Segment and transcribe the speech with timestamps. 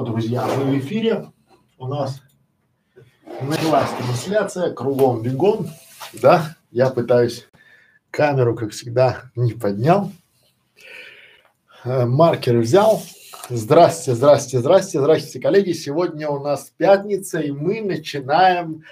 [0.00, 1.30] друзья, мы в эфире.
[1.76, 2.22] У нас
[3.42, 5.68] началась трансляция, кругом бегом,
[6.14, 7.46] да, я пытаюсь
[8.10, 10.10] камеру, как всегда, не поднял,
[11.84, 13.02] э, маркер взял.
[13.50, 15.72] Здрасте, здрасте, здрасте, здрасте, коллеги.
[15.72, 18.84] Сегодня у нас пятница, и мы начинаем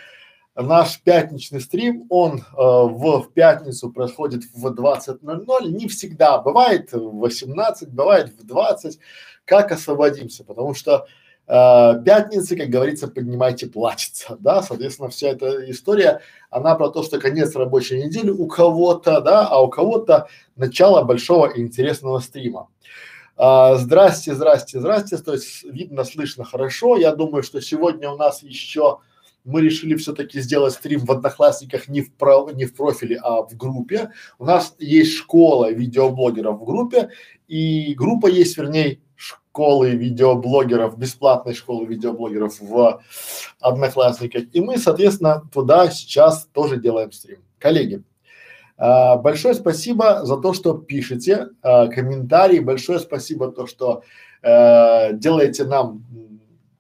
[0.63, 2.07] наш пятничный стрим.
[2.11, 5.69] Он э, в, в пятницу происходит в 20.00.
[5.69, 8.99] Не всегда бывает в 18, бывает в 20
[9.45, 11.07] как освободимся, потому что
[11.46, 16.21] э, пятницы, как говорится, поднимайте, плачется, да, соответственно, вся эта история,
[16.51, 21.46] она про то, что конец рабочей недели у кого-то, да, а у кого-то начало большого
[21.46, 22.68] и интересного стрима.
[23.37, 28.43] А, здрасте, здрасте, здрасте, то есть видно, слышно хорошо, я думаю, что сегодня у нас
[28.43, 28.99] еще
[29.50, 33.56] мы решили все-таки сделать стрим в Одноклассниках не в, про, не в профиле, а в
[33.56, 34.11] группе.
[34.39, 37.11] У нас есть школа видеоблогеров в группе,
[37.48, 43.03] и группа есть, вернее, школы видеоблогеров, бесплатной школы видеоблогеров в
[43.61, 44.45] Одноклассниках.
[44.53, 47.39] И мы, соответственно, туда сейчас тоже делаем стрим.
[47.59, 48.03] Коллеги,
[48.78, 54.03] а, большое спасибо за то, что пишете а, комментарии, большое спасибо то, что
[54.43, 56.05] а, делаете нам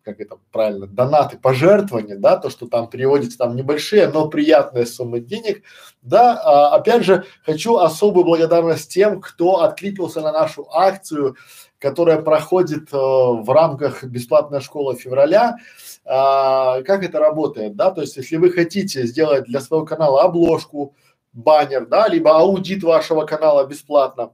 [0.02, 5.20] как это правильно, донаты, пожертвования, да, то, что там переводится там небольшие, но приятные суммы
[5.20, 5.62] денег,
[6.02, 11.36] да, а, опять же, хочу особую благодарность тем, кто откликнулся на нашу акцию,
[11.78, 15.56] которая проходит э, в рамках бесплатной школы февраля.
[16.04, 20.94] А, как это работает, да, то есть если вы хотите сделать для своего канала обложку,
[21.32, 24.32] баннер, да, либо аудит вашего канала бесплатно,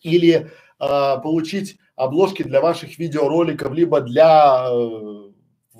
[0.00, 5.31] или а, получить обложки для ваших видеороликов, либо для э,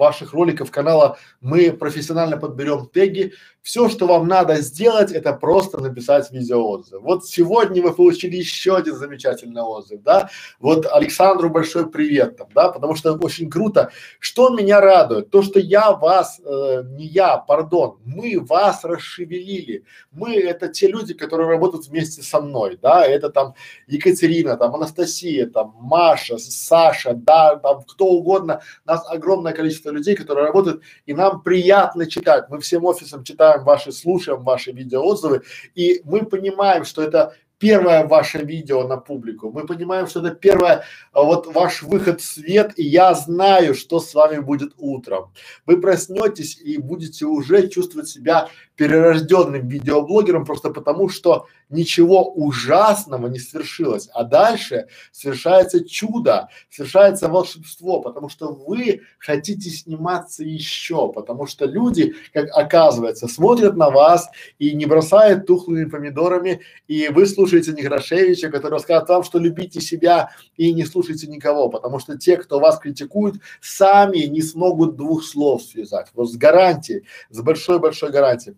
[0.02, 3.32] ваших роликов канала мы профессионально подберем теги.
[3.62, 7.00] Все, что вам надо сделать, это просто написать видеоотзыв.
[7.00, 10.28] Вот сегодня вы получили еще один замечательный отзыв, да.
[10.58, 13.92] Вот Александру большой привет там, да, потому что очень круто.
[14.18, 15.30] Что меня радует?
[15.30, 19.84] То, что я вас, э, не я, пардон, мы вас расшевелили.
[20.10, 23.06] Мы это те люди, которые работают вместе со мной, да.
[23.06, 23.54] Это там
[23.86, 28.60] Екатерина, там Анастасия, там Маша, Саша, да, там кто угодно.
[28.84, 32.46] Нас огромное количество людей, которые работают, и нам приятно читать.
[32.48, 35.42] Мы всем офисом читаем ваши, слушаем ваши видеоотзывы,
[35.74, 39.52] и мы понимаем, что это первое ваше видео на публику.
[39.52, 40.82] Мы понимаем, что это первое,
[41.12, 45.32] а, вот ваш выход в свет, и я знаю, что с вами будет утром.
[45.64, 48.48] Вы проснетесь и будете уже чувствовать себя
[48.82, 54.08] перерожденным видеоблогером просто потому, что ничего ужасного не свершилось.
[54.12, 62.14] А дальше совершается чудо, совершается волшебство, потому что вы хотите сниматься еще, потому что люди,
[62.32, 64.28] как оказывается, смотрят на вас
[64.58, 70.30] и не бросают тухлыми помидорами, и вы слушаете Некрашевича, который рассказывает вам, что любите себя
[70.56, 75.62] и не слушайте никого, потому что те, кто вас критикует, сами не смогут двух слов
[75.62, 76.08] связать.
[76.14, 78.54] Вот с гарантией, с большой-большой гарантией.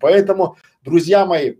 [0.82, 1.54] Друзья мои,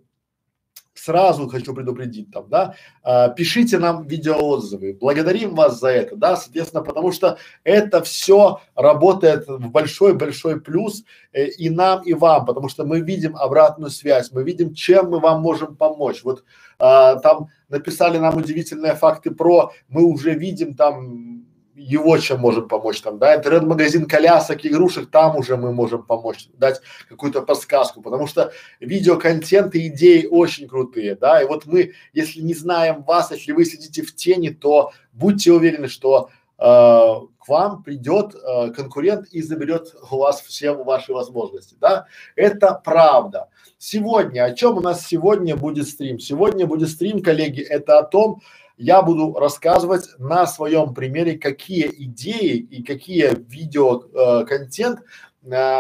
[0.94, 6.82] сразу хочу предупредить там, да, а, пишите нам видеоотзывы, благодарим вас за это, да, соответственно,
[6.82, 12.84] потому что это все работает в большой-большой плюс э, и нам, и вам, потому что
[12.84, 16.22] мы видим обратную связь, мы видим, чем мы вам можем помочь.
[16.22, 16.44] Вот
[16.78, 21.33] а, там написали нам удивительные факты про, мы уже видим там
[21.74, 26.80] его чем можем помочь там, да, интернет-магазин колясок, игрушек, там уже мы можем помочь, дать
[27.08, 32.54] какую-то подсказку, потому что видеоконтент и идеи очень крутые, да, и вот мы, если не
[32.54, 38.34] знаем вас, если вы сидите в тени, то будьте уверены, что э, к вам придет
[38.34, 43.48] э, конкурент и заберет у вас все ваши возможности, да, это правда.
[43.78, 46.18] Сегодня, о чем у нас сегодня будет стрим?
[46.18, 48.40] Сегодня будет стрим, коллеги, это о том,
[48.76, 55.06] я буду рассказывать на своем примере, какие идеи и какие видео э, контент э,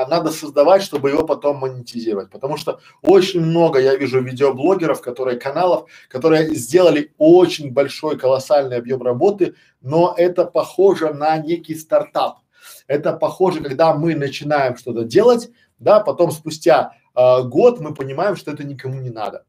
[0.06, 2.30] надо создавать, чтобы его потом монетизировать.
[2.30, 9.02] Потому что очень много я вижу видеоблогеров, которые каналов, которые сделали очень большой колоссальный объем
[9.02, 12.38] работы, но это похоже на некий стартап.
[12.86, 18.52] Это похоже, когда мы начинаем что-то делать, да, потом спустя э, год мы понимаем, что
[18.52, 19.44] это никому не надо.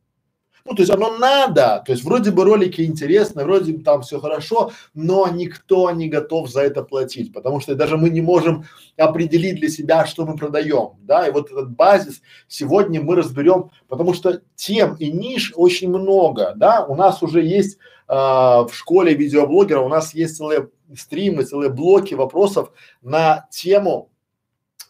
[0.68, 4.20] Ну, то есть оно надо, то есть вроде бы ролики интересны, вроде бы там все
[4.20, 8.66] хорошо, но никто не готов за это платить, потому что даже мы не можем
[8.98, 14.16] определить для себя, что мы продаем, да, и вот этот базис сегодня мы разберем, потому
[14.16, 17.78] что тем и ниш очень много, да, у нас уже есть
[18.08, 22.72] э, в школе видеоблогера, у нас есть целые стримы, целые блоки вопросов
[23.04, 24.10] на тему,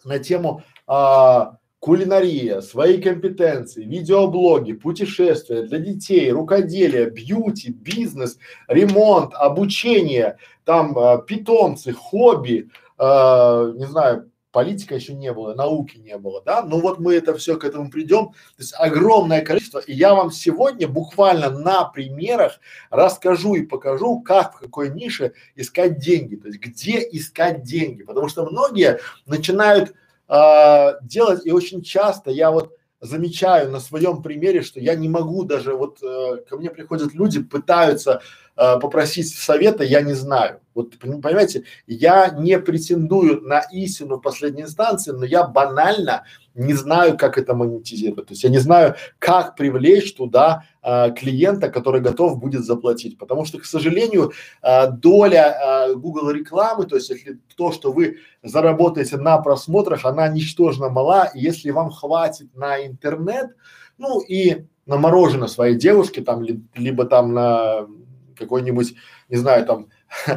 [0.06, 1.46] на тему э,
[1.86, 11.94] кулинария, свои компетенции, видеоблоги, путешествия для детей, рукоделие, бьюти, бизнес, ремонт, обучение, там э, питомцы,
[11.94, 17.14] хобби, э, не знаю, политика еще не было, науки не было, да, но вот мы
[17.14, 21.84] это все к этому придем, то есть огромное количество, и я вам сегодня буквально на
[21.84, 22.60] примерах
[22.90, 28.28] расскажу и покажу, как в какой нише искать деньги, то есть где искать деньги, потому
[28.28, 28.98] что многие
[29.28, 29.94] начинают
[30.28, 35.44] э, делать, и очень часто я вот замечаю на своем примере, что я не могу
[35.44, 38.22] даже вот э, ко мне приходят люди, пытаются
[38.56, 40.62] э, попросить совета, я не знаю.
[40.74, 46.26] Вот понимаете, я не претендую на истину в последней инстанции, но я банально
[46.56, 48.28] не знаю, как это монетизировать.
[48.28, 53.18] То есть я не знаю, как привлечь туда а, клиента, который готов будет заплатить.
[53.18, 54.32] Потому что, к сожалению,
[54.62, 60.28] а, доля а, Google рекламы, то есть если то, что вы заработаете на просмотрах, она
[60.30, 61.26] ничтожно мала.
[61.36, 63.56] И если вам хватит на интернет,
[63.98, 67.88] ну и на мороженое своей девушке там, ли, либо там на
[68.38, 68.96] какой-нибудь,
[69.30, 69.88] не знаю, там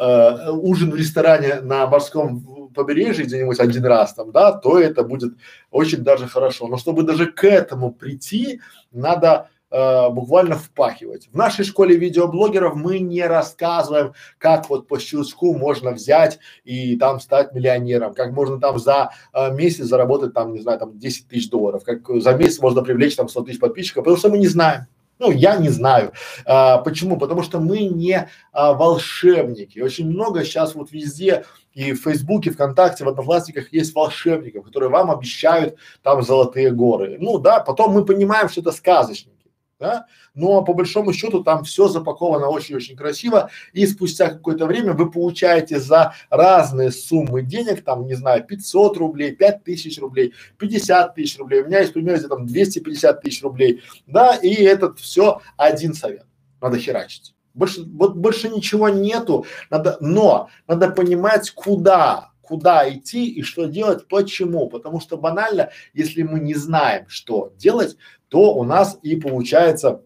[0.00, 5.34] э, ужин в ресторане на морском побережье где-нибудь один раз там, да, то это будет
[5.70, 6.68] очень даже хорошо.
[6.68, 8.60] Но чтобы даже к этому прийти,
[8.92, 11.28] надо э, буквально впахивать.
[11.32, 17.20] В нашей школе видеоблогеров мы не рассказываем, как вот по щелчку можно взять и там
[17.20, 21.50] стать миллионером, как можно там за э, месяц заработать там, не знаю, там 10 тысяч
[21.50, 24.86] долларов, как за месяц можно привлечь там 100 тысяч подписчиков, потому что мы не знаем.
[25.18, 26.12] Ну, я не знаю.
[26.44, 27.18] А, почему?
[27.18, 29.80] Потому что мы не а, волшебники.
[29.80, 31.44] Очень много сейчас вот везде
[31.78, 37.18] и в Фейсбуке, ВКонтакте, в Одноклассниках есть волшебников, которые вам обещают там золотые горы.
[37.20, 39.32] Ну да, потом мы понимаем, что это сказочники
[39.78, 45.08] да, но по большому счету там все запаковано очень-очень красиво, и спустя какое-то время вы
[45.08, 51.62] получаете за разные суммы денег, там, не знаю, 500 рублей, 5000 рублей, 50 тысяч рублей,
[51.62, 56.26] у меня есть пример, где там 250 тысяч рублей, да, и этот все один совет,
[56.60, 57.36] надо херачить.
[57.58, 64.06] Больше, вот больше ничего нету, надо, но надо понимать, куда, куда идти и что делать,
[64.06, 67.96] почему, потому что банально, если мы не знаем, что делать,
[68.28, 70.02] то у нас и получается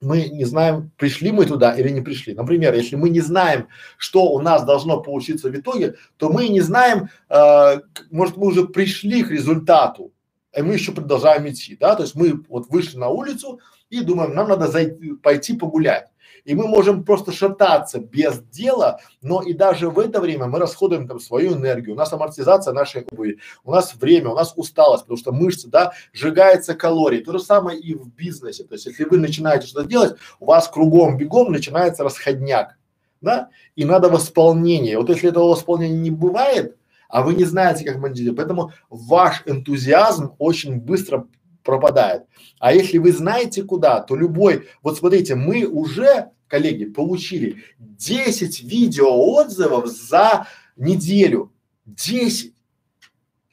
[0.00, 2.34] мы не знаем, пришли мы туда или не пришли.
[2.34, 6.62] Например, если мы не знаем, что у нас должно получиться в итоге, то мы не
[6.62, 10.10] знаем, э, может, мы уже пришли к результату,
[10.56, 13.60] и мы еще продолжаем идти, да, то есть мы вот вышли на улицу
[13.90, 16.10] и думаем, нам надо зайти, пойти погулять
[16.44, 21.06] и мы можем просто шататься без дела, но и даже в это время мы расходуем
[21.06, 25.18] там свою энергию, у нас амортизация нашей обуви, у нас время, у нас усталость, потому
[25.18, 27.18] что мышцы, да, сжигается калории.
[27.18, 28.64] То же самое и в бизнесе.
[28.64, 32.76] То есть, если вы начинаете что-то делать, у вас кругом бегом начинается расходняк,
[33.20, 34.98] да, и надо восполнение.
[34.98, 36.76] Вот если этого восполнения не бывает,
[37.08, 41.26] а вы не знаете, как монетизировать, поэтому ваш энтузиазм очень быстро
[41.62, 42.24] пропадает.
[42.58, 49.86] А если вы знаете куда, то любой, вот смотрите, мы уже, коллеги, получили 10 видеоотзывов
[49.86, 50.46] за
[50.76, 51.52] неделю.
[51.86, 52.54] 10.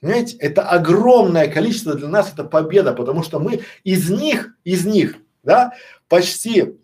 [0.01, 5.15] Понимаете, это огромное количество для нас, это победа, потому что мы из них, из них,
[5.44, 5.74] да,
[6.07, 6.75] почти,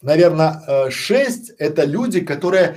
[0.00, 2.76] наверное, э, шесть это люди, которые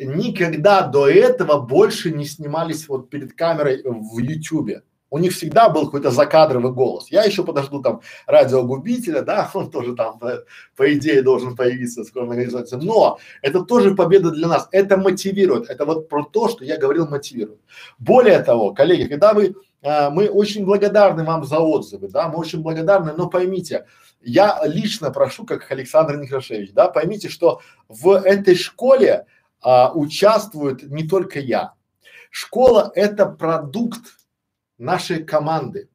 [0.00, 4.82] никогда до этого больше не снимались вот перед камерой в Ютубе
[5.12, 7.10] у них всегда был какой-то закадровый голос.
[7.10, 10.44] Я еще подожду там радиогубителя, да, он тоже там по,
[10.74, 12.76] по идее должен появиться скоро на организации.
[12.76, 14.68] Но это тоже победа для нас.
[14.72, 15.68] Это мотивирует.
[15.68, 17.60] Это вот про то, что я говорил, мотивирует.
[17.98, 22.62] Более того, коллеги, когда вы, а, мы очень благодарны вам за отзывы, да, мы очень
[22.62, 23.84] благодарны, но поймите,
[24.22, 29.26] я лично прошу, как Александр Некрашевич, да, поймите, что в этой школе
[29.60, 31.74] а, участвует не только я.
[32.30, 34.21] Школа– это продукт
[34.78, 35.88] нашей команды.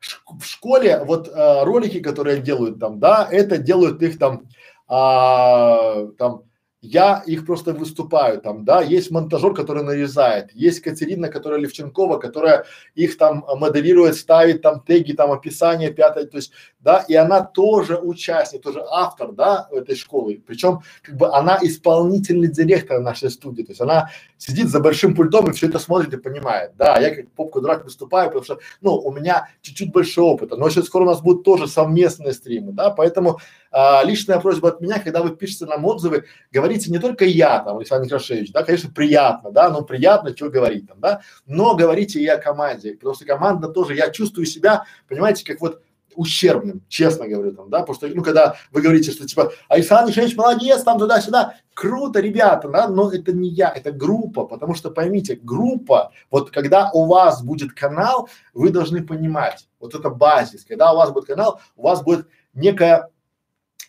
[0.00, 4.48] В школе вот а, ролики, которые делают там, да, это делают их там,
[4.88, 6.44] а, там
[6.80, 12.66] я их просто выступаю там, да, есть монтажер, который нарезает, есть Катерина, которая Левченкова, которая
[12.94, 17.98] их там модерирует, ставит там теги, там описание пятое, то есть, да, и она тоже
[17.98, 23.72] участник, тоже автор, да, этой школы, причем как бы она исполнительный директор нашей студии, то
[23.72, 27.30] есть она сидит за большим пультом и все это смотрит и понимает, да, я как
[27.32, 31.06] попку дурак выступаю, потому что, ну, у меня чуть-чуть больше опыта, но сейчас скоро у
[31.06, 33.40] нас будут тоже совместные стримы, да, поэтому
[33.70, 37.78] а, личная просьба от меня, когда вы пишете нам отзывы, говорите не только я, там,
[37.78, 42.26] Александр Некрашевич, да, конечно, приятно, да, ну, приятно, что говорить там, да, но говорите и
[42.26, 45.82] о команде, потому что команда тоже, я чувствую себя, понимаете, как вот
[46.14, 50.36] ущербным, честно говорю там, да, потому что, ну, когда вы говорите, что типа, Александр Алексеевич
[50.36, 55.38] молодец, там туда-сюда, круто, ребята, да, но это не я, это группа, потому что поймите,
[55.40, 60.96] группа, вот когда у вас будет канал, вы должны понимать, вот это базис, когда у
[60.96, 63.10] вас будет канал, у вас будет некая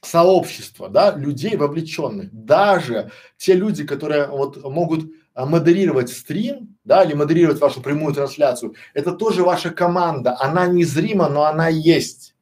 [0.01, 2.29] сообщество, да, людей вовлеченных.
[2.31, 5.11] Даже те люди, которые вот могут
[5.45, 11.43] модерировать стрим, да, или модерировать вашу прямую трансляцию, это тоже ваша команда, она незрима, но
[11.43, 12.35] она есть.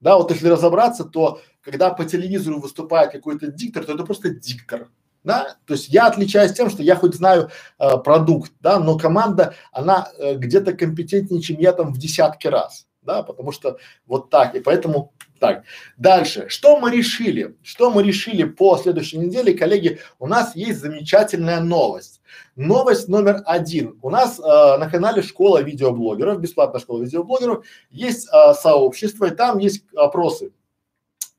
[0.00, 4.88] Да, вот если разобраться, то когда по телевизору выступает какой-то диктор, то это просто диктор,
[5.24, 9.54] да, то есть я отличаюсь тем, что я хоть знаю э, продукт, да, но команда,
[9.72, 14.54] она э, где-то компетентнее, чем я там в десятки раз, да, потому что вот так,
[14.54, 15.64] и поэтому так.
[15.96, 17.56] Дальше, что мы решили?
[17.62, 20.00] Что мы решили по следующей неделе, коллеги?
[20.18, 22.20] У нас есть замечательная новость.
[22.56, 23.98] Новость номер один.
[24.02, 29.58] У нас э, на канале Школа видеоблогеров, бесплатная школа видеоблогеров, есть э, сообщество, и там
[29.58, 30.52] есть опросы.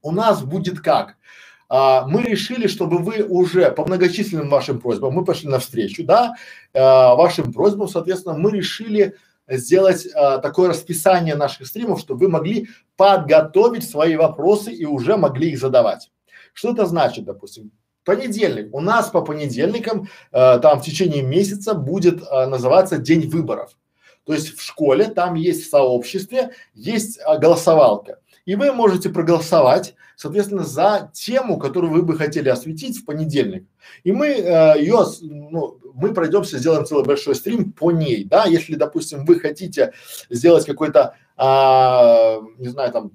[0.02, 1.18] У нас будет как?
[1.70, 6.36] а, мы решили, чтобы вы уже по многочисленным вашим просьбам, мы пошли навстречу, да,
[6.74, 9.16] а, вашим просьбам, соответственно, мы решили
[9.48, 15.52] сделать а, такое расписание наших стримов, чтобы вы могли подготовить свои вопросы и уже могли
[15.52, 16.12] их задавать.
[16.54, 17.72] Что это значит, допустим?
[18.04, 18.74] Понедельник.
[18.74, 23.78] У нас по понедельникам э, там в течение месяца будет э, называться день выборов.
[24.26, 28.20] То есть в школе там есть в сообществе, есть э, голосовалка.
[28.46, 33.68] И вы можете проголосовать, соответственно, за тему, которую вы бы хотели осветить в понедельник.
[34.04, 38.46] И мы э, ее, ну, мы пройдемся, сделаем целый большой стрим по ней, да.
[38.46, 39.94] Если, допустим, вы хотите
[40.30, 43.12] сделать какой-то, а, не знаю, там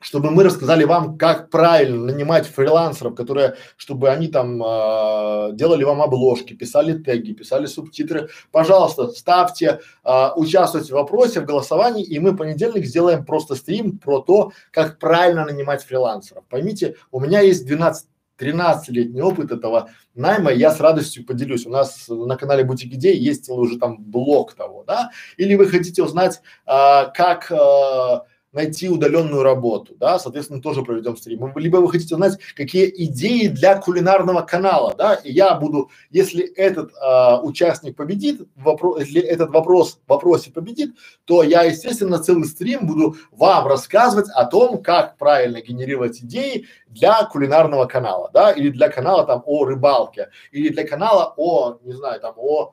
[0.00, 6.02] чтобы мы рассказали вам, как правильно нанимать фрилансеров, которые, чтобы они там э, делали вам
[6.02, 8.28] обложки, писали теги, писали субтитры.
[8.52, 13.98] Пожалуйста, ставьте, э, участвуйте в вопросе, в голосовании, и мы в понедельник сделаем просто стрим
[13.98, 16.44] про то, как правильно нанимать фрилансеров.
[16.48, 18.06] Поймите, у меня есть 12
[18.38, 21.66] 13-летний опыт этого найма, я с радостью поделюсь.
[21.66, 25.10] У нас на канале Бутик Идей есть уже там блок того, да?
[25.36, 31.52] Или вы хотите узнать, а, как а, найти удаленную работу, да, соответственно, тоже проведем стрим.
[31.56, 36.92] Либо вы хотите узнать, какие идеи для кулинарного канала, да, и я буду, если этот
[37.00, 42.86] а, участник победит, вопрос, если этот вопрос в вопросе победит, то я, естественно, целый стрим
[42.86, 48.88] буду вам рассказывать о том, как правильно генерировать идеи для кулинарного канала, да, или для
[48.88, 52.72] канала там о рыбалке, или для канала о, не знаю, там о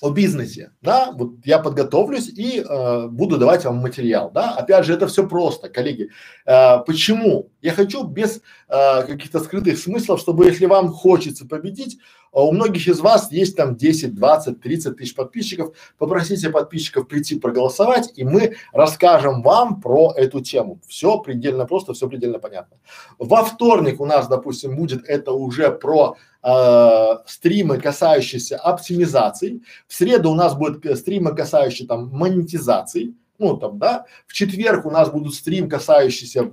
[0.00, 4.94] о бизнесе, да, вот я подготовлюсь и э, буду давать вам материал, да, опять же,
[4.94, 6.10] это все просто, коллеги.
[6.46, 7.50] Э, почему?
[7.62, 11.98] Я хочу без э, каких-то скрытых смыслов, чтобы если вам хочется победить,
[12.32, 17.38] а у многих из вас есть там 10, 20, 30 тысяч подписчиков, попросите подписчиков прийти
[17.38, 20.80] проголосовать, и мы расскажем вам про эту тему.
[20.86, 22.76] Все предельно просто, все предельно понятно.
[23.18, 29.62] Во вторник у нас, допустим, будет это уже про э, стримы, касающиеся оптимизации.
[29.86, 33.14] В среду у нас будут стримы, касающиеся там монетизации.
[33.38, 34.04] Ну там, да.
[34.26, 36.52] В четверг у нас будут стрим, касающиеся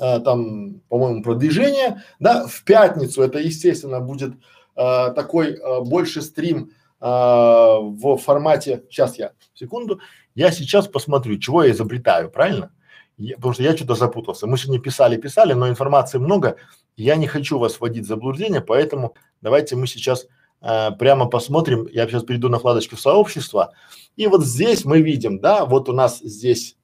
[0.00, 4.34] э, там, по-моему, продвижения, да, в пятницу это, естественно, будет
[4.76, 10.00] э, такой э, больше стрим э, в формате, сейчас я, секунду,
[10.34, 12.70] я сейчас посмотрю, чего я изобретаю, правильно?
[13.18, 14.46] Я, потому что я что-то запутался.
[14.46, 16.56] Мы сегодня писали, писали, но информации много.
[16.96, 20.26] Я не хочу вас вводить в заблуждение, поэтому давайте мы сейчас
[20.60, 21.88] э, прямо посмотрим.
[21.90, 23.72] Я сейчас перейду на вкладочку сообщества.
[24.16, 26.76] И вот здесь мы видим, да, вот у нас здесь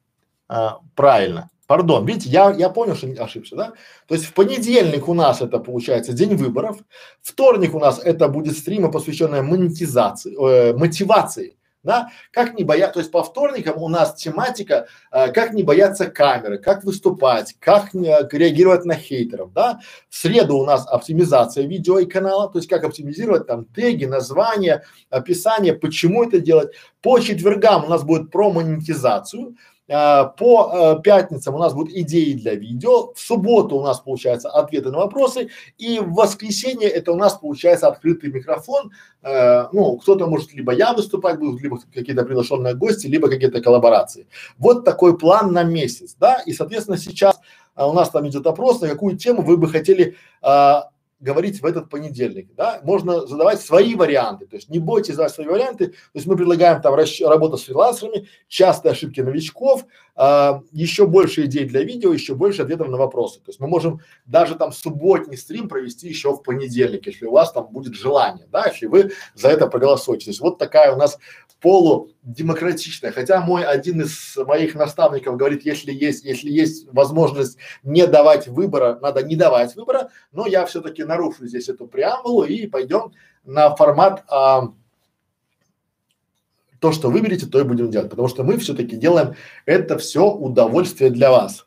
[0.49, 1.51] э, правильно.
[1.67, 3.73] Пардон, видите, я, я понял, что ошибся, да?
[4.07, 6.79] То есть в понедельник у нас это получается день выборов,
[7.23, 12.09] вторник у нас это будет стримы, посвященные монетизации, э, мотивации, да?
[12.31, 16.59] Как не бояться, то есть по вторникам у нас тематика, э, как не бояться камеры,
[16.59, 19.81] как выступать, как не, реагировать на хейтеров, да?
[20.09, 24.85] В среду у нас оптимизация видео и канала, то есть как оптимизировать там теги, названия,
[25.11, 26.73] описание, почему это делать.
[27.01, 29.57] По четвергам у нас будет про монетизацию,
[29.89, 34.91] по а, пятницам у нас будут идеи для видео, в субботу у нас получается ответы
[34.91, 38.93] на вопросы, и в воскресенье это у нас получается открытый микрофон.
[39.23, 44.27] Э, ну, кто-то может либо я выступать буду, либо какие-то приглашенные гости, либо какие-то коллаборации.
[44.57, 47.41] Вот такой план на месяц, да, и соответственно сейчас
[47.77, 50.91] у нас там идет опрос, на какую тему вы бы хотели а,
[51.23, 55.47] говорить в этот понедельник, да, можно задавать свои варианты, то есть не бойтесь задавать свои
[55.47, 61.07] варианты, то есть мы предлагаем там расч- работу с фрилансерами, частые ошибки новичков, а, еще
[61.07, 64.73] больше идей для видео, еще больше ответов на вопросы, то есть мы можем даже там
[64.73, 69.13] субботний стрим провести еще в понедельник, если у вас там будет желание, да, если вы
[69.35, 71.19] за это проголосуете, то есть вот такая у нас
[71.63, 78.49] полудемократичная, хотя мой один из моих наставников говорит, если есть, если есть возможность не давать
[78.49, 83.13] выбора, надо не давать выбора, но я все-таки нарушу здесь эту преамбулу и пойдем
[83.45, 84.73] на формат а,
[86.81, 91.11] то, что выберете, то и будем делать, потому что мы все-таки делаем это все удовольствие
[91.11, 91.67] для вас.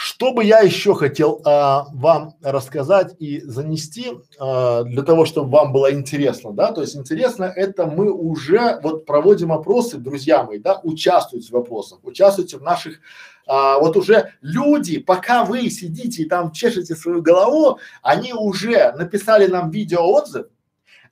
[0.00, 5.72] Что бы я еще хотел а, вам рассказать и занести а, для того, чтобы вам
[5.72, 6.70] было интересно, да?
[6.70, 10.78] То есть интересно это мы уже вот проводим опросы, друзья мои, да?
[10.84, 13.00] Участвуйте в вопросах, участвуйте в наших
[13.48, 19.48] а, вот уже люди, пока вы сидите и там чешете свою голову, они уже написали
[19.48, 20.46] нам видео отзыв,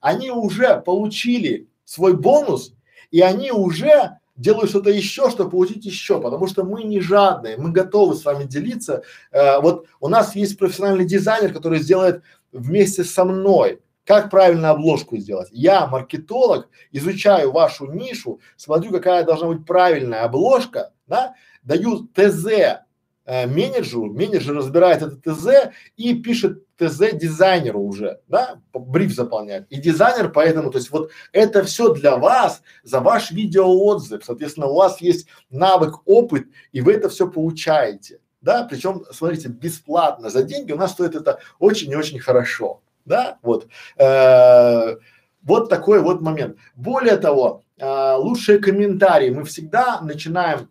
[0.00, 2.72] они уже получили свой бонус
[3.10, 7.72] и они уже делают что-то еще, чтобы получить еще, потому что мы не жадные, мы
[7.72, 9.02] готовы с вами делиться.
[9.32, 15.16] Э, вот у нас есть профессиональный дизайнер, который сделает вместе со мной, как правильно обложку
[15.16, 15.48] сделать.
[15.50, 22.46] Я, маркетолог, изучаю вашу нишу, смотрю, какая должна быть правильная обложка, да, даю ТЗ
[23.24, 29.66] э, менеджеру, менеджер разбирает это ТЗ и пишет ТЗ дизайнеру уже, да, бриф заполняет.
[29.70, 34.74] И дизайнер поэтому, то есть вот это все для вас, за ваш видеоотзыв, соответственно, у
[34.74, 40.72] вас есть навык, опыт, и вы это все получаете, да, причем, смотрите, бесплатно, за деньги
[40.72, 43.68] у нас стоит это очень и очень хорошо, да, вот.
[43.98, 44.96] Э,
[45.42, 46.56] вот такой вот момент.
[46.74, 50.68] Более того, э, лучшие комментарии мы всегда начинаем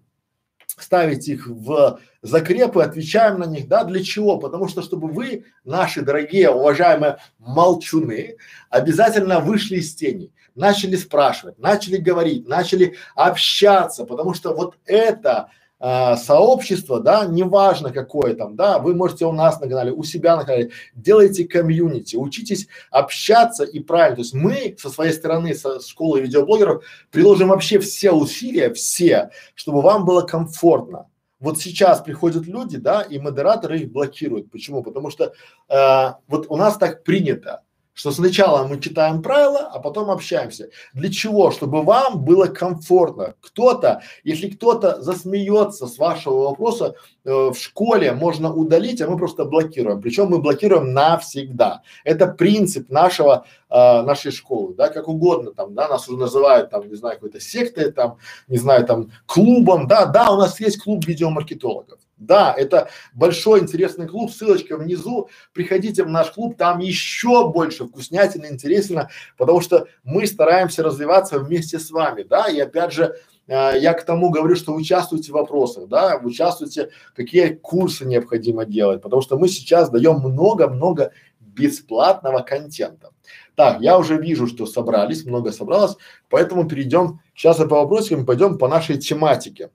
[0.77, 4.37] ставить их в закрепы, отвечаем на них, да, для чего?
[4.37, 8.37] Потому что, чтобы вы, наши дорогие, уважаемые молчуны,
[8.69, 16.15] обязательно вышли из тени, начали спрашивать, начали говорить, начали общаться, потому что вот это а,
[16.15, 20.45] сообщество, да, неважно какое там, да, вы можете у нас на канале, у себя на
[20.45, 26.21] канале, делайте комьюнити, учитесь общаться и правильно, то есть мы со своей стороны, со школы
[26.21, 31.09] видеоблогеров приложим вообще все усилия, все, чтобы вам было комфортно.
[31.41, 34.49] Вот сейчас приходят люди, да, и модераторы их блокируют.
[34.49, 34.81] Почему?
[34.81, 35.33] Потому что
[35.67, 37.64] э, вот у нас так принято
[37.95, 40.69] что сначала мы читаем правила, а потом общаемся.
[40.93, 41.49] Для чего?
[41.49, 43.35] Чтобы вам было комфортно.
[43.39, 49.45] Кто-то, если кто-то засмеется с вашего вопроса э, в школе, можно удалить, а мы просто
[49.45, 50.01] блокируем.
[50.01, 51.83] Причем мы блокируем навсегда.
[52.03, 56.87] Это принцип нашего э, нашей школы, да, как угодно там, да, нас уже называют там,
[56.89, 58.17] не знаю, какой-то сектой, там,
[58.49, 61.99] не знаю, там, клубом, да, да, у нас есть клуб видеомаркетологов.
[62.17, 65.29] Да, это большой интересный клуб, ссылочка внизу.
[65.53, 71.77] Приходите в наш клуб, там еще больше вкуснятина, интересно, потому что мы стараемся развиваться вместе
[71.77, 75.89] с вами, да, и опять же, э, я к тому говорю, что участвуйте в вопросах,
[75.89, 83.11] да, участвуйте, какие курсы необходимо делать, потому что мы сейчас даем много-много бесплатного контента.
[83.55, 85.97] Так, я уже вижу, что собрались, много собралось,
[86.29, 89.69] поэтому перейдем, сейчас по вопросам пойдем по нашей тематике.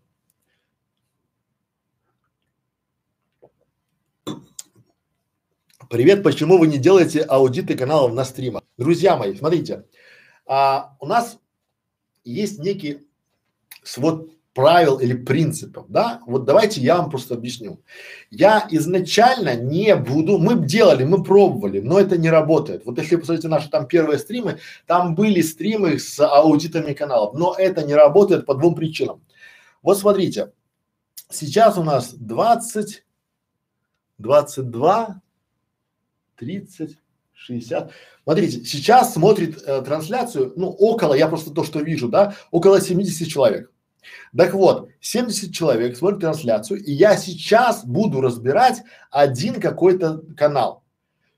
[5.90, 8.62] Привет, почему вы не делаете аудиты каналов на стримах?
[8.78, 9.86] Друзья мои, смотрите,
[10.46, 11.40] а, у нас
[12.22, 13.08] есть некий
[13.82, 16.20] свод правил или принципов, да?
[16.28, 17.82] Вот давайте я вам просто объясню.
[18.30, 22.86] Я изначально не буду, мы делали, мы пробовали, но это не работает.
[22.86, 27.82] Вот если посмотрите наши там первые стримы, там были стримы с аудитами каналов, но это
[27.82, 29.24] не работает по двум причинам.
[29.82, 30.52] Вот смотрите,
[31.30, 33.04] сейчас у нас 20,
[34.18, 35.20] 22,
[36.40, 36.98] 30,
[37.34, 37.92] 60.
[38.24, 43.28] Смотрите, сейчас смотрит э, трансляцию, ну, около, я просто то, что вижу, да, около 70
[43.28, 43.70] человек.
[44.36, 50.82] Так вот, 70 человек смотрят трансляцию, и я сейчас буду разбирать один какой-то канал.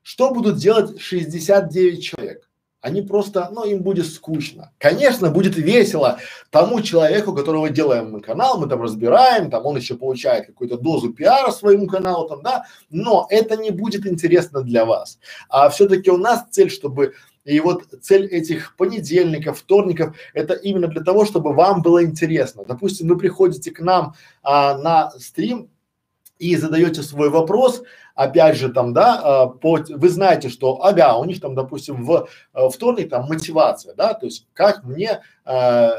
[0.02, 2.48] Что будут делать 69 человек?
[2.82, 4.72] Они просто, ну, им будет скучно.
[4.78, 6.18] Конечно, будет весело
[6.50, 11.12] тому человеку, которого делаем мы канал, мы там разбираем, там он еще получает какую-то дозу
[11.12, 15.18] пиара своему каналу, там, да, но это не будет интересно для вас.
[15.48, 17.14] А все-таки у нас цель, чтобы
[17.44, 22.64] и вот цель этих понедельников, вторников, это именно для того, чтобы вам было интересно.
[22.66, 25.70] Допустим, вы приходите к нам а, на стрим
[26.38, 27.82] и задаете свой вопрос,
[28.14, 32.28] опять же там, да, а, по, вы знаете, что, ага, у них там, допустим, в
[32.52, 35.92] а, вторник там мотивация, да, то есть как мне а,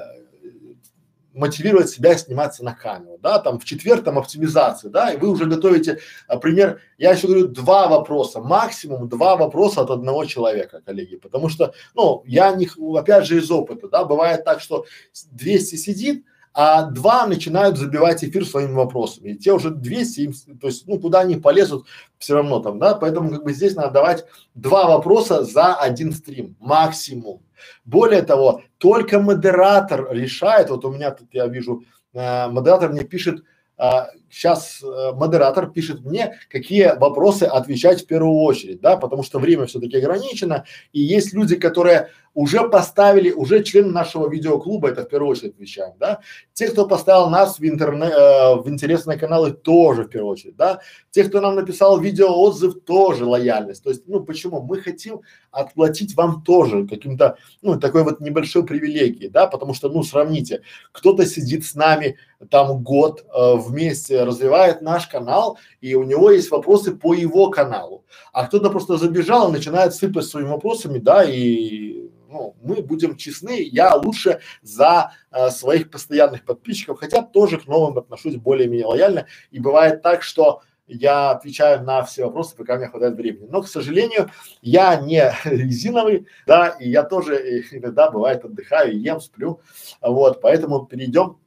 [1.34, 5.46] мотивировать себя сниматься на камеру, да, там в четверг там оптимизация, да, и вы уже
[5.46, 11.50] готовите, например, я еще говорю два вопроса, максимум два вопроса от одного человека, коллеги, потому
[11.50, 14.86] что, ну, я не, опять же из опыта, да, бывает так, что
[15.32, 19.32] 200 сидит, а два начинают забивать эфир своими вопросами.
[19.32, 21.88] И те уже 200, им, то есть, ну, куда они полезут,
[22.20, 26.56] все равно там, да, поэтому как бы здесь надо давать два вопроса за один стрим,
[26.60, 27.42] максимум.
[27.86, 33.44] Более того, только модератор решает, вот у меня тут я вижу, э, модератор мне пишет,
[33.76, 39.40] а, сейчас э, модератор пишет мне, какие вопросы отвечать в первую очередь, да, потому что
[39.40, 45.10] время все-таки ограничено, и есть люди, которые уже поставили, уже члены нашего видеоклуба, это в
[45.10, 46.20] первую очередь отвечаем, да.
[46.54, 50.80] Те, кто поставил нас в интернет, э, в интересные каналы, тоже в первую очередь, да.
[51.12, 53.84] Те, кто нам написал видеоотзыв, тоже лояльность.
[53.84, 54.62] То есть, ну почему?
[54.62, 60.02] Мы хотим отплатить вам тоже каким-то, ну такой вот небольшой привилегии, да, потому что, ну
[60.04, 62.18] сравните, кто-то сидит с нами
[62.50, 68.06] там год э, вместе развивает наш канал, и у него есть вопросы по его каналу,
[68.32, 72.03] а кто-то просто забежал и начинает сыпать своими вопросами, да, и
[72.34, 77.98] ну, мы будем честны, я лучше за э, своих постоянных подписчиков, хотя тоже к новым
[77.98, 79.28] отношусь более-менее лояльно.
[79.52, 83.48] И бывает так, что я отвечаю на все вопросы, пока мне хватает времени.
[83.50, 84.30] Но, к сожалению,
[84.62, 89.62] я не резиновый, да, и я тоже иногда бывает отдыхаю, ем, сплю.
[90.02, 91.38] Вот, поэтому перейдем.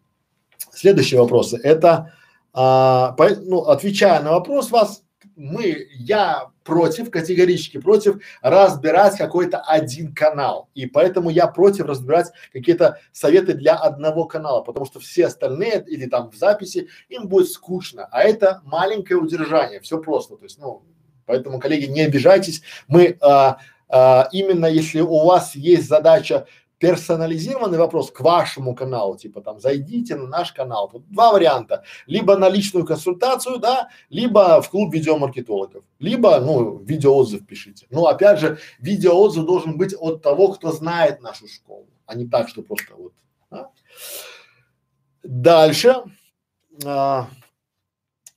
[0.71, 1.59] Следующие вопросы.
[1.63, 2.13] Это,
[2.53, 5.03] а, по, ну, отвечая на вопрос вас,
[5.35, 10.69] мы, я против, категорически против разбирать какой-то один канал.
[10.75, 16.07] И поэтому я против разбирать какие-то советы для одного канала, потому что все остальные или
[16.07, 18.09] там в записи, им будет скучно.
[18.11, 20.37] А это маленькое удержание, все просто.
[20.37, 20.83] То есть, ну,
[21.25, 22.63] поэтому, коллеги, не обижайтесь.
[22.89, 26.47] Мы а, а, именно если у вас есть задача
[26.79, 30.89] персонализированный вопрос к вашему каналу, типа там зайдите на наш канал.
[30.89, 31.85] Тут два варианта.
[32.07, 37.87] Либо на личную консультацию, да, либо в клуб видеомаркетологов, либо, ну, видеоотзыв пишите.
[37.91, 42.49] Но опять же, видеоотзыв должен быть от того, кто знает нашу школу, а не так,
[42.49, 43.13] что просто вот.
[43.51, 43.71] Да?
[45.23, 45.97] Дальше.
[46.85, 47.29] А,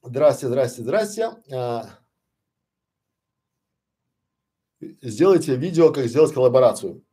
[0.02, 1.30] здрасте, здрасте, здрасте.
[1.52, 1.90] А,
[5.02, 7.04] сделайте видео, как сделать коллаборацию.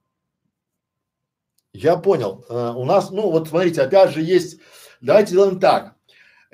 [1.76, 2.44] Я понял.
[2.48, 4.58] Uh, у нас, ну вот смотрите, опять же есть,
[5.00, 5.92] давайте сделаем так.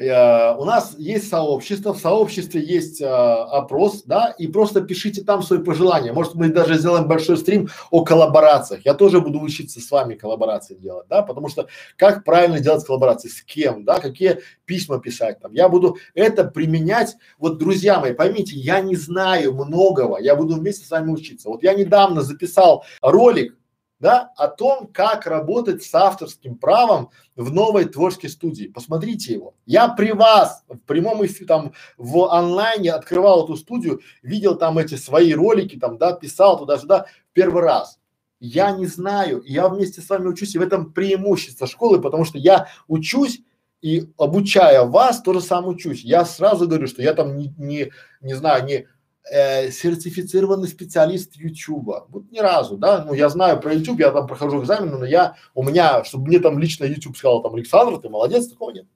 [0.01, 5.43] Uh, у нас есть сообщество, в сообществе есть uh, опрос, да, и просто пишите там
[5.43, 6.13] свои пожелания.
[6.13, 8.85] Может, мы даже сделаем большой стрим о коллаборациях.
[8.85, 13.29] Я тоже буду учиться с вами коллаборации делать, да, потому что как правильно делать коллаборации,
[13.29, 15.53] с кем, да, какие письма писать там.
[15.53, 17.15] Я буду это применять.
[17.39, 21.49] Вот, друзья мои, поймите, я не знаю многого, я буду вместе с вами учиться.
[21.49, 23.57] Вот я недавно записал ролик
[24.03, 28.67] да, о том, как работать с авторским правом в новой творческой студии.
[28.67, 29.55] Посмотрите его.
[29.65, 34.97] Я при вас в прямом эфире, там в онлайне открывал эту студию, видел там эти
[34.97, 38.01] свои ролики, там, да, писал туда-сюда первый раз.
[38.41, 42.39] Я не знаю, я вместе с вами учусь, и в этом преимущество школы, потому что
[42.39, 43.41] я учусь
[43.83, 46.03] и обучая вас, тоже сам учусь.
[46.03, 48.89] Я сразу говорю, что я там не, не, не знаю, не
[49.31, 52.07] э, сертифицированный специалист Ютуба.
[52.09, 55.37] Вот ни разу, да, ну я знаю про YouTube, я там прохожу экзамены, но я,
[55.55, 58.87] у меня, чтобы мне там лично YouTube сказал, там, Александр, ты молодец, такого нет.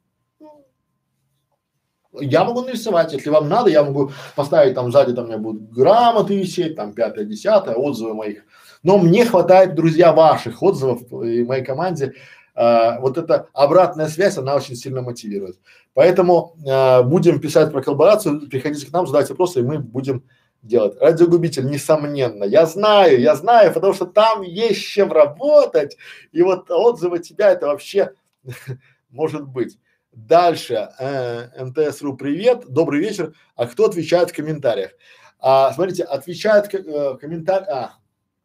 [2.18, 5.70] Я могу нарисовать, если вам надо, я могу поставить там сзади, там у меня будут
[5.70, 8.44] грамоты висеть, там пятое, десятое, отзывы моих.
[8.82, 12.14] Но мне хватает, друзья, ваших отзывов и моей команде
[12.56, 15.58] а, вот эта обратная связь, она очень сильно мотивирует.
[15.92, 20.24] Поэтому а, будем писать про коллаборацию, приходите к нам, задавайте вопросы, и мы будем
[20.62, 20.96] делать.
[20.98, 22.44] Радиогубитель, несомненно.
[22.44, 25.98] Я знаю, я знаю, потому что там есть чем работать.
[26.32, 28.12] И вот отзывы тебя это вообще
[29.10, 29.78] может быть.
[30.12, 30.88] Дальше.
[30.98, 33.34] Э, МТС.ру, привет, добрый вечер.
[33.54, 34.92] А кто отвечает в комментариях?
[35.38, 37.96] А, смотрите, отвечает э, комментарий, а,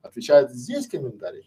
[0.01, 1.45] отвечает здесь в комментариях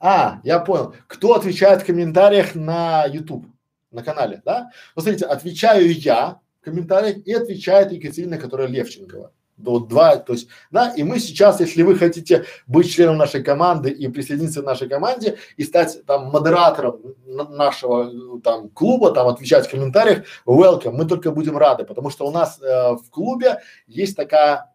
[0.00, 0.94] а, я понял.
[1.06, 3.46] Кто отвечает в комментариях на YouTube,
[3.90, 4.70] на канале, да?
[4.94, 9.32] Вот отвечаю я в комментариях и отвечает Екатерина, которая Левченкова.
[9.58, 13.90] Вот два, то есть, да, и мы сейчас, если вы хотите быть членом нашей команды
[13.90, 19.70] и присоединиться к нашей команде и стать там модератором нашего там клуба, там отвечать в
[19.70, 24.72] комментариях, welcome, мы только будем рады, потому что у нас э, в клубе есть такая,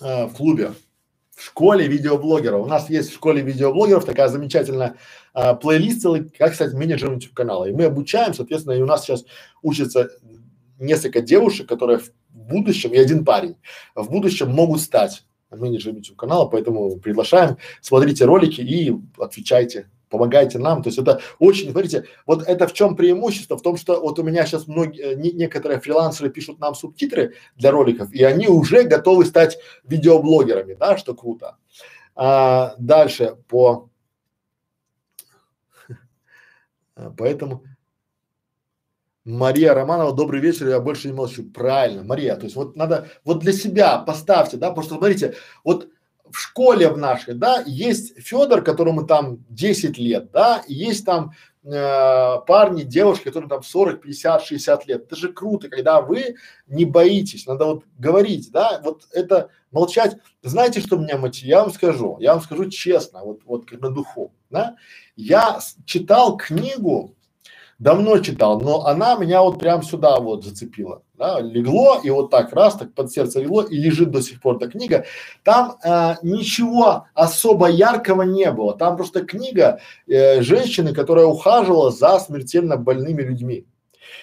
[0.00, 0.72] э, в клубе,
[1.34, 2.62] в школе видеоблогеров.
[2.62, 4.96] У нас есть в школе видеоблогеров такая замечательная
[5.32, 7.64] а, плейлист целый, как стать менеджером YouTube канала.
[7.64, 9.24] И мы обучаем, соответственно, и у нас сейчас
[9.62, 10.10] учатся
[10.78, 13.56] несколько девушек, которые в будущем, и один парень,
[13.94, 20.82] в будущем могут стать менеджером YouTube канала, поэтому приглашаем, смотрите ролики и отвечайте помогайте нам.
[20.82, 23.56] То есть это очень, смотрите, вот это в чем преимущество?
[23.56, 27.72] В том, что вот у меня сейчас многие, не, некоторые фрилансеры пишут нам субтитры для
[27.72, 31.56] роликов, и они уже готовы стать видеоблогерами, да, что круто.
[32.14, 33.88] А, дальше по,
[37.16, 37.64] поэтому
[39.24, 41.44] Мария Романова, добрый вечер, я больше не молчу.
[41.44, 45.88] Правильно, Мария, то есть вот надо, вот для себя поставьте, да, потому что смотрите, вот
[46.32, 51.32] в школе в нашей, да, есть Федор, которому там 10 лет, да, и есть там
[51.64, 55.04] э, парни, девушки, которые там 40, 50, 60 лет.
[55.04, 60.16] Это же круто, когда вы не боитесь, надо вот говорить, да, вот это молчать.
[60.42, 61.42] Знаете, что меня мотивирует?
[61.52, 64.76] Я вам скажу, я вам скажу честно, вот, вот как на духу, да.
[65.16, 67.14] Я читал книгу
[67.82, 72.52] давно читал, но она меня вот прям сюда вот зацепила, да, легло и вот так
[72.52, 75.04] раз, так под сердце легло и лежит до сих пор эта книга.
[75.42, 82.20] Там э, ничего особо яркого не было, там просто книга э, женщины, которая ухаживала за
[82.20, 83.66] смертельно больными людьми.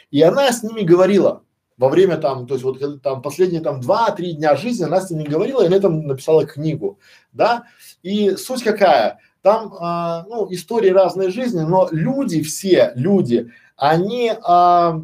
[0.09, 1.43] И она с ними говорила
[1.77, 5.23] во время там, то есть вот там последние там два-три дня жизни она с ними
[5.23, 6.99] говорила и на этом написала книгу,
[7.33, 7.63] да.
[8.03, 9.19] И суть какая?
[9.41, 15.01] Там, а, ну, истории разной жизни, но люди все, люди, они, а,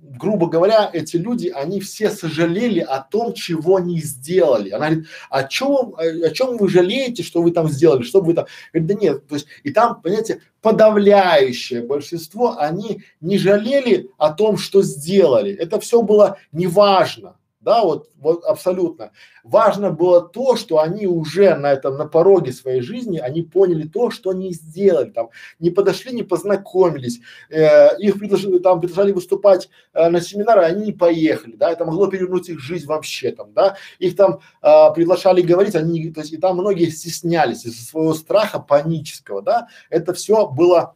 [0.00, 4.70] грубо говоря, эти люди, они все сожалели о том, чего не сделали.
[4.70, 8.46] Она говорит, о чем, о, чем вы жалеете, что вы там сделали, что вы там,
[8.72, 14.56] говорит, да нет, то есть, и там, понимаете, подавляющее большинство, они не жалели о том,
[14.56, 15.52] что сделали.
[15.52, 19.10] Это все было неважно да, вот, вот абсолютно.
[19.42, 24.10] Важно было то, что они уже на этом, на пороге своей жизни, они поняли то,
[24.12, 30.08] что они сделали, там, не подошли, не познакомились, э, их предложили, там, предложили выступать э,
[30.08, 34.14] на семинары, они не поехали, да, это могло перевернуть их жизнь вообще, там, да, их
[34.14, 39.42] там э, приглашали говорить, они, то есть, и там многие стеснялись из-за своего страха панического,
[39.42, 40.94] да, это все было,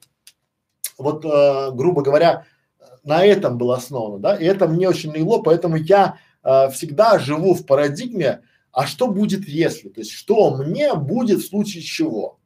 [0.99, 2.47] вот, э, грубо говоря,
[3.03, 7.55] на этом было основано, да, и это мне очень легло, поэтому я э, всегда живу
[7.55, 12.39] в парадигме, а что будет если, то есть что мне будет в случае чего.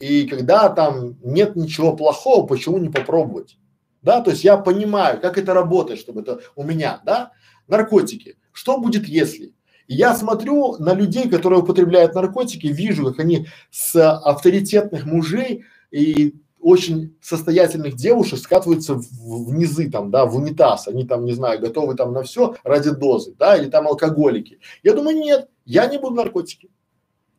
[0.00, 3.58] И когда там нет ничего плохого, почему не попробовать?
[4.02, 7.32] Да, то есть я понимаю, как это работает, чтобы это у меня, да,
[7.66, 8.36] наркотики.
[8.52, 9.54] Что будет если?
[9.88, 16.34] И я смотрю на людей, которые употребляют наркотики, вижу, как они с авторитетных мужей и
[16.60, 21.60] очень состоятельных девушек скатываются в, в низы там, да, в унитаз, они там, не знаю,
[21.60, 24.60] готовы там на все ради дозы, да, или там алкоголики.
[24.82, 26.70] Я думаю, нет, я не буду наркотики,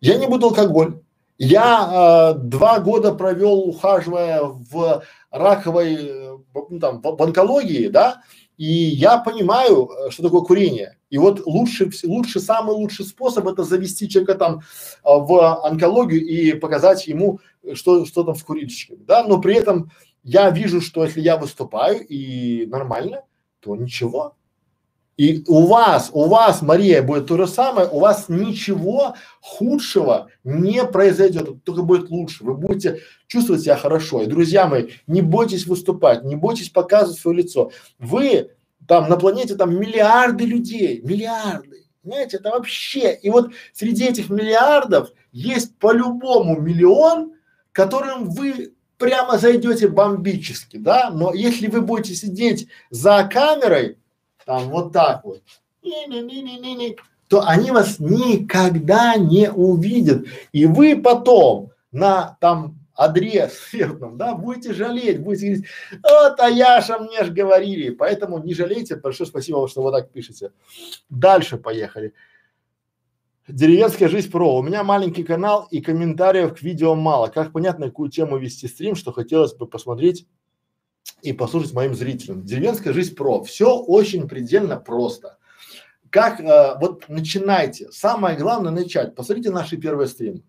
[0.02, 1.02] я не буду алкоголь.
[1.42, 6.38] Я э, два года провел, ухаживая в раковой, э,
[6.70, 8.24] ну, там, в, в онкологии, да,
[8.60, 10.98] и я понимаю, э, что такое курение.
[11.10, 14.62] И вот лучше, лучше, самый лучший способ это завести человека там
[15.02, 17.39] а, в онкологию и показать ему,
[17.74, 19.91] что, что там с курильщиками, да, но при этом
[20.24, 23.24] я вижу, что если я выступаю и нормально,
[23.62, 24.36] то ничего.
[25.20, 30.86] И у вас, у вас, Мария, будет то же самое, у вас ничего худшего не
[30.86, 32.46] произойдет, только будет лучше.
[32.46, 34.22] Вы будете чувствовать себя хорошо.
[34.22, 37.70] И, друзья мои, не бойтесь выступать, не бойтесь показывать свое лицо.
[38.00, 38.52] Вы
[38.88, 41.86] там на планете там миллиарды людей, миллиарды.
[42.02, 43.14] Понимаете, это вообще.
[43.16, 47.34] И вот среди этих миллиардов есть по-любому миллион,
[47.74, 53.98] которым вы прямо зайдете бомбически, да, но если вы будете сидеть за камерой,
[54.50, 55.44] там вот так вот,
[57.28, 60.26] то они вас никогда не увидят.
[60.52, 65.66] И вы потом на там адре сверхном, да, будете жалеть, будете говорить,
[66.02, 67.92] вот, а Яша мне ж говорили.
[67.92, 70.52] Поэтому не жалейте, большое спасибо, что вы так пишете.
[71.12, 72.16] Дальше поехали.
[73.48, 74.58] Деревенская жизнь про.
[74.58, 77.28] У меня маленький канал и комментариев к видео мало.
[77.28, 80.26] Как понятно, какую тему вести стрим, что хотелось бы посмотреть
[81.22, 82.44] и послушать моим зрителям.
[82.44, 83.44] Деревенская жизнь про.
[83.44, 85.38] Все очень предельно просто.
[86.10, 87.92] Как, э, вот начинайте.
[87.92, 89.16] Самое главное начать.
[89.16, 90.44] Посмотрите наши первые стримы.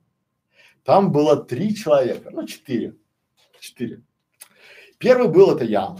[0.85, 2.95] Там было три человека, ну четыре.
[3.59, 4.03] Четыре.
[4.99, 5.97] Первый был это я.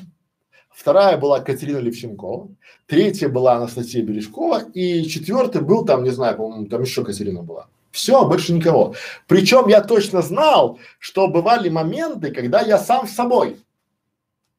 [0.71, 2.49] Вторая была Катерина Левченкова.
[2.87, 4.71] Третья была Анастасия Бережкова.
[4.73, 7.69] И четвертый был там, не знаю, по-моему, там еще Катерина была.
[7.91, 8.95] Все, больше никого.
[9.27, 13.59] Причем я точно знал, что бывали моменты, когда я сам с собой.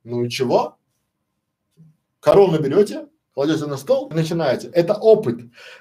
[0.03, 0.77] Ну и чего?
[2.19, 4.69] Корону берете, кладете на стол и начинаете.
[4.73, 5.39] Это опыт.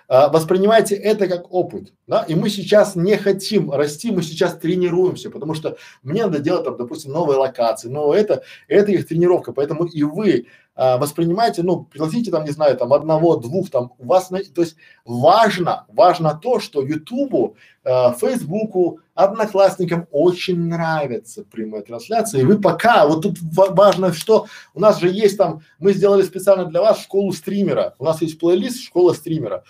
[0.09, 5.31] А, воспринимайте это как опыт, да, и мы сейчас не хотим расти, мы сейчас тренируемся,
[5.31, 9.85] потому что мне надо делать там, допустим, новые локации, но это, это их тренировка, поэтому
[9.85, 14.29] и вы а, воспринимайте, ну, пригласите там, не знаю, там одного, двух, там, у вас,
[14.29, 22.45] то есть важно, важно то, что Ютубу, э, Фейсбуку, Одноклассникам очень нравятся прямые трансляции, и
[22.45, 26.81] вы пока, вот тут важно, что у нас же есть там, мы сделали специально для
[26.81, 29.65] вас школу стримера, у нас есть плейлист школа стримера,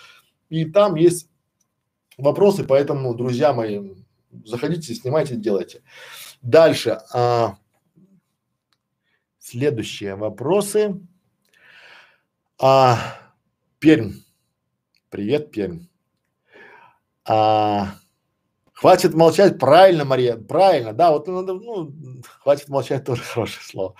[0.49, 1.29] и там есть
[2.19, 3.81] вопросы, поэтому, друзья мои,
[4.45, 5.83] заходите, снимайте, делайте.
[6.43, 7.01] Дальше.
[7.13, 7.57] А,
[9.51, 11.01] Следующие вопросы.
[12.63, 12.99] А,
[13.81, 14.13] Пермь.
[15.09, 15.87] Привет, Пермь.
[17.27, 17.89] А,
[18.73, 21.93] Хватит молчать, правильно, Мария, правильно, да, вот надо, ну,
[22.39, 23.97] хватит молчать тоже хорошее слово.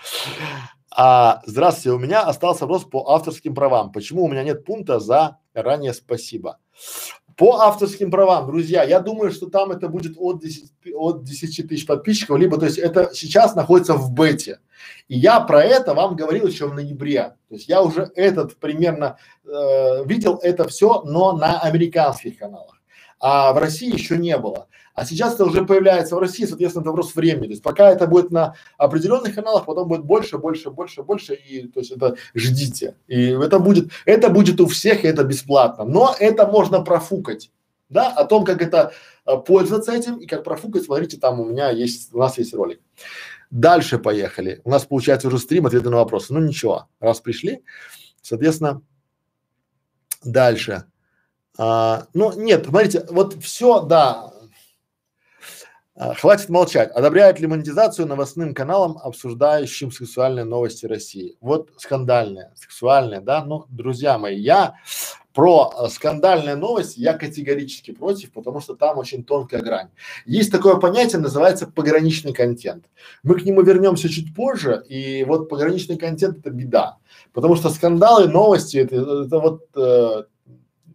[0.89, 3.91] А, здравствуйте, у меня остался вопрос по авторским правам.
[3.91, 6.59] Почему у меня нет пункта за ранее спасибо?
[7.37, 11.85] По авторским правам, друзья, я думаю, что там это будет от 10, от 10 тысяч
[11.85, 14.59] подписчиков, либо, то есть это сейчас находится в бете.
[15.07, 17.35] И я про это вам говорил еще в ноябре.
[17.49, 22.81] То есть я уже этот примерно э, видел это все, но на американских каналах.
[23.19, 24.67] А в России еще не было.
[24.93, 27.45] А сейчас это уже появляется в России, соответственно, это вопрос времени.
[27.45, 31.67] То есть пока это будет на определенных каналах, потом будет больше, больше, больше, больше, и
[31.67, 32.95] то есть это ждите.
[33.07, 35.85] И это будет, это будет у всех, и это бесплатно.
[35.85, 37.51] Но это можно профукать,
[37.89, 38.91] да, о том, как это
[39.25, 42.81] а, пользоваться этим и как профукать, смотрите, там у меня есть, у нас есть ролик.
[43.49, 44.61] Дальше поехали.
[44.63, 46.33] У нас получается уже стрим, ответы на вопросы.
[46.33, 47.63] Ну ничего, раз пришли,
[48.21, 48.81] соответственно,
[50.23, 50.85] дальше.
[51.57, 54.31] А, ну нет, смотрите, вот все, да,
[56.01, 56.89] а, хватит молчать.
[56.93, 61.37] Одобряет ли монетизацию новостным каналам, обсуждающим сексуальные новости России?
[61.41, 63.45] Вот скандальные, сексуальные, да?
[63.45, 64.73] Ну, друзья мои, я
[65.31, 69.89] про э, скандальные новости я категорически против, потому что там очень тонкая грань.
[70.25, 72.85] Есть такое понятие, называется пограничный контент.
[73.21, 76.97] Мы к нему вернемся чуть позже, и вот пограничный контент это беда,
[77.31, 80.23] потому что скандалы, новости это, это вот э,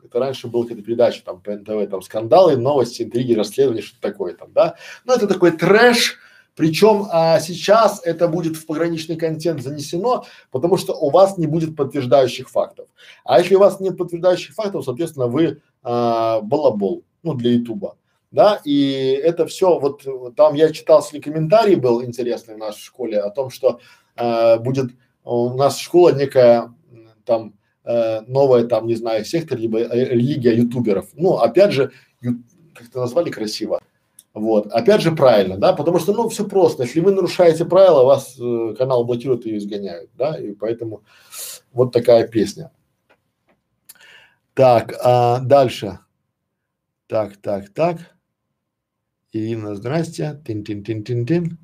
[0.07, 4.35] это раньше была какая-то передача там по НТВ, там скандалы, новости, интриги, расследования, что такое
[4.35, 4.77] там, да.
[5.05, 6.19] Но это такой трэш,
[6.55, 11.77] причем а, сейчас это будет в пограничный контент занесено, потому что у вас не будет
[11.77, 12.89] подтверждающих фактов.
[13.25, 17.97] А если у вас нет подтверждающих фактов, соответственно, вы а, балабол, ну для Ютуба.
[18.33, 20.05] Да, и это все, вот
[20.37, 23.81] там я читал, если комментарий был интересный в нашей школе о том, что
[24.17, 24.91] э, будет
[25.25, 26.75] у нас школа некая
[27.25, 27.55] там
[27.87, 31.09] э, новая там, не знаю, сектор, либо э, религия ютуберов.
[31.15, 32.43] Ну, опять же, ю,
[32.75, 33.81] как это назвали красиво.
[34.35, 36.83] Вот, опять же правильно, да, потому что, ну, все просто.
[36.83, 41.03] Если вы нарушаете правила, вас э, канал блокируют и изгоняют, да, и поэтому
[41.73, 42.71] вот такая песня.
[44.53, 46.01] Так, а дальше.
[47.07, 47.99] Так, так, так.
[49.33, 50.41] Ирина, здрасте.
[50.47, 51.59] Тин-тин-тин-тин-тин.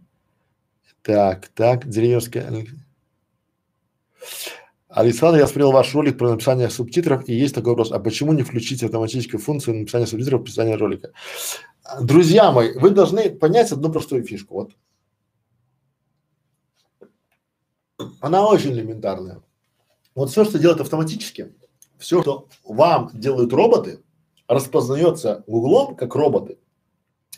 [1.03, 2.67] Так, так, деревенская.
[4.95, 8.43] Александр, я смотрел ваш ролик про написание субтитров, и есть такой вопрос, а почему не
[8.43, 11.13] включить автоматическую функцию написания субтитров в описании ролика?
[12.03, 14.55] Друзья мои, вы должны понять одну простую фишку.
[14.55, 14.73] Вот.
[18.21, 19.43] Она очень элементарная.
[20.15, 21.55] Вот все, что делает автоматически,
[21.97, 24.03] все, что вам делают роботы,
[24.47, 26.59] распознается гуглом как роботы,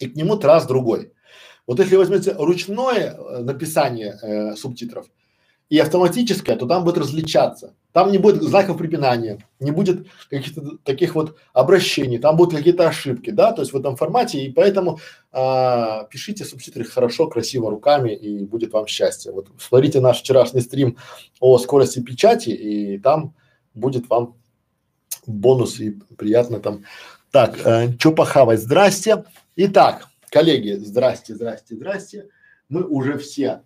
[0.01, 1.13] и к нему трасс другой.
[1.69, 5.07] Вот если возьмете ручное э, написание э, субтитров,
[5.75, 7.75] и автоматическое, то там будет различаться.
[7.91, 13.31] Там не будет знаков препинания, не будет каких-то таких вот обращений, там будут какие-то ошибки,
[13.31, 15.01] да, то есть в этом формате, и поэтому
[15.33, 19.33] а, пишите субтитры хорошо, красиво руками, и будет вам счастье.
[19.33, 20.97] Вот смотрите наш вчерашний стрим
[21.41, 23.35] о скорости печати, и там
[23.75, 24.37] будет вам
[25.27, 26.85] бонус и приятно там.
[27.33, 28.61] Так, э, что похавать?
[28.61, 29.25] Здрасте.
[29.57, 32.29] Итак, коллеги, здрасте, здрасте, здрасте.
[32.69, 33.63] Мы уже все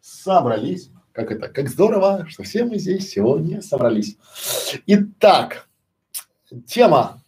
[0.00, 0.90] собрались.
[1.12, 1.48] Как это?
[1.48, 4.16] Как здорово, что все мы здесь сегодня собрались.
[4.86, 5.68] Итак,
[6.66, 7.22] тема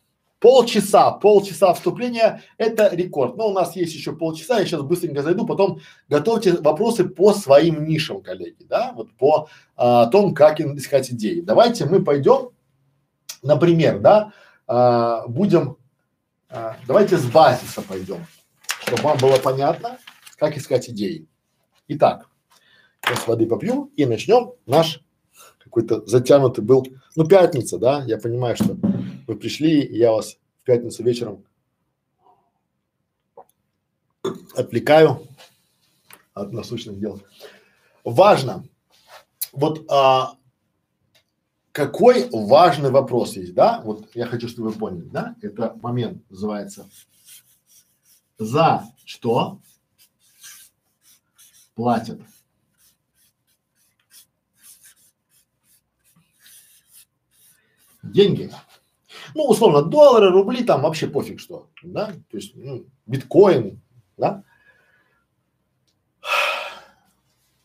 [0.44, 3.36] полчаса, полчаса вступления– это рекорд.
[3.38, 7.86] Но у нас есть еще полчаса, я сейчас быстренько зайду, потом готовьте вопросы по своим
[7.86, 11.40] нишам, коллеги, да, вот по а, том, как искать идеи.
[11.40, 12.50] Давайте мы пойдем,
[13.42, 14.34] например, да,
[14.66, 15.78] а, будем,
[16.50, 18.26] а, давайте с базиса пойдем,
[18.80, 19.96] чтобы вам было понятно,
[20.36, 21.26] как искать идеи.
[21.88, 22.28] Итак,
[23.04, 25.00] Сейчас воды попью и начнем наш
[25.58, 26.86] какой-то затянутый был,
[27.16, 28.76] ну пятница, да, я понимаю, что
[29.26, 31.44] вы пришли, я вас в пятницу вечером
[34.54, 35.26] отвлекаю
[36.32, 37.20] от насущных дел.
[38.04, 38.64] Важно,
[39.52, 40.36] вот а,
[41.72, 46.88] какой важный вопрос есть, да, вот я хочу, чтобы вы поняли, да, это момент называется
[48.38, 49.60] за что
[51.74, 52.20] платят
[58.12, 58.50] деньги.
[59.34, 63.80] Ну, условно, доллары, рубли, там вообще пофиг что, да, то есть, ну, биткоин,
[64.16, 64.42] да.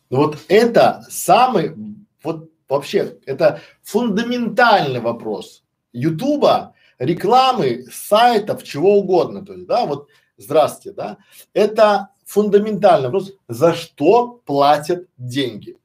[0.10, 1.75] Вот это самый,
[2.23, 10.07] вот вообще, это фундаментальный вопрос Ютуба, рекламы, сайтов, чего угодно, то есть, да, вот,
[10.38, 11.18] здравствуйте, да,
[11.53, 15.80] это фундаментальный вопрос, за что платят деньги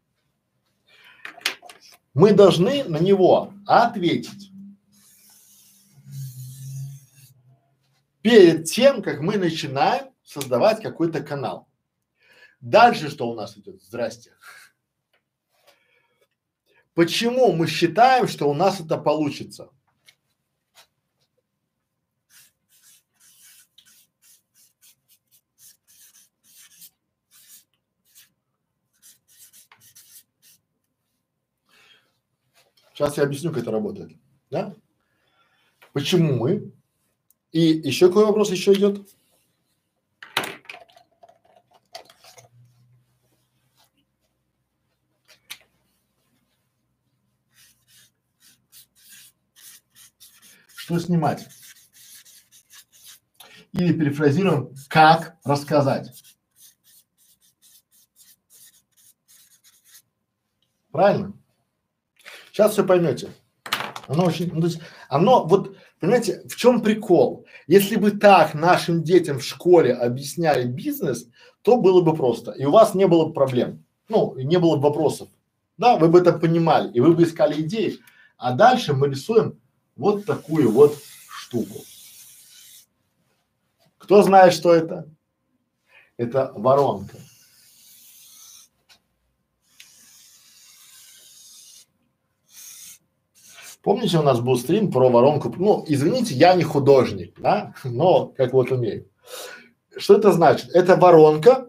[2.15, 4.51] мы должны на него ответить.
[8.25, 11.69] Перед тем, как мы начинаем создавать какой-то канал.
[12.59, 13.83] Дальше что у нас идет?
[13.83, 14.33] Здрасте.
[16.95, 19.69] Почему мы считаем, что у нас это получится?
[32.95, 34.13] Сейчас я объясню, как это работает.
[34.51, 34.75] Да?
[35.93, 36.73] Почему мы?
[37.55, 39.09] И еще какой вопрос еще идет?
[50.75, 51.47] Что снимать?
[53.71, 56.25] Или перефразируем, как рассказать.
[60.91, 61.35] Правильно?
[62.51, 63.33] Сейчас все поймете.
[64.09, 65.74] Оно очень, ну, то есть, оно вот,
[66.05, 67.47] понимаете, в чем прикол?
[67.67, 71.29] Если бы так нашим детям в школе объясняли бизнес,
[71.63, 74.83] то было бы просто, и у вас не было бы проблем, ну, не было бы
[74.83, 75.29] вопросов,
[75.79, 77.99] да, вы бы это понимали, и вы бы искали идеи,
[78.37, 79.59] а дальше мы рисуем
[79.97, 80.97] вот такую вот
[81.29, 81.81] штуку.
[83.99, 85.09] Кто знает, что это?
[86.17, 87.17] Это воронка.
[93.85, 98.55] Помните, у нас был стрим про воронку, ну, извините, я не художник, да, но как
[98.55, 99.11] вот умею.
[99.95, 100.71] Что это значит?
[100.71, 101.69] Это воронка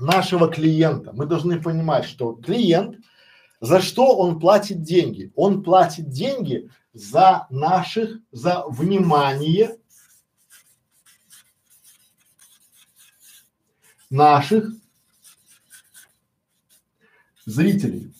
[0.00, 1.12] нашего клиента.
[1.12, 2.96] Мы должны понимать, что клиент,
[3.60, 5.32] за что он платит деньги?
[5.36, 9.78] Он платит деньги за наших, за внимание
[14.10, 14.68] наших
[17.46, 18.12] зрителей.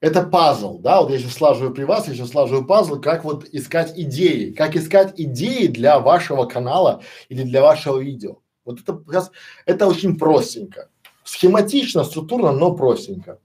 [0.00, 3.46] Это пазл, да, вот я сейчас слаживаю при вас, я сейчас слаживаю пазл, как вот
[3.52, 8.38] искать идеи, как искать идеи для вашего канала или для вашего видео.
[8.64, 9.30] Вот это сейчас,
[9.66, 10.88] это очень простенько,
[11.24, 13.38] схематично, структурно, но простенько.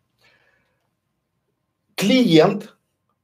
[1.95, 2.75] Клиент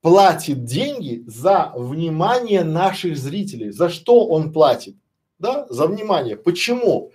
[0.02, 3.72] платит деньги за внимание наших зрителей.
[3.72, 4.96] За что он платит?
[5.40, 6.36] Да, за внимание.
[6.36, 7.12] Почему?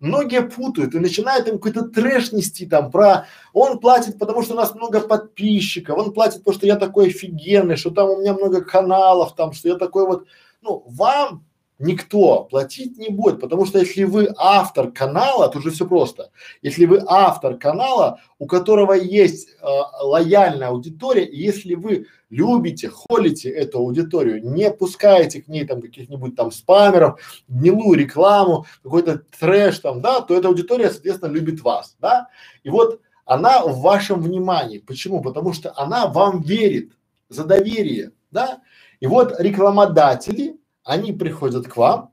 [0.00, 4.56] Многие путают и начинают им какой-то трэш нести там про он платит, потому что у
[4.56, 8.62] нас много подписчиков, он платит, потому что я такой офигенный, что там у меня много
[8.62, 10.26] каналов, там, что я такой вот,
[10.60, 11.44] ну, вам
[11.78, 16.30] никто платить не будет, потому что если вы автор канала, то уже все просто.
[16.62, 19.66] Если вы автор канала, у которого есть э,
[20.02, 26.34] лояльная аудитория, и если вы любите, холите эту аудиторию, не пускаете к ней там каких-нибудь
[26.34, 32.28] там спамеров, гнилую рекламу, какой-то трэш там, да, то эта аудитория, соответственно, любит вас, да.
[32.62, 34.78] И вот она в вашем внимании.
[34.78, 35.20] Почему?
[35.20, 36.92] Потому что она вам верит
[37.28, 38.60] за доверие, да.
[39.00, 40.56] И вот рекламодатели,
[40.86, 42.12] они приходят к вам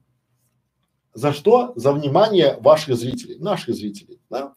[1.13, 1.73] за что?
[1.75, 4.55] За внимание ваших зрителей, наших зрителей, да?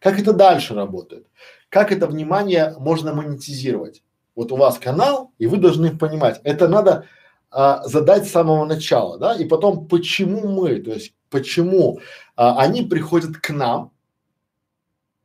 [0.00, 1.26] Как это дальше работает?
[1.68, 4.02] Как это внимание можно монетизировать?
[4.34, 7.04] Вот у вас канал, и вы должны понимать, это надо
[7.50, 12.00] а, задать с самого начала, да, и потом почему мы, то есть почему
[12.36, 13.92] а, они приходят к нам,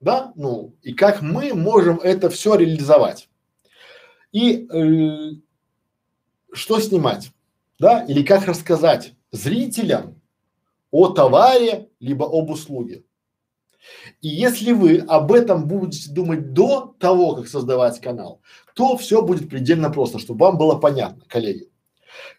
[0.02, 3.30] да, ну, и как мы можем это все реализовать.
[4.34, 5.36] И э,
[6.52, 7.32] что снимать?
[7.84, 10.22] Да, или как рассказать зрителям
[10.90, 13.04] о товаре либо об услуге.
[14.22, 18.40] И если вы об этом будете думать до того, как создавать канал,
[18.74, 21.70] то все будет предельно просто, чтобы вам было понятно, коллеги.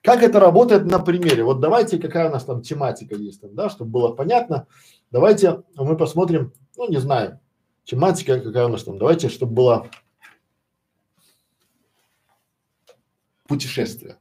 [0.02, 1.44] Как это работает на примере?
[1.44, 4.66] Вот давайте, какая у нас там тематика есть там, да, чтобы было понятно.
[5.10, 7.38] Давайте мы посмотрим, ну не знаю,
[7.84, 8.96] тематика какая у нас там.
[8.96, 9.90] Давайте, чтобы было
[13.46, 14.16] путешествие.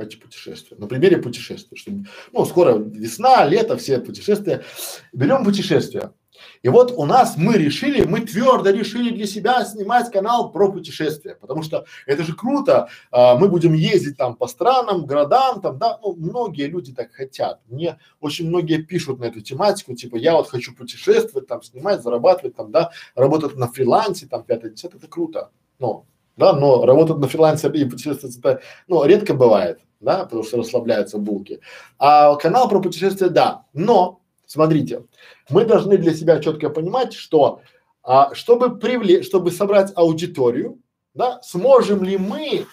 [0.00, 0.78] Давайте путешествия.
[0.78, 1.76] На примере путешествия.
[1.76, 4.64] Чтобы, ну, скоро весна, лето, все путешествия.
[5.12, 6.14] Берем путешествия.
[6.62, 11.34] И вот у нас мы решили, мы твердо решили для себя снимать канал про путешествия,
[11.34, 15.98] потому что это же круто, а, мы будем ездить там по странам, городам, там, да,
[16.02, 17.60] ну, многие люди так хотят.
[17.68, 22.56] Мне очень многие пишут на эту тематику, типа, я вот хочу путешествовать, там, снимать, зарабатывать,
[22.56, 25.50] там, да, работать на фрилансе, там, пятое, десятое, это круто.
[25.78, 26.06] Но
[26.40, 31.18] да, но работать на фрилансе и путешествовать это, ну, редко бывает, да, потому что расслабляются
[31.18, 31.60] булки.
[31.98, 35.04] А канал про путешествия, да, но, смотрите,
[35.48, 37.60] мы должны для себя четко понимать, что
[38.02, 40.80] а, чтобы привлечь, чтобы собрать аудиторию,
[41.14, 42.66] да, сможем ли мы,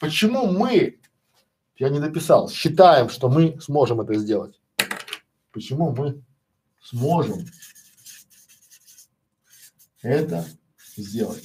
[0.00, 0.98] почему мы,
[1.76, 4.58] я не дописал, считаем, что мы сможем это сделать.
[5.52, 6.22] Почему мы
[6.82, 7.44] сможем
[10.02, 10.46] это
[10.96, 11.44] сделать?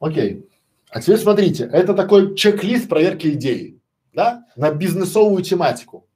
[0.00, 0.48] Окей.
[0.96, 3.82] А теперь смотрите, это такой чек-лист проверки идеи,
[4.14, 6.08] да, на бизнесовую тематику.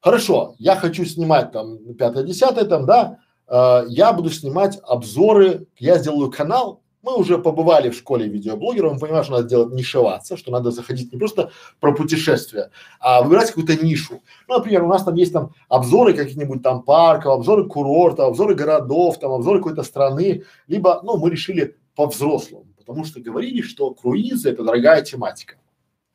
[0.00, 5.96] Хорошо, я хочу снимать там пятое, десятое там, да, э, я буду снимать обзоры, я
[5.96, 10.52] сделаю канал, мы уже побывали в школе видеоблогеров, мы понимаем, что надо делать нишеваться, что
[10.52, 12.70] надо заходить не просто про путешествия,
[13.00, 14.20] а выбирать какую-то нишу.
[14.46, 19.18] Ну, например, у нас там есть там обзоры каких-нибудь там парков, обзоры курортов, обзоры городов,
[19.18, 24.62] там обзоры какой-то страны, либо, ну, мы решили по-взрослому, потому что говорили, что круизы это
[24.62, 25.56] дорогая тематика.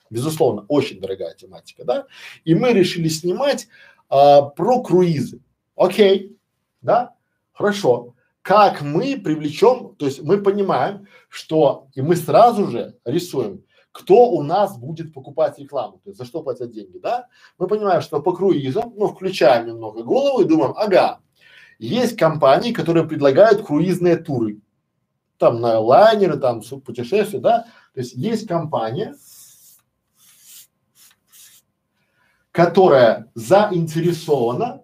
[0.09, 2.07] Безусловно, очень дорогая тематика, да?
[2.43, 3.67] И мы решили снимать
[4.09, 5.41] а, про круизы.
[5.75, 6.37] Окей,
[6.81, 7.15] да?
[7.51, 14.29] Хорошо как мы привлечем, то есть мы понимаем, что и мы сразу же рисуем, кто
[14.31, 17.27] у нас будет покупать рекламу, то есть за что платят деньги, да?
[17.57, 21.19] Мы понимаем, что по круизам, ну, включаем немного голову и думаем, ага,
[21.77, 24.59] есть компании, которые предлагают круизные туры,
[25.41, 27.65] там на лайнеры, там путешествия, да?
[27.93, 29.15] То есть есть компания,
[32.51, 34.83] которая заинтересована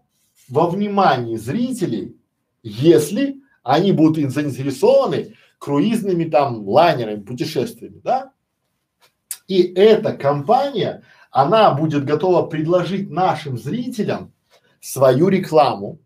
[0.50, 2.18] во внимании зрителей,
[2.64, 8.34] если они будут заинтересованы круизными там лайнерами, путешествиями, да?
[9.48, 14.34] И эта компания, она будет готова предложить нашим зрителям
[14.82, 16.00] свою рекламу,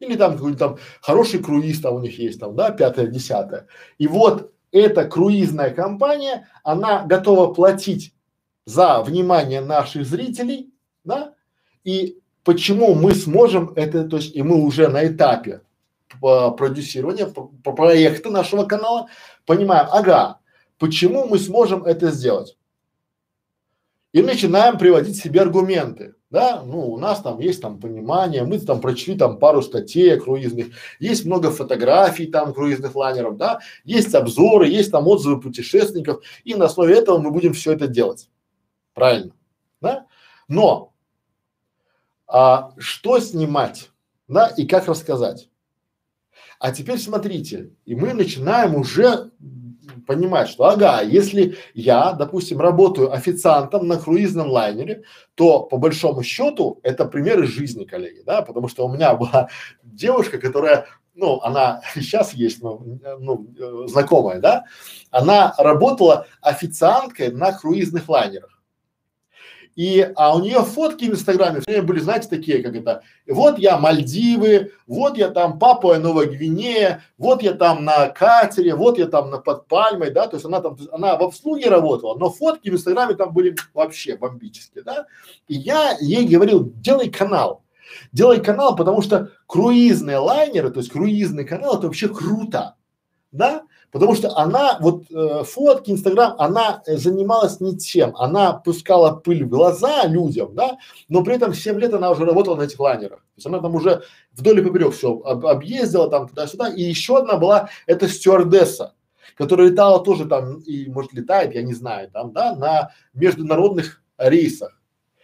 [0.00, 3.66] или там какой-то там хороший круиз там у них есть там, да, пятое, десятое.
[3.98, 8.12] И вот эта круизная компания, она готова платить
[8.64, 10.72] за внимание наших зрителей,
[11.04, 11.34] да,
[11.84, 15.62] и почему мы сможем это, то есть, и мы уже на этапе
[16.20, 19.08] продюсирования, по проекта нашего канала,
[19.46, 20.40] понимаем, ага,
[20.78, 22.56] почему мы сможем это сделать?
[24.12, 28.80] И начинаем приводить себе аргументы, да, ну у нас там есть там понимание, мы там
[28.80, 30.68] прочли там пару статей круизных,
[30.98, 36.66] есть много фотографий там круизных лайнеров, да, есть обзоры, есть там отзывы путешественников, и на
[36.66, 38.28] основе этого мы будем все это делать,
[38.94, 39.32] правильно,
[39.80, 40.06] да?
[40.48, 40.92] Но
[42.26, 43.90] а, что снимать,
[44.26, 45.48] да, и как рассказать?
[46.58, 49.30] А теперь смотрите, и мы начинаем уже
[50.06, 55.02] понимать, что ага, если я, допустим, работаю официантом на круизном лайнере,
[55.34, 59.48] то по большому счету это пример из жизни, коллеги, да, потому что у меня была
[59.82, 60.86] девушка, которая
[61.16, 64.64] ну, она сейчас есть, ну, ну, э, знакомая, да,
[65.10, 68.55] она работала официанткой на круизных лайнерах.
[69.76, 73.76] И, а у нее фотки в Инстаграме все были, знаете, такие, как это, вот я
[73.76, 79.30] Мальдивы, вот я там Папуа Новая Гвинея, вот я там на катере, вот я там
[79.30, 82.72] на под пальмой, да, то есть она там, она в обслуге работала, но фотки в
[82.72, 85.06] Инстаграме там были вообще бомбические, да.
[85.46, 87.62] И я ей говорил, делай канал,
[88.12, 92.76] делай канал, потому что круизные лайнеры, то есть круизный канал, это вообще круто,
[93.30, 93.62] да.
[93.96, 99.48] Потому что она, вот э, фотки, Инстаграм, она занималась не тем, она пускала пыль в
[99.48, 100.76] глаза людям, да,
[101.08, 103.20] но при этом 7 лет она уже работала на этих лайнерах.
[103.20, 106.68] То есть она там уже вдоль и поперек все об, объездила там туда-сюда.
[106.68, 108.92] И еще одна была, это стюардесса,
[109.34, 114.78] которая летала тоже там, и может летает, я не знаю, там, да, на международных рейсах.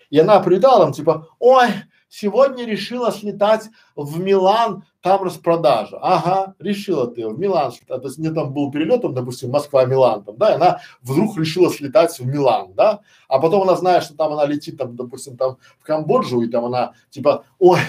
[0.08, 1.66] И она прилетала там типа, ой,
[2.12, 5.98] сегодня решила слетать в Милан, там распродажа.
[6.02, 10.36] Ага, решила ты в Милан, то есть мне там был перелет, там, допустим, Москва-Милан, там,
[10.36, 14.32] да, и она вдруг решила слетать в Милан, да, а потом она знает, что там
[14.34, 17.80] она летит, там, допустим, там в Камбоджу, и там она типа, ой,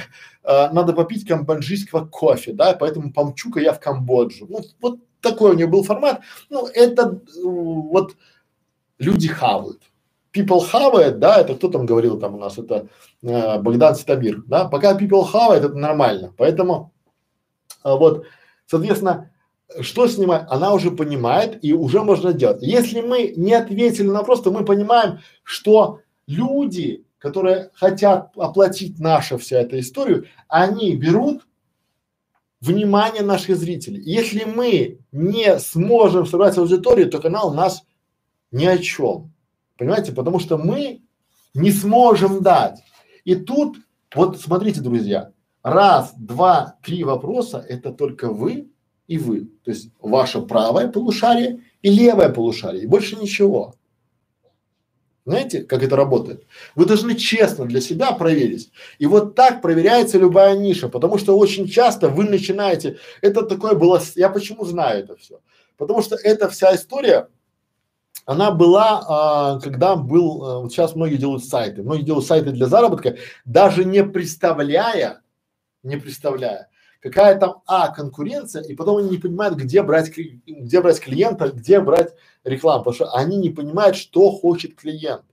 [0.43, 4.47] э, надо попить камбоджийского кофе, да, поэтому помчу-ка я в Камбоджу.
[4.49, 6.21] Ну, вот такой у нее был формат.
[6.49, 8.15] Ну, это э, вот
[8.99, 9.81] люди хавают
[10.33, 12.87] people хавает, да, это кто там говорил там у нас, это
[13.21, 16.91] э, Богдан Ситамир, да, пока people хавает, это нормально, поэтому
[17.83, 18.25] э, вот,
[18.65, 19.31] соответственно,
[19.81, 22.61] что снимать, она уже понимает и уже можно делать.
[22.61, 29.37] Если мы не ответили на вопрос, то мы понимаем, что люди, которые хотят оплатить нашу
[29.37, 31.47] вся эту историю, они берут
[32.61, 34.01] внимание наших зрителей.
[34.03, 37.83] Если мы не сможем собрать аудиторию, то канал у нас
[38.51, 39.32] ни о чем.
[39.77, 40.11] Понимаете?
[40.11, 41.01] Потому что мы
[41.53, 42.81] не сможем дать.
[43.23, 43.77] И тут,
[44.13, 48.69] вот смотрите, друзья, раз, два, три вопроса– это только вы
[49.07, 49.49] и вы.
[49.63, 53.75] То есть ваше правое полушарие и левое полушарие, и больше ничего.
[55.25, 56.45] Знаете, как это работает?
[56.75, 58.71] Вы должны честно для себя проверить.
[58.99, 64.01] И вот так проверяется любая ниша, потому что очень часто вы начинаете, это такое было,
[64.15, 65.39] я почему знаю это все?
[65.77, 67.29] Потому что эта вся история
[68.25, 72.67] она была, а, когда был, а, вот сейчас многие делают сайты, многие делают сайты для
[72.67, 75.21] заработка, даже не представляя,
[75.83, 76.69] не представляя,
[77.01, 81.81] какая там, а, конкуренция, и потом они не понимают, где брать, где брать клиента, где
[81.81, 82.13] брать
[82.43, 85.23] рекламу, потому что они не понимают, что хочет клиент.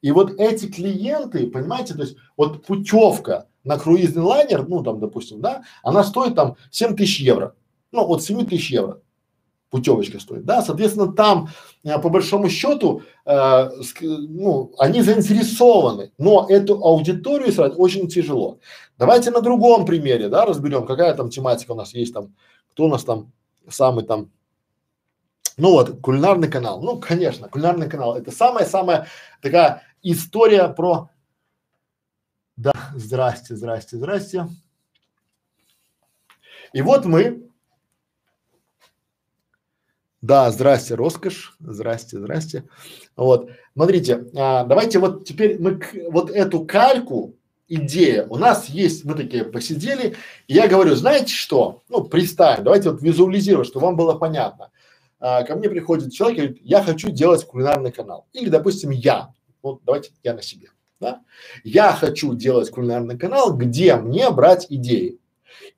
[0.00, 5.40] И вот эти клиенты, понимаете, то есть вот путевка на круизный лайнер, ну там, допустим,
[5.40, 7.56] да, она стоит там 7 тысяч евро,
[7.90, 9.00] ну от 7 тысяч евро
[9.70, 11.48] путевочка стоит, да, соответственно, там
[11.84, 18.58] э, по большому счету, э, ну, они заинтересованы, но эту аудиторию срать очень тяжело.
[18.96, 22.34] Давайте на другом примере, да, разберем, какая там тематика у нас есть там,
[22.70, 23.32] кто у нас там
[23.68, 24.30] самый там,
[25.56, 29.06] ну вот, кулинарный канал, ну, конечно, кулинарный канал, это самая-самая
[29.42, 31.10] такая история про,
[32.56, 34.48] да, здрасте, здрасте, здрасте.
[36.72, 37.47] И вот мы
[40.20, 42.64] да, здрасте, роскошь, здрасте, здрасте.
[43.16, 47.34] Вот, смотрите, а, давайте вот теперь мы к, вот эту кальку,
[47.68, 50.16] идея, у нас есть, мы такие посидели,
[50.46, 54.70] и я говорю, знаете что, ну, представь, давайте вот визуализировать, чтобы вам было понятно.
[55.20, 58.26] А, ко мне приходит человек и говорит, я хочу делать кулинарный канал.
[58.32, 61.20] Или, допустим, я, вот давайте я на себе, да,
[61.62, 65.17] я хочу делать кулинарный канал, где мне брать идеи.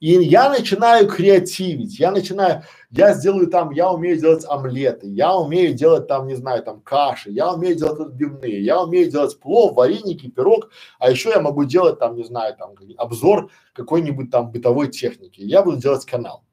[0.01, 5.75] И я начинаю креативить, я начинаю, я сделаю там, я умею делать омлеты, я умею
[5.75, 10.31] делать там, не знаю, там каши, я умею делать отбивные, я умею делать плов, вареники,
[10.31, 15.43] пирог, а еще я могу делать там, не знаю, там обзор какой-нибудь там бытовой техники.
[15.43, 16.45] Я буду делать канал.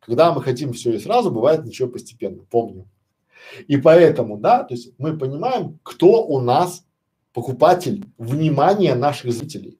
[0.00, 2.88] Когда мы хотим все и сразу, бывает ничего постепенно, помню.
[3.68, 6.84] И поэтому, да, то есть мы понимаем, кто у нас
[7.32, 9.79] покупатель внимания наших зрителей.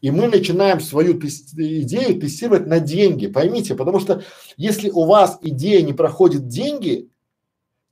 [0.00, 4.22] И мы начинаем свою тест, идею тестировать на деньги, поймите, потому что
[4.56, 7.08] если у вас идея не проходит деньги,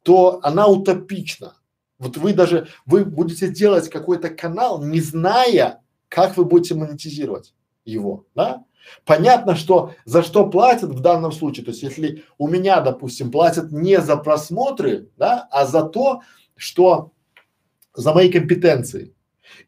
[0.03, 1.57] то она утопична.
[1.99, 7.55] Вот вы даже, вы будете делать какой-то канал, не зная, как вы будете монетизировать
[7.85, 8.65] его, да?
[9.07, 13.73] Понятно, что за что платят в данном случае, то есть если у меня, допустим, платят
[13.73, 16.21] не за просмотры, да, а за то,
[16.55, 17.13] что
[17.95, 19.14] за мои компетенции.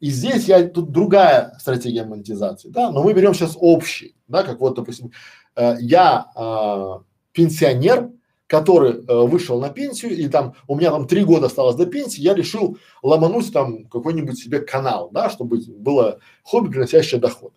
[0.00, 4.60] И здесь я тут другая стратегия монетизации, да, но мы берем сейчас общий, да, как
[4.60, 5.12] вот, допустим,
[5.56, 7.02] э, я э,
[7.32, 8.10] пенсионер,
[8.46, 12.20] который э, вышел на пенсию, и там у меня там три года осталось до пенсии,
[12.20, 17.52] я решил ломануть там какой-нибудь себе канал, да, чтобы было хобби, приносящее доход.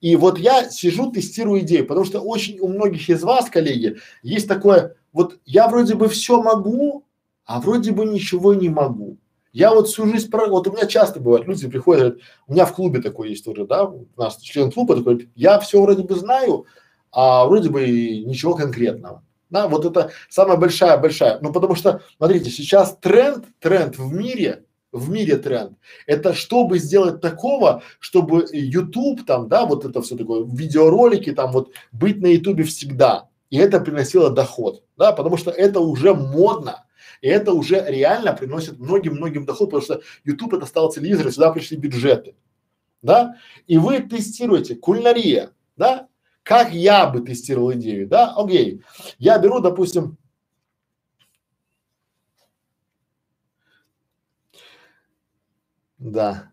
[0.00, 4.46] И вот я сижу, тестирую идею, потому что очень у многих из вас, коллеги, есть
[4.46, 7.06] такое, вот я вроде бы все могу,
[7.46, 9.16] а вроде бы ничего не могу.
[9.56, 12.66] Я вот всю жизнь, про, вот у меня часто бывает, люди приходят, говорят, у меня
[12.66, 16.66] в клубе такой есть тоже, да, нас член клуба такой, я все вроде бы знаю,
[17.10, 19.22] а вроде бы ничего конкретного.
[19.48, 24.64] Да, вот это самая большая, большая, ну потому что, смотрите, сейчас тренд, тренд в мире,
[24.92, 30.44] в мире тренд, это чтобы сделать такого, чтобы YouTube там, да, вот это все такое,
[30.44, 35.80] видеоролики там, вот быть на YouTube всегда, и это приносило доход, да, потому что это
[35.80, 36.84] уже модно,
[37.20, 41.52] и это уже реально приносит многим-многим доход, потому что YouTube это стал телевизор, и сюда
[41.52, 42.34] пришли бюджеты,
[43.02, 43.36] да,
[43.66, 46.08] и вы тестируете кулинария, да,
[46.42, 48.82] как я бы тестировал идею, да, окей,
[49.18, 50.16] я беру, допустим,
[55.98, 56.52] да,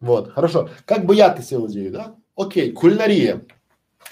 [0.00, 3.44] вот, хорошо, как бы я тестировал идею, да, окей, кулинария,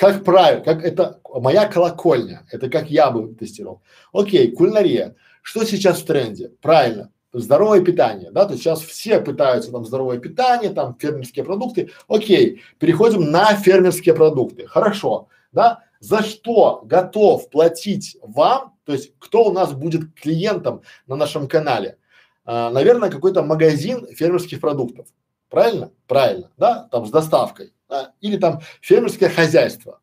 [0.01, 3.83] как правильно, как это моя колокольня, это как я бы тестировал.
[4.13, 5.15] Окей, кулинария.
[5.43, 6.51] Что сейчас в тренде?
[6.61, 11.91] Правильно, здоровое питание, да, то есть сейчас все пытаются там здоровое питание, там фермерские продукты.
[12.09, 14.67] Окей, переходим на фермерские продукты.
[14.67, 21.17] Хорошо, да, за что готов платить вам, то есть кто у нас будет клиентом на
[21.17, 21.99] нашем канале?
[22.45, 25.07] А, наверное, какой-то магазин фермерских продуктов.
[25.49, 25.91] Правильно?
[26.07, 28.15] Правильно, да, там с доставкой да?
[28.21, 30.01] или там фермерское хозяйство.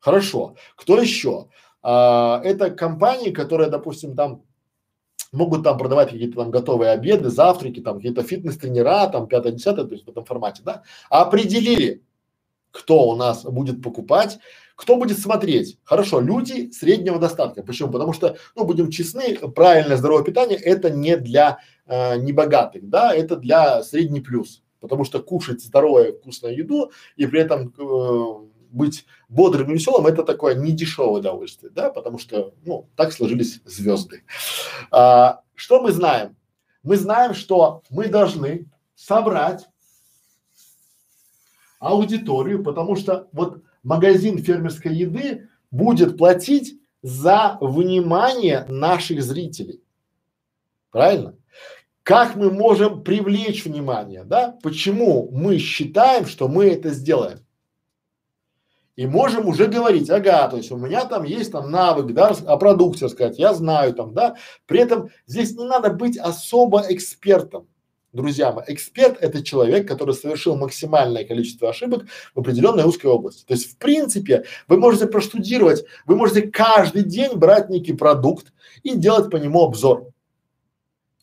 [0.00, 0.54] Хорошо.
[0.76, 1.48] Кто еще?
[1.82, 4.42] А, это компании, которые, допустим, там
[5.32, 9.94] могут там продавать какие-то там готовые обеды, завтраки, там какие-то фитнес-тренера, там пятое, десятое, то
[9.94, 12.02] есть в этом формате, да, определили,
[12.70, 14.38] кто у нас будет покупать,
[14.76, 15.78] кто будет смотреть.
[15.82, 17.64] Хорошо, люди среднего достатка.
[17.64, 17.90] Почему?
[17.90, 23.36] Потому что, ну, будем честны, правильное здоровое питание это не для э, небогатых, да, это
[23.36, 24.62] для средний плюс.
[24.80, 30.22] Потому что кушать здоровую вкусную еду и при этом э, быть бодрым и веселым это
[30.22, 34.24] такое недешевое удовольствие, да, потому что, ну, так сложились звезды.
[34.90, 36.36] А, что мы знаем?
[36.82, 39.66] Мы знаем, что мы должны собрать
[41.78, 49.82] аудиторию, потому что вот магазин фермерской еды будет платить за внимание наших зрителей.
[50.90, 51.36] Правильно?
[52.02, 54.58] Как мы можем привлечь внимание, да?
[54.62, 57.40] Почему мы считаем, что мы это сделаем?
[58.98, 62.56] И можем уже говорить, ага, то есть у меня там есть там навык, да, о
[62.56, 64.34] продукте рассказать, я знаю там, да.
[64.66, 67.68] При этом здесь не надо быть особо экспертом.
[68.12, 73.44] Друзья мои, эксперт– это человек, который совершил максимальное количество ошибок в определенной узкой области.
[73.46, 78.96] То есть, в принципе, вы можете проштудировать, вы можете каждый день брать некий продукт и
[78.96, 80.08] делать по нему обзор.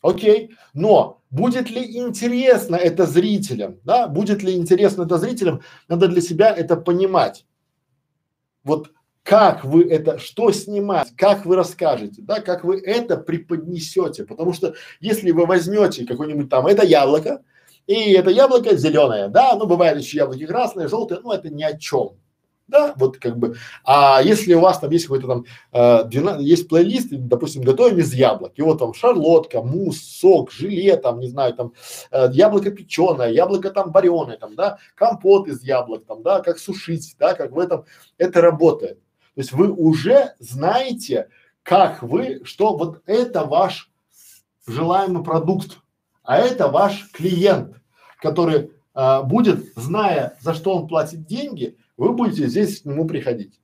[0.00, 6.22] Окей, но будет ли интересно это зрителям, да, будет ли интересно это зрителям, надо для
[6.22, 7.44] себя это понимать.
[8.66, 8.90] Вот
[9.22, 14.74] как вы это, что снимать, как вы расскажете, да, как вы это преподнесете, потому что
[14.98, 17.42] если вы возьмете какое-нибудь там, это яблоко,
[17.86, 21.78] и это яблоко зеленое, да, ну бывает еще яблоки красные, желтые, ну это ни о
[21.78, 22.16] чем,
[22.68, 26.68] да, вот как бы, а если у вас там есть какой-то там, э, 12, есть
[26.68, 31.54] плейлист, допустим, готовим из яблок, и вот там шарлотка, мусс, сок, желе, там, не знаю,
[31.54, 31.72] там,
[32.10, 37.14] э, яблоко печеное, яблоко там вареное, там, да, компот из яблок, там, да, как сушить,
[37.18, 37.84] да, как в этом,
[38.18, 38.98] это работает.
[39.34, 41.28] То есть вы уже знаете,
[41.62, 43.90] как вы, что вот это ваш
[44.66, 45.78] желаемый продукт,
[46.22, 47.76] а это ваш клиент,
[48.20, 53.60] который а, будет, зная, за что он платит деньги, вы будете здесь к нему приходить.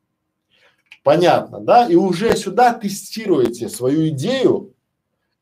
[1.03, 1.87] Понятно, да?
[1.87, 4.75] И уже сюда тестируете свою идею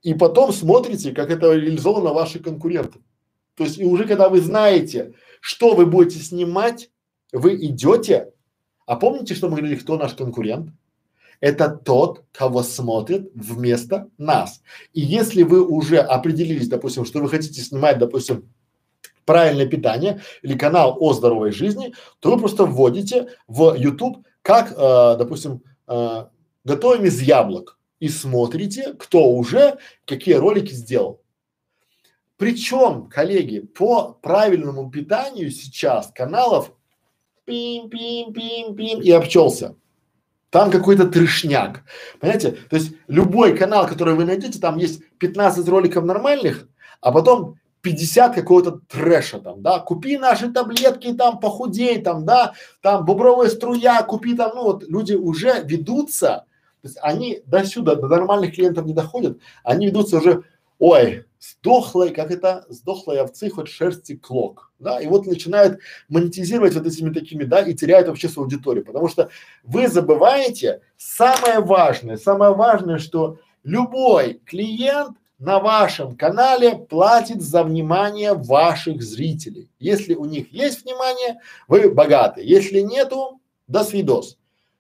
[0.03, 3.01] и потом смотрите, как это реализовано ваши конкуренты.
[3.55, 6.91] То есть и уже когда вы знаете, что вы будете снимать,
[7.33, 8.33] вы идете
[8.91, 10.73] а помните, что мы говорили, кто наш конкурент?
[11.39, 14.63] Это тот, кого смотрит вместо нас.
[14.93, 18.53] И если вы уже определились, допустим, что вы хотите снимать, допустим,
[19.31, 25.17] правильное питание или канал о здоровой жизни, то вы просто вводите в YouTube, как, э,
[25.17, 26.25] допустим, э,
[26.65, 31.21] готовим из яблок и смотрите, кто уже какие ролики сделал.
[32.39, 36.73] Причем, коллеги, по правильному питанию сейчас каналов
[37.45, 39.77] пим-пим-пим-пим и обчелся.
[40.51, 41.85] Там какой-то трешняк.
[42.19, 42.59] Понимаете?
[42.69, 46.67] То есть любой канал, который вы найдете, там есть 15 роликов нормальных,
[47.01, 53.05] а потом 50 какого-то трэша там, да, купи наши таблетки, там, похудей, там, да, там,
[53.05, 56.45] бобровая струя, купи там, ну вот люди уже ведутся,
[56.83, 60.45] то есть они до сюда, до нормальных клиентов не доходят, они ведутся уже,
[60.79, 66.87] ой, сдохлой, как это, сдохлой овцы хоть шерсти клок, да, и вот начинают монетизировать вот
[66.87, 69.31] этими такими, да, и теряют вообще свою аудиторию, потому что
[69.65, 78.35] вы забываете самое важное, самое важное, что любой клиент на вашем канале платит за внимание
[78.35, 79.71] ваших зрителей.
[79.79, 84.37] Если у них есть внимание, вы богаты, если нету, до свидос,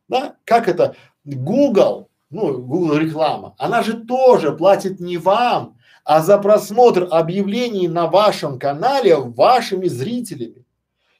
[0.08, 6.38] да, как это, Google, ну, Google реклама, она же тоже платит не вам, а за
[6.38, 10.66] просмотр объявлений на вашем канале вашими зрителями.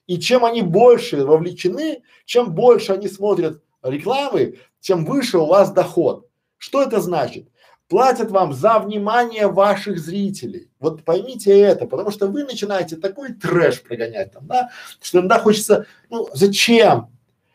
[0.07, 6.27] И чем они больше вовлечены, чем больше они смотрят рекламы, тем выше у вас доход.
[6.59, 7.49] Что это значит?
[7.91, 10.71] Платят вам за внимание ваших зрителей.
[10.79, 14.71] Вот поймите это, потому что вы начинаете такой трэш прогонять там, да,
[15.03, 17.09] что иногда хочется, ну, зачем?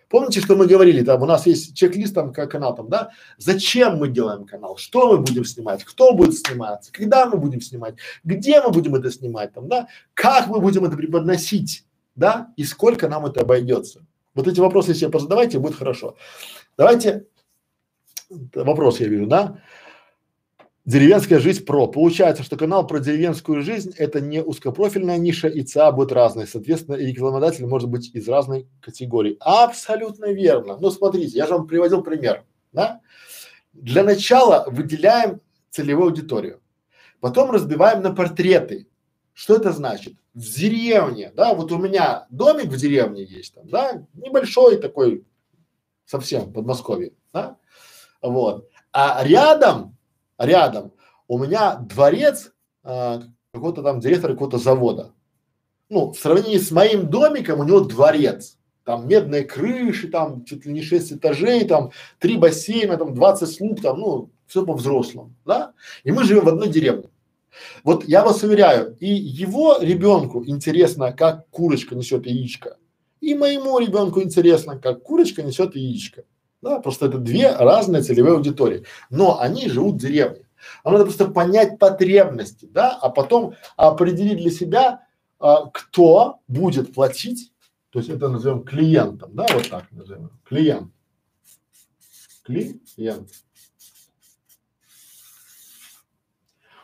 [0.10, 3.12] Помните, что мы говорили, там у нас есть чек-лист там как канал там, да?
[3.38, 4.76] Зачем мы делаем канал?
[4.76, 5.86] Что мы будем снимать?
[5.86, 6.92] Кто будет сниматься?
[6.92, 7.96] Когда мы будем снимать?
[8.26, 9.88] Где мы будем это снимать там, да?
[10.14, 12.54] Как мы будем это преподносить, да?
[12.58, 14.06] И сколько нам это обойдется?
[14.34, 16.18] Вот эти вопросы себе позадавайте, будет хорошо.
[16.78, 17.26] Давайте
[18.54, 19.62] вопрос я вижу, да?
[20.86, 21.88] Деревенская жизнь про.
[21.88, 26.46] Получается, что канал про деревенскую жизнь это не узкопрофильная ниша, и ЦА будет разной.
[26.46, 29.36] Соответственно, и рекламодатель может быть из разной категории.
[29.40, 30.78] Абсолютно верно.
[30.80, 33.02] Ну, смотрите, я же вам приводил пример, да?
[33.74, 36.62] Для начала выделяем целевую аудиторию.
[37.20, 38.88] Потом разбиваем на портреты.
[39.34, 40.14] Что это значит?
[40.36, 45.26] В деревне, да, вот у меня домик в деревне есть там, да, небольшой такой,
[46.06, 47.58] совсем в Подмосковье, да,
[48.22, 48.70] вот.
[48.92, 49.95] А рядом
[50.38, 50.92] рядом
[51.28, 53.24] у меня дворец а,
[53.54, 55.14] какого-то там директора какого-то завода.
[55.90, 58.58] Ну, в сравнении с моим домиком у него дворец.
[58.84, 63.82] Там медные крыши, там чуть ли не шесть этажей, там три бассейна, там двадцать слуг,
[63.82, 65.74] там, ну, все по-взрослому, да?
[66.04, 67.10] И мы живем в одной деревне.
[67.84, 72.78] Вот я вас уверяю, и его ребенку интересно, как курочка несет яичко,
[73.22, 76.26] и моему ребенку интересно, как курочка несет яичко.
[76.66, 80.48] Да, просто это две разные целевые аудитории, но они живут в деревне.
[80.84, 85.06] А надо просто понять потребности, да, а потом определить для себя,
[85.38, 87.54] а, кто будет платить,
[87.92, 90.92] то есть это назовем клиентом, да, вот так назовем, клиент,
[92.44, 93.30] клиент.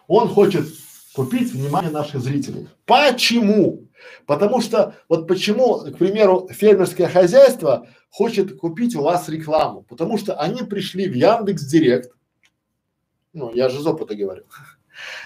[0.08, 0.68] Он хочет
[1.16, 2.70] купить внимание наших зрителей.
[2.86, 3.88] Почему?
[4.26, 10.36] Потому что вот почему, к примеру, фермерское хозяйство хочет купить у вас рекламу, потому что
[10.36, 12.12] они пришли в Яндекс Директ,
[13.34, 14.44] ну я же из опыта говорю,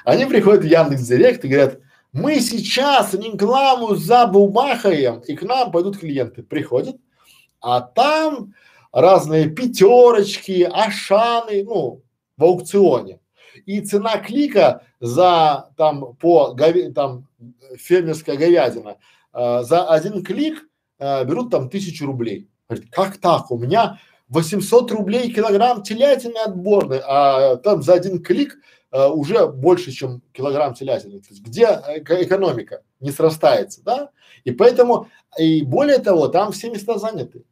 [0.04, 1.80] они приходят в Яндекс Директ и говорят,
[2.16, 6.44] мы сейчас рекламу забумахаем, и к нам пойдут клиенты.
[6.44, 6.96] Приходят,
[7.60, 8.54] а там
[8.94, 12.04] разные пятерочки, ашаны, ну,
[12.38, 13.20] в аукционе.
[13.66, 17.28] И цена клика за там по гове, там
[17.78, 18.98] фермерская говядина
[19.34, 20.68] э, за один клик
[21.00, 22.48] э, берут там тысячу рублей.
[22.70, 23.52] Говорит, как так?
[23.52, 24.00] У меня
[24.30, 28.58] 800 рублей килограмм телятины отборной, а там за один клик
[28.92, 31.20] э, уже больше, чем килограмм телятины.
[31.20, 32.82] То есть где э, экономика?
[33.00, 34.10] Не срастается, да?
[34.44, 35.10] И поэтому,
[35.40, 37.44] и более того, там все места заняты.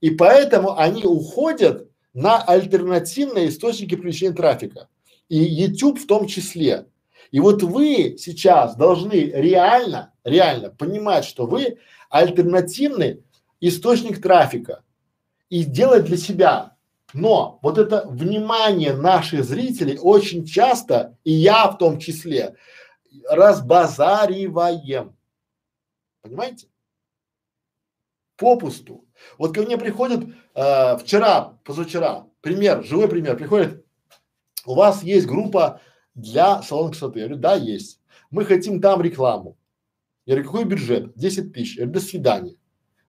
[0.00, 4.88] И поэтому они уходят на альтернативные источники привлечения трафика.
[5.28, 6.86] И YouTube в том числе.
[7.30, 11.78] И вот вы сейчас должны реально, реально понимать, что вы
[12.10, 13.24] альтернативный
[13.60, 14.84] источник трафика
[15.48, 16.76] и делать для себя.
[17.12, 22.56] Но вот это внимание наших зрителей очень часто, и я в том числе,
[23.28, 25.16] разбазариваем.
[26.22, 26.68] Понимаете?
[28.36, 29.04] Попусту.
[29.38, 33.83] Вот ко мне приходит э, вчера, позавчера, пример, живой пример, приходит,
[34.66, 35.80] у вас есть группа
[36.14, 37.20] для салона красоты.
[37.20, 38.00] Я говорю, да, есть.
[38.30, 39.56] Мы хотим там рекламу.
[40.26, 41.12] Я говорю, какой бюджет?
[41.16, 41.76] 10 тысяч.
[41.76, 42.56] Я говорю, до свидания.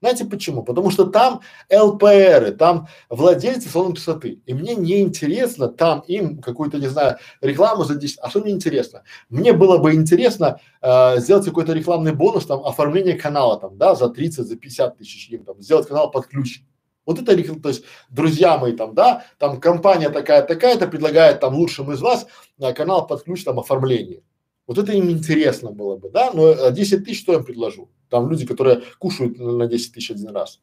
[0.02, 0.62] Знаете почему?
[0.64, 1.42] Потому что там
[1.74, 4.42] ЛПРы, там владельцы салона красоты.
[4.46, 8.20] И мне не интересно там им какую-то, не знаю, рекламу за 10.
[8.22, 9.04] А что мне интересно?
[9.30, 14.10] Мне было бы интересно э, сделать какой-то рекламный бонус, там, оформление канала там, да, за
[14.10, 16.62] 30, за 50 тысяч там, сделать канал под ключ.
[17.06, 22.02] Вот это, то есть, друзья мои там, да, там компания такая-такая-то предлагает там лучшим из
[22.02, 22.26] вас
[22.60, 24.24] а, канал под ключ там оформление.
[24.66, 27.90] Вот это им интересно было бы, да, но 10 а, тысяч что я им предложу?
[28.10, 30.62] Там люди, которые кушают на 10 тысяч один раз.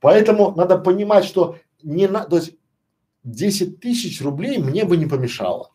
[0.00, 2.54] Поэтому надо понимать, что не на, то есть
[3.24, 5.72] 10 тысяч рублей мне бы не помешало.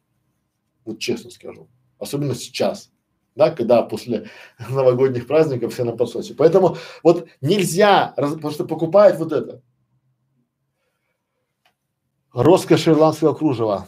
[0.86, 1.68] Вот честно скажу.
[1.98, 2.92] Особенно сейчас
[3.38, 4.30] да, когда после
[4.70, 6.34] новогодних праздников все на подсосе.
[6.34, 9.62] Поэтому вот нельзя, раз, потому что покупают вот это.
[12.34, 13.88] Роскошь ирландского кружева.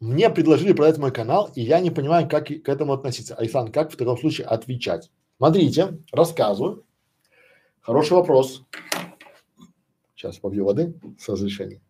[0.00, 3.34] Мне предложили продать мой канал, и я не понимаю, как к этому относиться.
[3.34, 5.10] Айсан, как в таком случае отвечать?
[5.38, 6.84] Смотрите, рассказываю.
[7.80, 8.64] Хороший вопрос.
[10.14, 11.80] Сейчас попью воды с разрешения.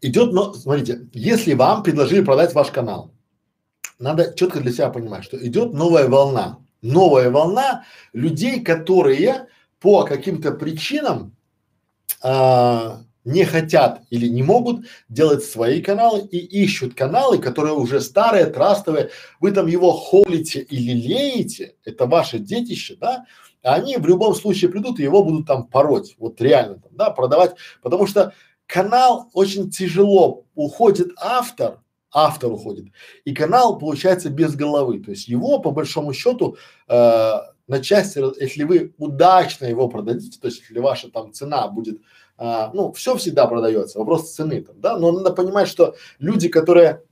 [0.00, 3.12] Идет, но смотрите, если вам предложили продать ваш канал,
[3.98, 9.48] надо четко для себя понимать, что идет новая волна, новая волна людей, которые
[9.80, 11.34] по каким-то причинам
[12.22, 18.46] а, не хотят или не могут делать свои каналы и ищут каналы, которые уже старые,
[18.46, 23.24] трастовые, вы там его холите или леете, это ваше детище, да,
[23.62, 27.56] они в любом случае придут и его будут там пороть, вот реально там, да, продавать,
[27.82, 28.32] потому что
[28.66, 31.80] канал очень тяжело, уходит автор,
[32.12, 32.86] автор уходит,
[33.24, 36.56] и канал получается без головы, то есть его по большому счету
[36.88, 37.32] э,
[37.68, 42.00] на части, если вы удачно его продадите, то есть если ваша там цена будет,
[42.38, 47.02] э, ну все всегда продается, вопрос цены там, да, но надо понимать, что люди, которые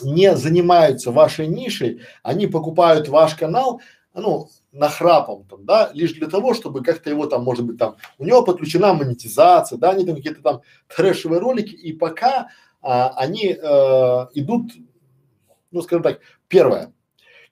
[0.00, 3.80] не занимаются вашей нишей, они покупают ваш канал,
[4.14, 8.24] ну нахрапом там, да, лишь для того, чтобы как-то его там, может быть, там, у
[8.24, 10.60] него подключена монетизация, да, они там какие-то там
[10.94, 12.48] трэшевые ролики, и пока
[12.80, 14.72] а, они э, идут,
[15.70, 16.92] ну, скажем так, первое,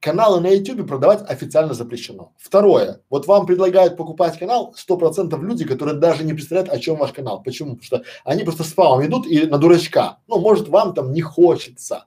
[0.01, 2.33] каналы на YouTube продавать официально запрещено.
[2.39, 6.97] Второе, вот вам предлагают покупать канал сто процентов люди, которые даже не представляют, о чем
[6.97, 7.43] ваш канал.
[7.43, 7.77] Почему?
[7.77, 10.19] Потому что они просто с вами идут и на дурачка.
[10.27, 12.07] Ну, может, вам там не хочется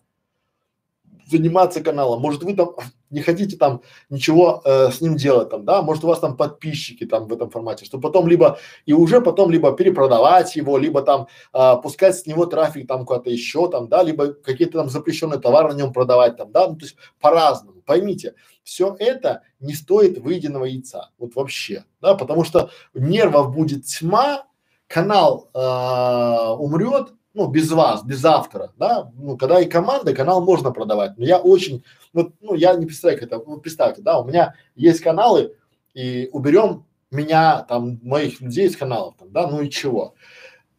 [1.30, 2.76] заниматься каналом, может вы там
[3.09, 7.05] не хотите там ничего э, с ним делать там, да, может у вас там подписчики
[7.05, 11.28] там в этом формате, что потом либо и уже потом либо перепродавать его, либо там
[11.53, 15.74] э, пускать с него трафик там куда-то еще там, да, либо какие-то там запрещенные товары
[15.74, 17.82] на нем продавать там, да, ну то есть по-разному.
[17.86, 24.45] Поймите, все это не стоит выеденного яйца, вот вообще, да, потому что нервов будет тьма,
[24.88, 30.72] канал э, умрет, ну, без вас, без автора, да, ну, когда и команда, канал можно
[30.72, 34.26] продавать, но я очень, ну, ну я не представляю, как это, ну, представьте, да, у
[34.26, 35.56] меня есть каналы,
[35.94, 40.16] и уберем меня, там, моих людей из каналов, там, да, ну и чего.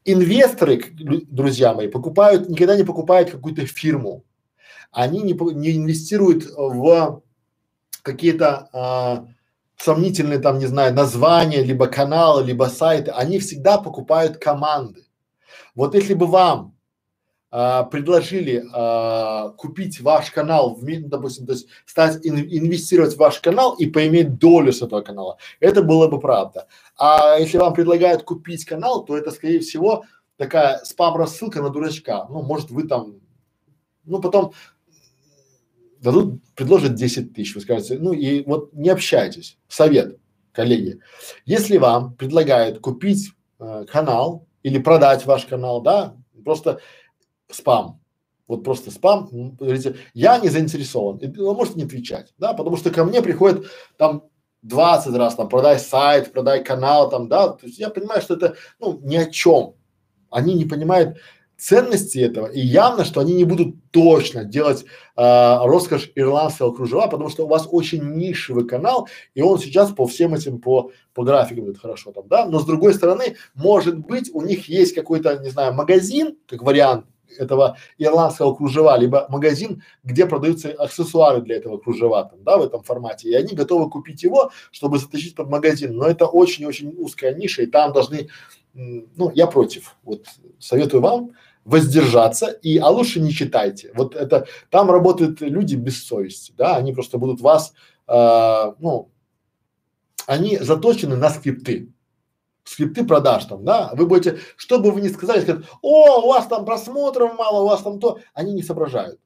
[0.05, 0.83] Инвесторы,
[1.31, 4.25] друзья мои, покупают, никогда не покупают какую-то фирму,
[4.93, 7.23] они не, не инвестируют в
[8.03, 9.27] какие-то а,
[9.77, 15.04] сомнительные там, не знаю, названия, либо каналы, либо сайты, они всегда покупают команды.
[15.75, 16.75] Вот если бы вам
[17.57, 23.39] а, предложили а, купить ваш канал, в, допустим, то есть стать ин, инвестировать в ваш
[23.39, 26.67] канал и поиметь долю с этого канала, это было бы правда.
[26.99, 30.05] А если вам предлагают купить канал, то это скорее всего
[30.37, 32.27] такая спам-рассылка на дурачка.
[32.29, 33.21] Ну, может, вы там,
[34.05, 34.53] ну, потом
[36.01, 39.59] дадут, предложат 10 тысяч, вы скажете, ну и вот не общайтесь.
[39.69, 40.19] Совет,
[40.51, 40.99] коллеги.
[41.45, 43.31] Если вам предлагают купить
[43.61, 46.81] э, канал или продать ваш канал, да, просто
[47.49, 48.01] спам,
[48.49, 49.29] вот просто спам,
[49.61, 53.67] говорите, я не заинтересован, и вы можете не отвечать, да, потому что ко мне приходит
[53.97, 54.25] там
[54.63, 58.57] 20 раз, там, продай сайт, продай канал, там, да, то есть я понимаю, что это,
[58.81, 59.75] ну, ни о чем,
[60.31, 61.19] они не понимают
[61.57, 64.85] ценности этого, и явно, что они не будут точно делать
[65.17, 70.07] э, роскошь ирландского кружева, потому что у вас очень нишевый канал, и он сейчас по
[70.07, 74.31] всем этим, по, по графикам идет хорошо там, да, но с другой стороны, может быть,
[74.33, 77.07] у них есть какой-то, не знаю, магазин, как вариант,
[77.39, 82.83] этого ирландского кружева, либо магазин, где продаются аксессуары для этого кружева, там, да, в этом
[82.83, 87.63] формате, и они готовы купить его, чтобы затащить под магазин, но это очень-очень узкая ниша,
[87.63, 88.29] и там должны,
[88.75, 90.27] ну, я против, вот
[90.59, 91.31] советую вам
[91.65, 96.93] воздержаться и, а лучше не читайте, вот это, там работают люди без совести, да, они
[96.93, 97.73] просто будут вас,
[98.07, 99.11] э, ну,
[100.27, 101.93] они заточены на скрипты,
[102.65, 106.47] скрипты продаж там, да, вы будете, что бы вы ни сказали, скажут, о, у вас
[106.47, 109.21] там просмотров мало, у вас там то, они не соображают.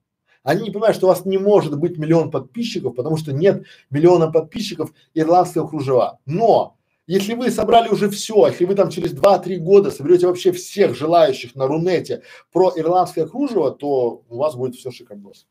[0.45, 4.31] Они не понимают, что у вас не может быть миллион подписчиков, потому что нет миллиона
[4.31, 6.21] подписчиков ирландского кружева.
[6.25, 6.78] Но
[7.09, 11.55] если вы собрали уже все, если вы там через 2-3 года соберете вообще всех желающих
[11.55, 15.47] на Рунете про ирландское кружево, то у вас будет все шикардос.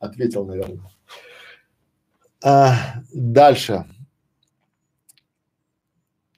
[0.00, 0.90] Ответил, наверное.
[2.42, 2.74] А,
[3.14, 3.84] дальше.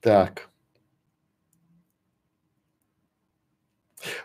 [0.02, 0.49] Так.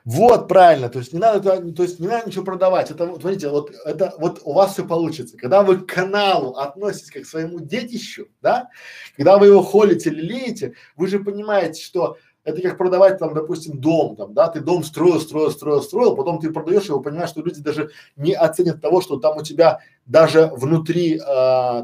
[0.05, 2.91] Вот правильно, то есть не надо, то есть не надо ничего продавать.
[2.91, 5.37] Это вот, смотрите, вот это вот у вас все получится.
[5.37, 8.69] Когда вы к каналу относитесь как к своему детищу, да,
[9.17, 14.15] когда вы его холите, лелеете, вы же понимаете, что это как продавать там, допустим, дом,
[14.15, 17.59] там, да, ты дом строил, строил, строил, строил, потом ты продаешь его, понимаешь, что люди
[17.59, 21.19] даже не оценят того, что там у тебя даже внутри э,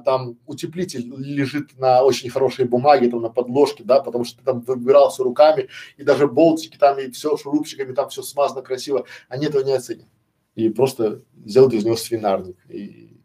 [0.06, 4.62] там утеплитель лежит на очень хорошей бумаге, там на подложке, да, потому что ты там
[4.62, 9.48] выбирал все руками, и даже болтики там и все шурупчиками, там все смазано красиво, они
[9.48, 10.08] этого не оценят.
[10.54, 12.58] И просто сделать из него свинарник.
[12.70, 13.18] И,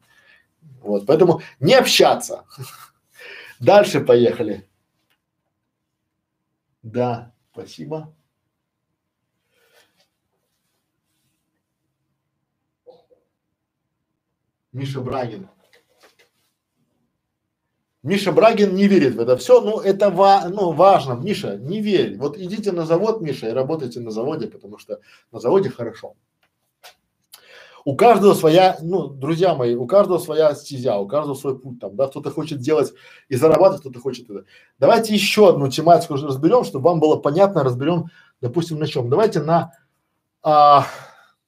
[0.81, 2.45] вот, поэтому не общаться.
[3.61, 4.67] Дальше поехали.
[6.87, 8.15] Да, спасибо.
[14.71, 15.49] Миша Брагин.
[18.05, 21.15] Миша Брагин не верит в это все, но это ва, ну, важно.
[21.15, 22.17] Миша, не верь.
[22.19, 25.01] Вот идите на завод, Миша, и работайте на заводе, потому что
[25.33, 26.15] на заводе хорошо.
[27.87, 31.95] У каждого своя, ну, друзья мои, у каждого своя стезя, у каждого свой путь там,
[31.95, 32.93] да, кто-то хочет делать
[33.29, 34.45] и зарабатывать, кто-то хочет это.
[34.81, 38.07] Давайте еще одну тематику разберем, чтобы вам было понятно, разберем,
[38.41, 39.09] допустим, на чем.
[39.09, 39.71] Давайте на,
[40.43, 40.85] а,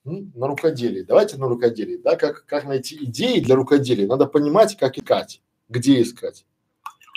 [0.05, 1.03] ну, на рукоделии.
[1.03, 4.07] Давайте на рукоделии, да, как, как найти идеи для рукоделия.
[4.07, 6.47] Надо понимать, как искать, где искать.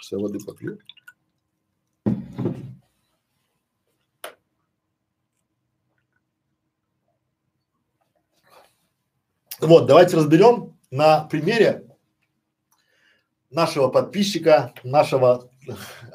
[0.02, 0.80] Все, воды попью.
[9.62, 11.86] Вот, давайте разберем на примере
[13.52, 15.52] нашего подписчика, нашего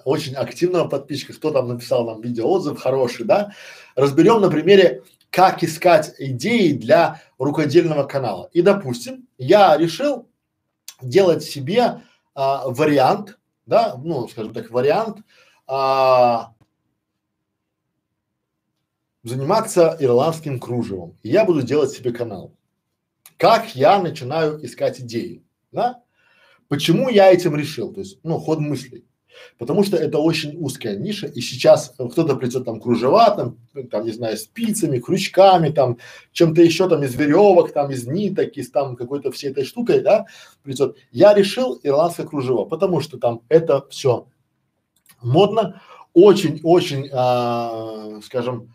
[0.04, 3.52] очень активного подписчика, кто там написал нам видеоотзыв хороший, да,
[3.94, 8.50] разберем на примере, как искать идеи для рукодельного канала.
[8.52, 10.28] И, допустим, я решил
[11.00, 12.02] делать себе
[12.34, 15.18] а, вариант, да, ну, скажем так, вариант
[15.68, 16.52] а,
[19.22, 21.16] заниматься ирландским кружевом.
[21.22, 22.52] Я буду делать себе канал.
[23.36, 26.02] Как я начинаю искать идеи, да?
[26.68, 27.92] Почему я этим решил?
[27.92, 29.04] То есть, ну, ход мыслей.
[29.58, 33.58] Потому что это очень узкая ниша, и сейчас кто-то придет там кружева, там,
[33.90, 35.98] там, не знаю, спицами, крючками, там,
[36.32, 40.26] чем-то еще там из веревок, там, из ниток, из там какой-то всей этой штукой, да,
[40.62, 40.96] придет.
[41.12, 44.26] Я решил ирландское кружево, потому что там это все
[45.20, 45.82] модно,
[46.14, 48.74] очень-очень, а, скажем,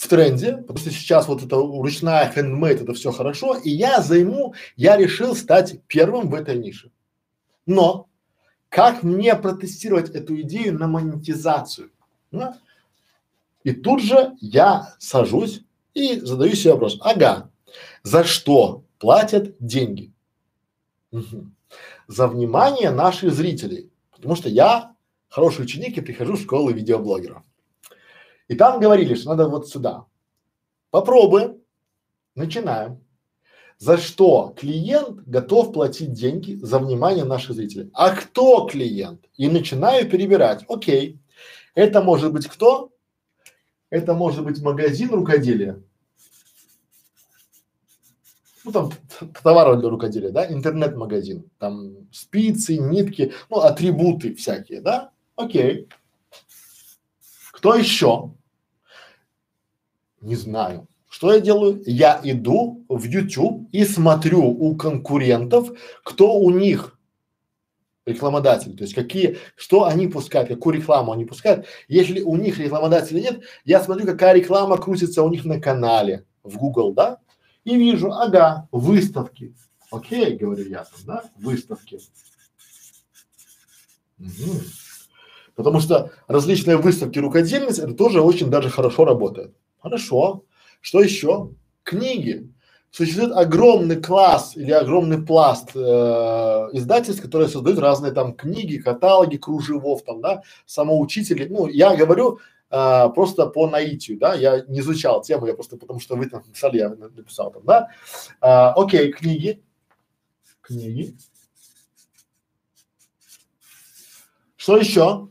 [0.00, 4.54] в тренде, потому что сейчас вот это ручная хендмейд, это все хорошо, и я займу,
[4.74, 6.90] я решил стать первым в этой нише.
[7.66, 8.08] Но
[8.70, 11.90] как мне протестировать эту идею на монетизацию?
[12.32, 12.56] Да?
[13.62, 16.96] И тут же я сажусь и задаю себе вопрос.
[17.02, 17.50] Ага,
[18.02, 20.14] За что платят деньги?
[21.12, 21.44] Угу.
[22.08, 23.90] За внимание наших зрителей.
[24.12, 24.94] Потому что я
[25.28, 27.42] хороший ученик и прихожу в школу видеоблогеров.
[28.50, 30.06] И там говорили, что надо вот сюда.
[30.90, 31.62] Попробуем.
[32.34, 33.00] Начинаем.
[33.78, 37.90] За что клиент готов платить деньги за внимание наших зрителей?
[37.94, 39.24] А кто клиент?
[39.36, 40.64] И начинаю перебирать.
[40.68, 41.20] Окей.
[41.76, 42.90] Это может быть кто?
[43.88, 45.80] Это может быть магазин рукоделия.
[48.64, 48.90] Ну там
[49.44, 55.88] товары для рукоделия, да, интернет-магазин, там спицы, нитки, ну атрибуты всякие, да, окей.
[57.52, 58.34] Кто еще?
[60.20, 60.86] Не знаю.
[61.08, 61.82] Что я делаю?
[61.86, 65.70] Я иду в YouTube и смотрю у конкурентов,
[66.04, 66.96] кто у них
[68.06, 71.66] рекламодатель, то есть какие, что они пускают, какую рекламу они пускают.
[71.88, 76.56] Если у них рекламодателя нет, я смотрю, какая реклама крутится у них на канале в
[76.56, 77.18] Google, да,
[77.64, 79.54] и вижу, ага, выставки.
[79.90, 82.00] Окей, говорю я там, да, выставки.
[84.18, 84.60] Угу.
[85.56, 89.54] Потому что различные выставки рукодельниц, это тоже очень даже хорошо работает.
[89.80, 90.44] Хорошо.
[90.80, 91.50] Что еще?
[91.82, 92.48] Книги.
[92.90, 95.78] Существует огромный класс или огромный пласт э,
[96.72, 101.46] издательств, которые создают разные там книги, каталоги, кружевов там, да, самоучители.
[101.46, 106.00] Ну, я говорю э, просто по наитию, да, я не изучал тему, я просто потому
[106.00, 107.90] что вы там написали, я написал там, да.
[108.40, 109.62] А, окей, книги,
[110.60, 111.16] книги.
[114.56, 115.28] Что еще?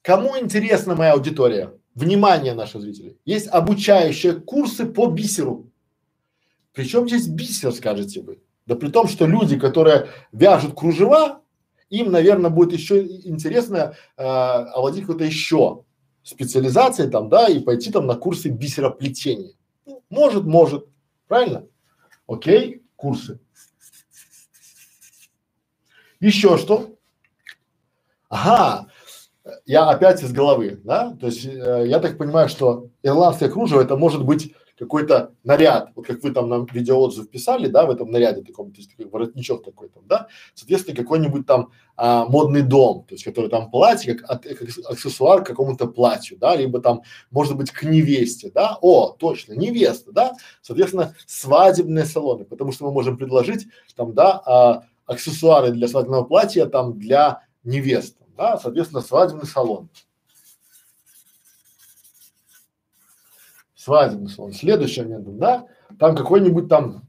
[0.00, 1.70] Кому интересна моя аудитория?
[1.94, 3.18] Внимание наших зрителей.
[3.24, 5.70] Есть обучающие курсы по бисеру.
[6.72, 8.40] Причем здесь бисер, скажете вы?
[8.66, 11.42] Да при том, что люди, которые вяжут кружева,
[11.90, 15.84] им, наверное, будет еще интересно э, овладеть какой-то еще
[16.22, 19.52] специализацией там, да, и пойти там на курсы бисероплетения.
[19.84, 20.86] Ну, может, может,
[21.28, 21.66] правильно?
[22.26, 23.40] Окей, курсы.
[26.20, 26.96] Еще что?
[28.30, 28.86] Ага,
[29.66, 33.96] я опять из головы, да, то есть э, я так понимаю, что ирландское кружево это
[33.96, 38.42] может быть какой-то наряд, вот как вы там нам видеоотзыв писали, да, в этом наряде
[38.42, 43.14] таком, то есть такой воротничок такой там, да, соответственно какой-нибудь там а, модный дом, то
[43.14, 47.56] есть который там платье как, от, как аксессуар к какому-то платью, да, либо там может
[47.56, 50.32] быть к невесте, да, о, точно, невеста, да,
[50.62, 56.66] соответственно свадебные салоны, потому что мы можем предложить там, да, а, аксессуары для свадебного платья
[56.66, 59.88] там для невесты да, соответственно, свадебный салон.
[63.74, 64.52] Свадебный салон.
[64.52, 65.66] Следующий момент, да,
[65.98, 67.08] там какой-нибудь там,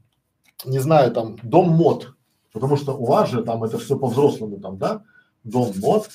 [0.64, 2.14] не знаю, там дом мод,
[2.52, 5.04] потому что у вас же там это все по-взрослому там, да,
[5.44, 6.08] дом мод.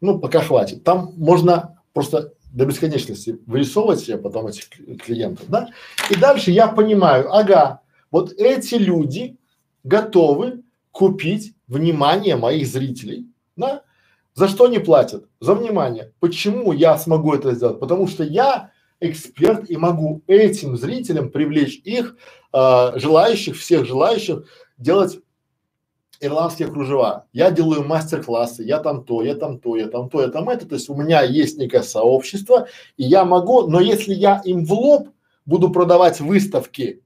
[0.00, 0.84] Ну, пока хватит.
[0.84, 4.68] Там можно просто до бесконечности вырисовывать себе потом этих
[5.02, 5.68] клиентов, да.
[6.10, 7.80] И дальше я понимаю, ага,
[8.10, 9.36] вот эти люди
[9.84, 10.62] готовы
[10.96, 13.82] купить внимание моих зрителей, да?
[14.32, 15.26] За что они платят?
[15.40, 16.14] За внимание.
[16.20, 17.80] Почему я смогу это сделать?
[17.80, 18.70] Потому что я
[19.00, 22.16] эксперт и могу этим зрителям привлечь их,
[22.54, 24.46] э, желающих, всех желающих
[24.78, 25.18] делать
[26.18, 27.26] ирландские кружева.
[27.34, 30.66] Я делаю мастер-классы, я там то, я там то, я там то, я там это.
[30.66, 34.72] То есть у меня есть некое сообщество, и я могу, но если я им в
[34.72, 35.10] лоб
[35.44, 37.02] буду продавать выставки,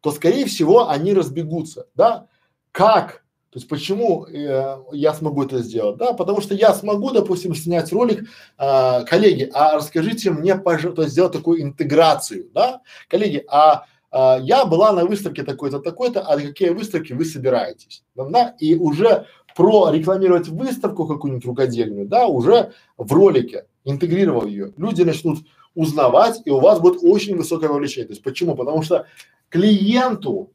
[0.00, 2.26] то скорее всего они разбегутся, да?
[2.72, 3.22] Как?
[3.50, 5.98] То есть почему э, я смогу это сделать?
[5.98, 8.26] Да, потому что я смогу, допустим, снять ролик,
[8.58, 14.92] э, коллеги, а расскажите мне, пожалуйста, сделать такую интеграцию, да, коллеги, а э, я была
[14.92, 21.44] на выставке такой-то, такой-то, а какие выставки вы собираетесь, да, и уже прорекламировать выставку какую-нибудь
[21.44, 25.40] рукодельную, да, уже в ролике, интегрировав ее, люди начнут
[25.74, 28.06] узнавать, и у вас будет очень высокое вовлечение.
[28.06, 28.54] То есть почему?
[28.54, 29.06] Потому что
[29.50, 30.52] клиенту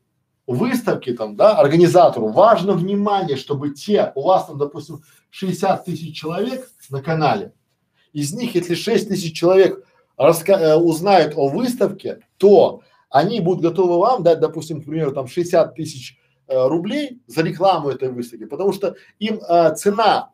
[0.48, 2.30] выставки там, да, организатору.
[2.30, 7.54] Важно внимание, чтобы те, у вас там, допустим, 60 тысяч человек на канале,
[8.14, 9.86] из них, если 6 тысяч человек
[10.18, 15.76] э, узнают о выставке, то они будут готовы вам дать, допустим, к примеру, там 60
[15.76, 16.18] тысяч
[16.48, 20.32] э, рублей за рекламу этой выставки, потому что им э, цена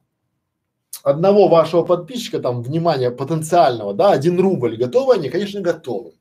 [1.03, 6.13] одного вашего подписчика, там, внимания потенциального, да, один рубль, готовы они, конечно, готовы,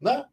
[0.00, 0.28] да,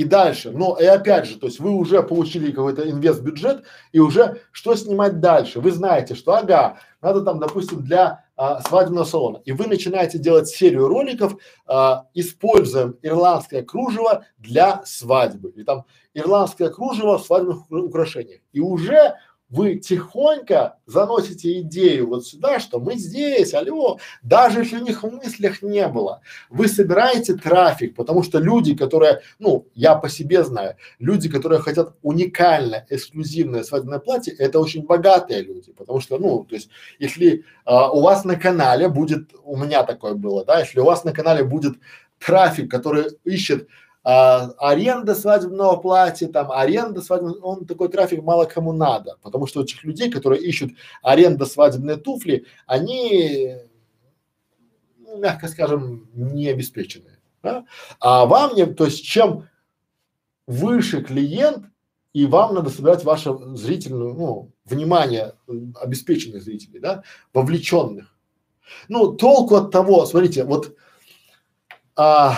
[0.00, 0.50] и дальше.
[0.50, 5.20] Но и опять же, то есть вы уже получили какой-то инвест-бюджет и уже что снимать
[5.20, 5.60] дальше?
[5.60, 9.42] Вы знаете, что ага, надо там, допустим, для а, свадебного салона.
[9.44, 11.36] И вы начинаете делать серию роликов,
[11.66, 15.50] а, используем ирландское кружево для свадьбы.
[15.50, 18.40] И там ирландское кружево в свадебных украшениях.
[18.54, 19.16] И уже
[19.50, 25.10] вы тихонько заносите идею вот сюда, что мы здесь, алло, даже если у них в
[25.10, 30.76] мыслях не было, вы собираете трафик, потому что люди, которые, ну, я по себе знаю,
[30.98, 36.54] люди, которые хотят уникальное, эксклюзивное свадебное платье, это очень богатые люди, потому что, ну, то
[36.54, 40.84] есть, если а, у вас на канале будет, у меня такое было, да, если у
[40.84, 41.74] вас на канале будет
[42.18, 43.68] трафик, который ищет
[44.02, 49.62] а, аренда свадебного платья, там аренда свадебного, он такой трафик мало кому надо, потому что
[49.62, 50.72] этих людей, которые ищут
[51.02, 53.56] аренда свадебные туфли, они,
[54.98, 57.18] ну, мягко скажем, не обеспеченные.
[57.42, 57.64] Да?
[58.00, 59.48] А вам не, то есть чем
[60.46, 61.66] выше клиент,
[62.12, 65.34] и вам надо собирать ваше зрительное, ну, внимание
[65.80, 68.16] обеспеченных зрителей, да, вовлеченных.
[68.88, 70.74] Ну, толку от того, смотрите, вот
[71.96, 72.36] а,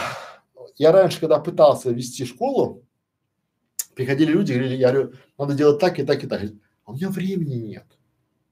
[0.76, 2.82] я раньше, когда пытался вести школу,
[3.94, 6.40] приходили люди, говорили, я говорю, надо делать так и так и так.
[6.40, 7.86] Говорит, а у меня времени нет.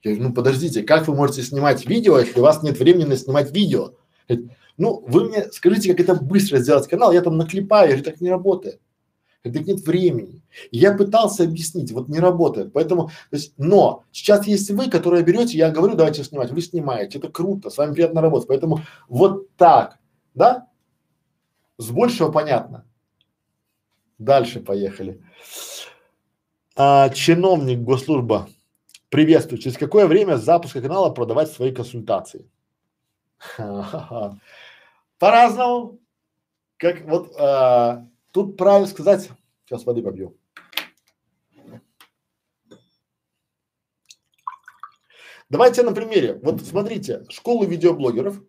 [0.03, 3.17] Я говорю, ну подождите, как вы можете снимать видео, если у вас нет времени на
[3.17, 3.95] снимать видео?
[4.29, 8.21] Говорит, ну вы мне скажите, как это быстро сделать канал, я там наклепаю, я так
[8.21, 8.81] не работает.
[9.43, 10.43] Это нет времени.
[10.71, 12.73] И я пытался объяснить, вот не работает.
[12.75, 17.19] Поэтому, то есть, но сейчас есть вы, которые берете, я говорю, давайте снимать, вы снимаете,
[17.19, 18.49] это круто, с вами приятно работать.
[18.49, 19.99] Поэтому вот так,
[20.35, 20.67] да,
[21.81, 22.87] с большего понятно.
[24.19, 25.25] Дальше поехали.
[26.77, 28.49] А, чиновник госслужба.
[29.09, 29.59] Приветствую.
[29.59, 32.51] Через какое время с запуска канала продавать свои консультации?
[35.19, 35.99] По-разному.
[36.77, 39.31] Как вот а, тут правильно сказать.
[39.65, 40.37] Сейчас воды побью.
[45.49, 46.35] Давайте на примере.
[46.43, 48.43] Вот смотрите, школу видеоблогеров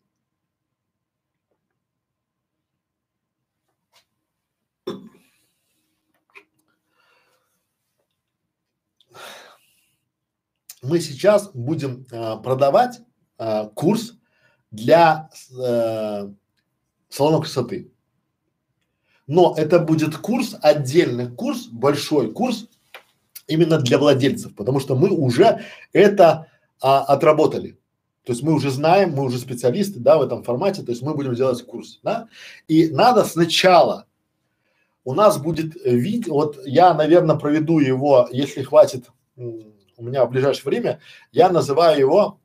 [10.82, 13.02] мы сейчас будем э, продавать
[13.38, 14.16] э, курс
[14.72, 16.30] для э,
[17.10, 17.92] салонов красоты.
[19.28, 22.68] Но это будет курс, отдельный курс, большой курс
[23.48, 25.62] именно для владельцев, потому что мы уже
[25.94, 26.48] это
[26.82, 27.78] а, отработали.
[28.24, 31.16] То есть мы уже знаем, мы уже специалисты, да, в этом формате, то есть мы
[31.16, 32.28] будем делать курс, да.
[32.68, 34.06] И надо сначала,
[35.04, 39.10] у нас будет видео, вот я, наверное, проведу его, если хватит
[40.02, 41.00] у меня в ближайшее время,
[41.32, 42.40] я называю его,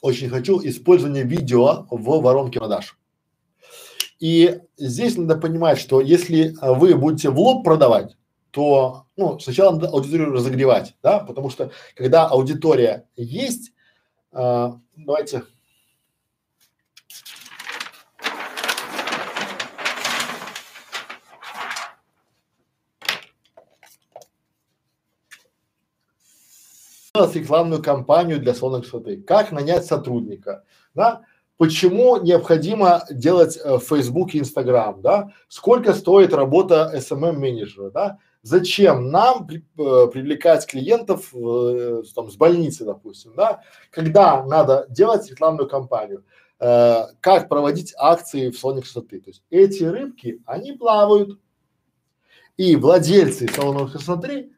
[0.00, 2.96] очень хочу, использование видео в воронке продаж.
[4.20, 8.16] И здесь надо понимать, что если вы будете в лоб продавать,
[8.50, 13.72] то ну, сначала надо аудиторию разогревать, да, потому что когда аудитория есть,
[14.32, 15.42] э, давайте
[27.34, 30.64] рекламную кампанию для салона красоты, как нанять сотрудника,
[30.94, 31.22] да,
[31.56, 39.10] почему необходимо делать э, Facebook и Instagram, да, сколько стоит работа SMM менеджера, да, зачем
[39.10, 45.68] нам при, э, привлекать клиентов э, там с больницы, допустим, да, когда надо делать рекламную
[45.68, 46.24] кампанию,
[46.60, 51.38] э, как проводить акции в салоне красоты, то есть эти рыбки, они плавают,
[52.56, 54.52] и владельцы салонов красоты,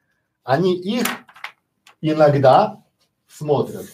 [0.45, 1.07] они их
[2.01, 2.83] иногда
[3.27, 3.87] смотрят.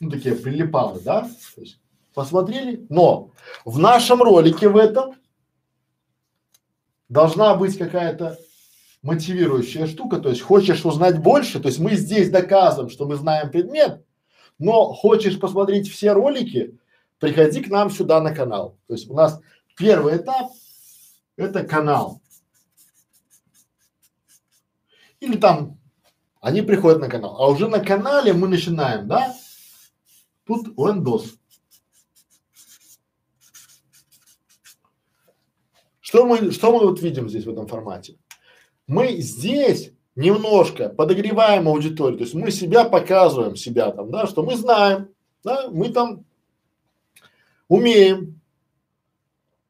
[0.00, 1.22] Ну, такие прилипалы, да?
[1.54, 1.78] То есть
[2.14, 3.32] посмотрели, но
[3.64, 5.16] в нашем ролике в этом
[7.08, 8.38] должна быть какая-то
[9.02, 13.50] мотивирующая штука, то есть хочешь узнать больше, то есть мы здесь доказываем, что мы знаем
[13.50, 14.04] предмет,
[14.58, 16.78] но хочешь посмотреть все ролики,
[17.18, 18.78] приходи к нам сюда на канал.
[18.86, 19.40] То есть у нас
[19.76, 20.50] первый этап–
[21.36, 22.20] это канал.
[25.24, 25.78] Или там
[26.40, 29.34] они приходят на канал, а уже на канале мы начинаем, да?
[30.46, 31.36] Тут лендос.
[36.00, 38.18] Что мы, что мы вот видим здесь в этом формате?
[38.86, 44.54] Мы здесь немножко подогреваем аудиторию, то есть мы себя показываем, себя там, да, что мы
[44.56, 45.08] знаем,
[45.42, 46.24] да, мы там
[47.68, 48.40] умеем.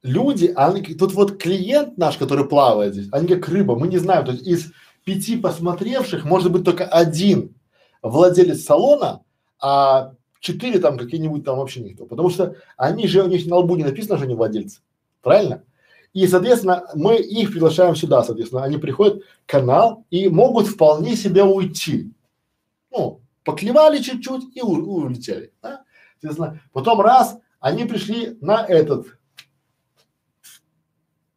[0.02, 4.26] Люди, они, тут вот клиент наш, который плавает здесь, они как рыба, мы не знаем,
[4.26, 4.72] то есть из
[5.04, 7.54] пяти посмотревших может быть только один
[8.02, 9.22] владелец салона,
[9.60, 12.06] а четыре там какие-нибудь там вообще никто.
[12.06, 14.80] Потому что они же, у них на лбу не написано, что они владельцы.
[15.22, 15.64] Правильно?
[16.12, 22.12] И, соответственно, мы их приглашаем сюда, соответственно, они приходят канал и могут вполне себе уйти.
[22.92, 25.84] Ну, поклевали чуть-чуть и улетели, да?
[26.20, 29.18] Соответственно, потом раз, они пришли на этот,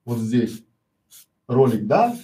[0.06, 0.64] вот здесь,
[1.48, 2.16] ролик, да,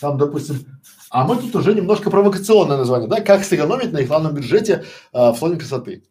[0.00, 0.66] там, допустим,
[1.10, 5.36] а мы тут уже немножко провокационное название, да, как сэкономить на рекламном бюджете э, в
[5.36, 6.04] салоне красоты.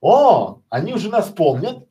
[0.00, 1.86] О, они уже нас помнят,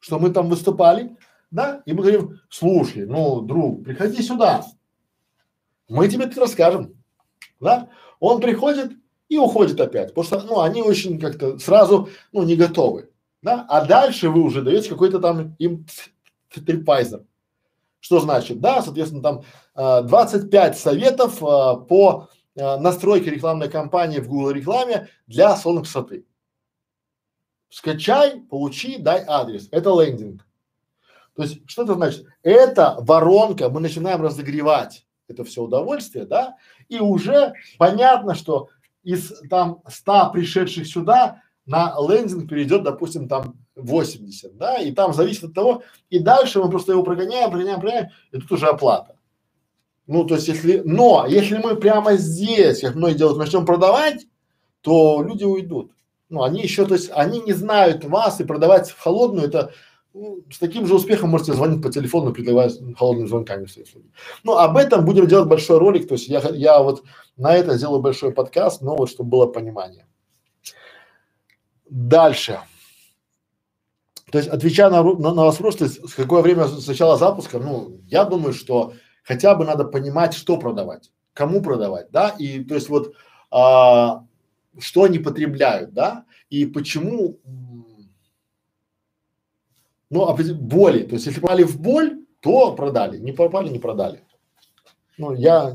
[0.00, 1.16] что мы там выступали,
[1.50, 4.64] да, и мы говорим, слушай, ну, друг, приходи сюда,
[5.88, 6.94] мы тебе тут расскажем,
[7.60, 7.88] да.
[8.18, 8.92] Он приходит
[9.28, 13.10] и уходит опять, потому что, ну, они очень как-то сразу, ну, не готовы,
[13.42, 15.86] да, а дальше вы уже даете какой-то там им
[16.52, 17.24] трипайзер.
[18.06, 18.60] Что значит?
[18.60, 19.42] Да, соответственно, там
[19.74, 26.24] э, 25 советов э, по э, настройке рекламной кампании в Google рекламе для салона красоты.
[27.68, 29.66] Скачай, получи, дай адрес.
[29.72, 30.46] Это лендинг.
[31.34, 32.26] То есть, что это значит?
[32.44, 36.54] Это воронка, мы начинаем разогревать это все удовольствие, да,
[36.88, 38.68] и уже понятно, что
[39.02, 45.44] из там 100 пришедших сюда на лендинг перейдет, допустим, там 80, да, и там зависит
[45.44, 49.16] от того, и дальше мы просто его прогоняем, прогоняем, прогоняем, и тут уже оплата.
[50.06, 54.26] Ну, то есть, если, но если мы прямо здесь, как многие делают, начнем продавать,
[54.80, 55.92] то люди уйдут.
[56.28, 59.72] Ну, они еще, то есть, они не знают вас, и продавать в холодную, это
[60.14, 64.10] ну, с таким же успехом можете звонить по телефону, предлагая холодными звонками свои услуги.
[64.44, 67.02] Ну, об этом будем делать большой ролик, то есть я, я вот
[67.36, 70.06] на это сделаю большой подкаст, но вот чтобы было понимание.
[71.88, 72.60] Дальше.
[74.30, 78.24] То есть, отвечая на, на, на есть, с какое время с начала запуска, ну, я
[78.24, 83.14] думаю, что хотя бы надо понимать, что продавать, кому продавать, да, и то есть вот,
[83.52, 84.24] а,
[84.78, 87.38] что они потребляют, да, и почему,
[90.10, 94.24] ну, боли, то есть, если попали в боль, то продали, не попали, не продали.
[95.18, 95.72] Ну, я,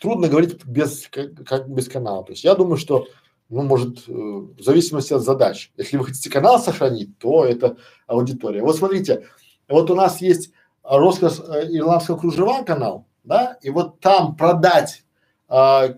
[0.00, 3.06] трудно говорить без, как без канала, то есть, я думаю, что
[3.48, 5.72] ну, может, э, в зависимости от задач.
[5.76, 7.76] Если вы хотите канал сохранить, то это
[8.06, 8.62] аудитория.
[8.62, 9.26] Вот смотрите,
[9.68, 10.52] вот у нас есть
[10.82, 15.04] роскошь э, ирландского кружева канал, да, и вот там продать
[15.48, 15.94] а,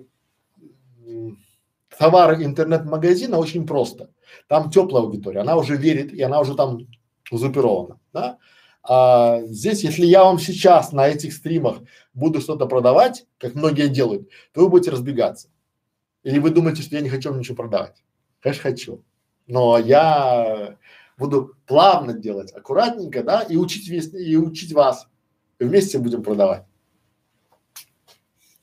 [1.98, 4.10] товары интернет-магазина очень просто.
[4.48, 6.86] Там теплая аудитория, она уже верит, и она уже там
[7.30, 8.38] узурпирована, да.
[8.88, 11.78] А здесь, если я вам сейчас на этих стримах
[12.14, 15.48] буду что-то продавать, как многие делают, то вы будете разбегаться.
[16.26, 18.02] Или вы думаете, что я не хочу вам ничего продавать?
[18.40, 19.04] Конечно, хочу.
[19.46, 20.76] Но я
[21.16, 25.06] буду плавно делать, аккуратненько, да, и учить весь, и учить вас.
[25.60, 26.64] И вместе будем продавать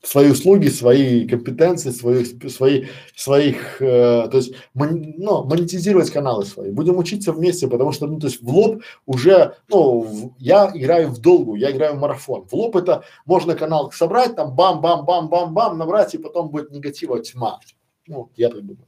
[0.03, 2.85] свои услуги, свои компетенции, свои, свои,
[3.15, 6.71] своих, э, то есть, мон, ну, монетизировать каналы свои.
[6.71, 11.07] Будем учиться вместе, потому что, ну, то есть в лоб уже, ну, в, я играю
[11.09, 12.45] в долгу, я играю в марафон.
[12.45, 17.61] В лоб это можно канал собрать, там бам-бам-бам-бам-бам, набрать, и потом будет негатива тьма.
[18.05, 18.87] Ну, я так думаю.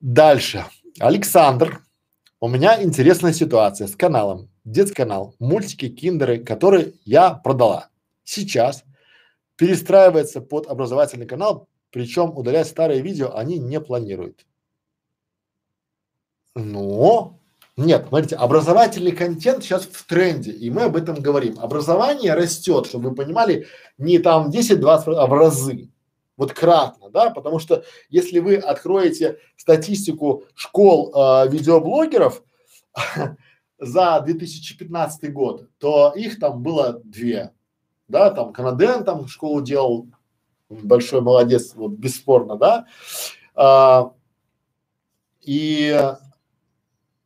[0.00, 0.64] Дальше.
[0.98, 1.82] Александр.
[2.40, 4.48] У меня интересная ситуация с каналом.
[4.64, 7.90] Детский канал, мультики, киндеры, которые я продала.
[8.24, 8.82] Сейчас
[9.60, 14.46] перестраивается под образовательный канал, причем удалять старые видео они не планируют.
[16.54, 17.38] Но
[17.76, 21.58] нет, смотрите, образовательный контент сейчас в тренде, и мы об этом говорим.
[21.60, 23.66] Образование растет, чтобы вы понимали,
[23.98, 25.90] не там 10-20, а в разы.
[26.38, 32.42] Вот кратно, да, потому что если вы откроете статистику школ э, видеоблогеров
[33.78, 37.52] за 2015 год, то их там было две
[38.10, 40.08] да, там Канаден там школу делал,
[40.68, 42.86] большой молодец, вот бесспорно, да,
[43.54, 44.12] а,
[45.40, 46.14] и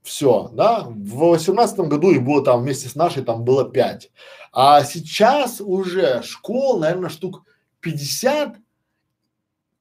[0.03, 4.11] все, да, в восемнадцатом году их было там вместе с нашей там было пять,
[4.53, 7.45] а сейчас уже школ, наверное, штук
[7.81, 8.57] 50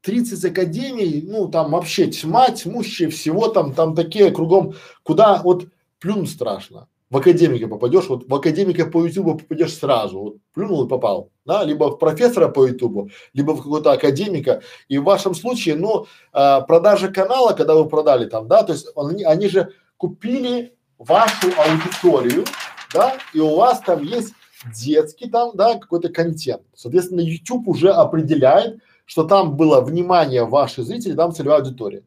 [0.02, 4.74] 30 академий, ну там вообще тьма, тьмущая всего там, там такие кругом,
[5.04, 5.68] куда вот
[6.00, 10.90] плюнуть страшно в академика попадешь, вот в академика по ютубу попадешь сразу, вот плюнул и
[10.90, 15.76] попал, да, либо в профессора по ютубу, либо в какого-то академика, и в вашем случае,
[15.76, 20.74] ну, а, продажа канала, когда вы продали там, да, то есть они, они же купили
[20.98, 22.46] вашу аудиторию,
[22.92, 24.34] да, и у вас там есть
[24.76, 26.64] детский там, да, какой-то контент.
[26.74, 32.04] Соответственно, YouTube уже определяет, что там было внимание ваших зрителей, там целевая аудитория.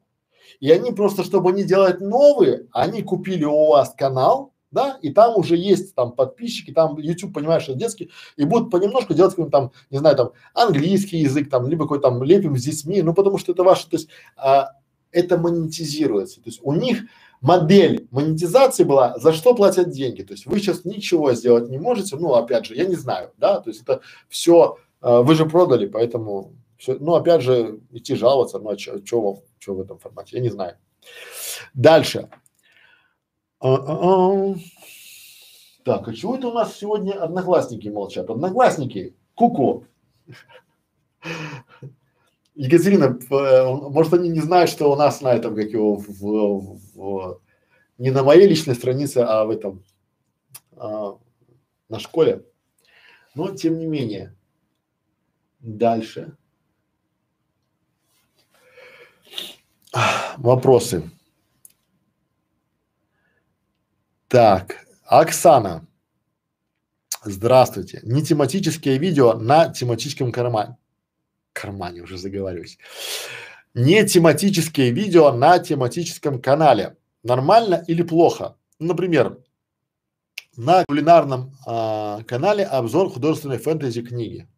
[0.58, 5.36] И они просто, чтобы не делать новые, они купили у вас канал, да, и там
[5.36, 9.72] уже есть там подписчики, там YouTube, понимаешь, что детский, и будут понемножку делать какой-то там,
[9.90, 13.52] не знаю, там английский язык, там, либо какой-то там лепим с детьми, ну потому что
[13.52, 14.72] это ваше, то есть а,
[15.12, 17.04] это монетизируется, то есть у них
[17.40, 22.16] модель монетизации была, за что платят деньги, то есть вы сейчас ничего сделать не можете,
[22.16, 25.86] ну опять же, я не знаю, да, то есть это все, а, вы же продали,
[25.86, 29.00] поэтому все, ну опять же идти жаловаться, ну а что
[29.58, 30.76] что в этом формате, я не знаю.
[31.72, 32.28] Дальше.
[35.84, 38.30] Так, а чего это у нас сегодня одноклассники молчат?
[38.30, 39.86] Одноклассники, Куку.
[42.55, 43.18] Екатерина,
[43.90, 47.40] может они не знают, что у нас на этом, как его, в, в, в,
[47.98, 49.84] не на моей личной странице, а в этом,
[50.76, 51.18] а,
[51.88, 52.44] на школе.
[53.34, 54.34] Но тем не менее.
[55.60, 56.36] Дальше.
[60.38, 61.10] Вопросы.
[64.28, 65.86] Так, Оксана.
[67.22, 68.00] Здравствуйте.
[68.02, 70.76] Не тематические видео на тематическом кармане.
[71.52, 72.78] Кармане уже заговариваюсь.
[73.74, 76.96] Не тематические видео на тематическом канале.
[77.22, 78.56] Нормально или плохо?
[78.80, 79.38] Например,
[80.56, 84.48] на кулинарном а, канале обзор художественной фэнтези книги.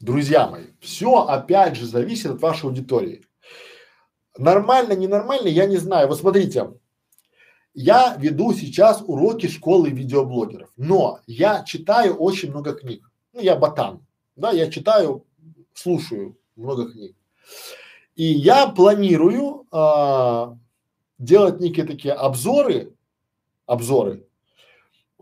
[0.00, 3.24] Друзья мои, все опять же зависит от вашей аудитории.
[4.36, 6.08] Нормально, ненормально, я не знаю.
[6.08, 6.72] Вот смотрите,
[7.72, 13.10] я веду сейчас уроки школы видеоблогеров, но я читаю очень много книг.
[13.32, 14.04] Ну, я ботан,
[14.36, 15.24] да, я читаю,
[15.74, 17.16] слушаю много книг.
[18.14, 20.56] И я планирую а,
[21.18, 22.94] делать некие такие обзоры,
[23.66, 24.26] обзоры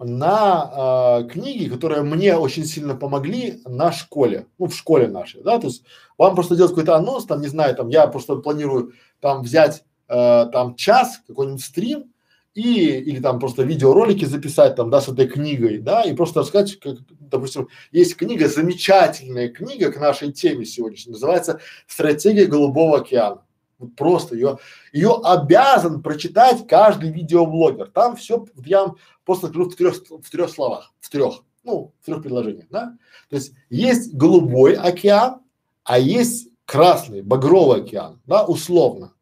[0.03, 5.59] на э, книги, которые мне очень сильно помогли на школе, ну в школе нашей, да,
[5.59, 5.85] то есть
[6.19, 10.47] вам просто делать какой-то анонс, там не знаю, там я просто планирую там взять э,
[10.53, 12.13] там час какой-нибудь стрим
[12.55, 16.79] и или там просто видеоролики записать там, да, с этой книгой, да, и просто рассказать,
[16.79, 23.43] как, допустим, есть книга, замечательная книга к нашей теме сегодняшней, называется «Стратегия Голубого океана».
[23.83, 24.59] Вот просто ее,
[24.93, 27.91] ее обязан прочитать каждый видеоблогер.
[27.91, 32.07] Там все, я вам просто скажу в трех, в трех словах, в трех, ну, в
[32.07, 32.97] трех предложениях, да.
[33.29, 35.41] То есть есть голубой океан,
[35.85, 39.13] а есть красный, багровый океан, да, условно.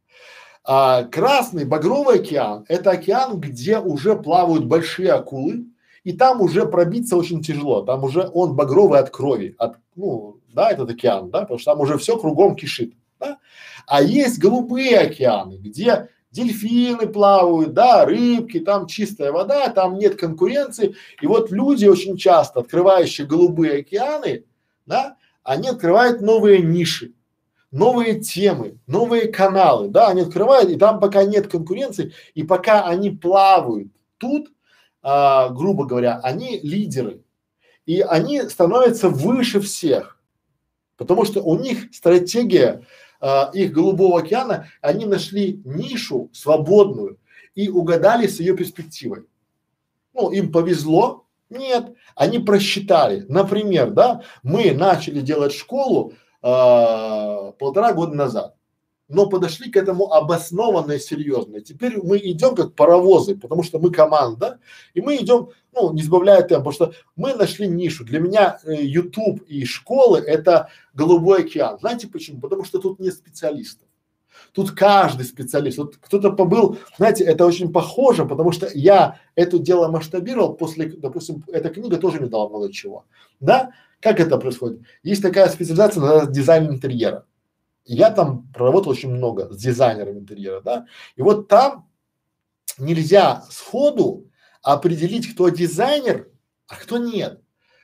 [0.63, 5.67] А красный, багровый океан– это океан, где уже плавают большие акулы,
[6.05, 10.71] и там уже пробиться очень тяжело, там уже он багровый от крови, от, ну, да,
[10.71, 13.39] этот океан, да, потому что там уже все кругом кишит, да.
[13.87, 20.95] А есть голубые океаны, где дельфины плавают, да, рыбки, там чистая вода, там нет конкуренции.
[21.21, 24.45] И вот люди очень часто, открывающие голубые океаны,
[24.87, 27.13] да, они открывают новые ниши,
[27.71, 33.11] новые темы, новые каналы, да, они открывают, и там пока нет конкуренции, и пока они
[33.11, 33.89] плавают
[34.19, 34.49] тут,
[35.03, 37.23] а, грубо говоря, они лидеры,
[37.87, 40.21] и они становятся выше всех,
[40.97, 42.87] потому что у них стратегия
[43.21, 47.19] а, их голубого океана, они нашли нишу свободную
[47.55, 49.27] и угадали с ее перспективой.
[50.15, 51.27] Ну, им повезло?
[51.49, 53.25] Нет, они просчитали.
[53.29, 58.55] Например, да, мы начали делать школу а, полтора года назад
[59.11, 61.61] но подошли к этому обоснованно и серьезно.
[61.61, 64.61] Теперь мы идем как паровозы, потому что мы команда,
[64.95, 68.05] и мы идем, ну, не сбавляя темп, потому что мы нашли нишу.
[68.05, 71.79] Для меня э, YouTube и школы это голубой океан.
[71.81, 72.41] Знаете почему?
[72.41, 73.89] Потому что тут нет специалистов.
[74.53, 75.79] Тут каждый специалист.
[75.79, 81.45] Вот кто-то побыл, знаете, это очень похоже, потому что я это дело масштабировал после, допустим,
[81.49, 83.05] эта книга тоже мне дала много чего.
[83.41, 83.73] Да?
[84.01, 84.81] Как это происходит?
[85.03, 87.27] Есть такая специализация, называется дизайн интерьера
[87.85, 90.87] я там проработал очень много с дизайнером интерьера, да,
[91.17, 91.89] и вот там
[92.79, 94.31] нельзя сходу
[94.63, 96.31] определить, кто дизайнер,
[96.67, 97.43] а кто нет.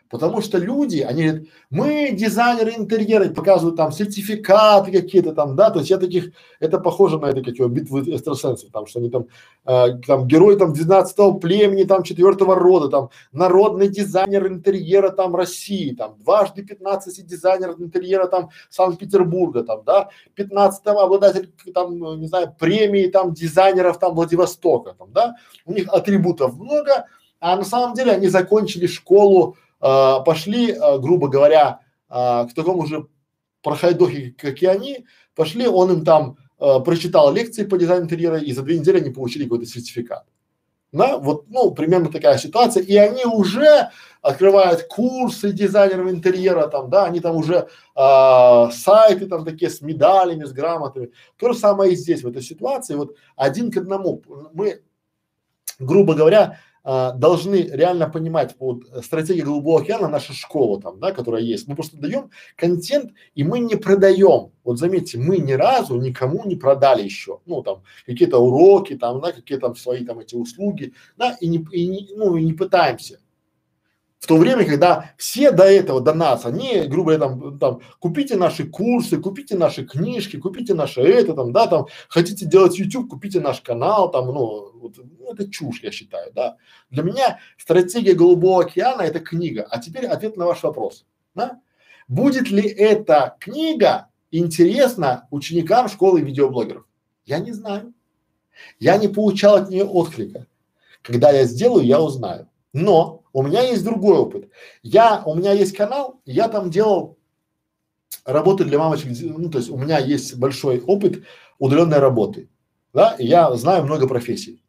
[0.09, 5.81] Потому что люди, они говорят, мы дизайнеры интерьера, показывают там сертификаты какие-то там, да, то
[5.81, 9.27] есть я таких, это похоже на это, как его, битвы экстрасенсов, там, что они там,
[9.65, 15.93] э, там, герой там 12 племени, там, четвертого рода, там, народный дизайнер интерьера там России,
[15.95, 23.07] там, дважды 15 дизайнеров интерьера там Санкт-Петербурга, там, да, 15 обладатель там, не знаю, премии
[23.09, 25.35] там дизайнеров там Владивостока, там, да,
[25.65, 27.07] у них атрибутов много,
[27.41, 32.87] а на самом деле они закончили школу а, пошли, а, грубо говоря, а, к такому
[32.87, 33.07] же
[33.63, 38.53] проходохе, как и они, пошли, он им там а, прочитал лекции по дизайну интерьера, и
[38.53, 40.25] за две недели они получили какой-то сертификат.
[40.93, 43.91] Да, вот, ну, примерно такая ситуация, и они уже
[44.23, 50.45] открывают курсы дизайнеров интерьера, там, да, они там уже а, сайты там такие с медалями,
[50.45, 51.11] с грамотами.
[51.37, 54.23] То же самое и здесь, в этой ситуации, вот один к одному.
[54.55, 54.81] Мы,
[55.79, 61.43] грубо говоря, а, должны реально понимать вот стратегия голубого океана, наша школа там, да, которая
[61.43, 61.67] есть.
[61.67, 64.53] Мы просто даем контент и мы не продаем.
[64.63, 69.33] Вот заметьте, мы ни разу никому не продали еще, ну там какие-то уроки, там, да,
[69.33, 73.19] какие там свои там эти услуги, да, и не, и не ну и не пытаемся.
[74.27, 78.65] То время, когда все до этого, до нас, они, грубо говоря, там, там, купите наши
[78.67, 83.61] курсы, купите наши книжки, купите наше это, там, да, там, хотите делать YouTube, купите наш
[83.61, 86.57] канал, там, ну, вот, ну это чушь, я считаю, да.
[86.91, 89.67] Для меня стратегия Голубого океана– это книга.
[89.71, 91.61] А теперь ответ на ваш вопрос, да.
[92.09, 96.85] Будет ли эта книга интересна ученикам школы видеоблогеров?
[97.25, 97.95] Я не знаю.
[98.79, 100.47] Я не получал от нее отклика.
[101.03, 102.49] Когда я сделаю, я узнаю.
[102.73, 104.49] Но у меня есть другой опыт.
[104.83, 107.19] Я, у меня есть канал, я там делал
[108.25, 111.23] работы для мамочек, ну, то есть у меня есть большой опыт
[111.59, 112.49] удаленной работы,
[112.95, 114.65] да, и я знаю много профессий.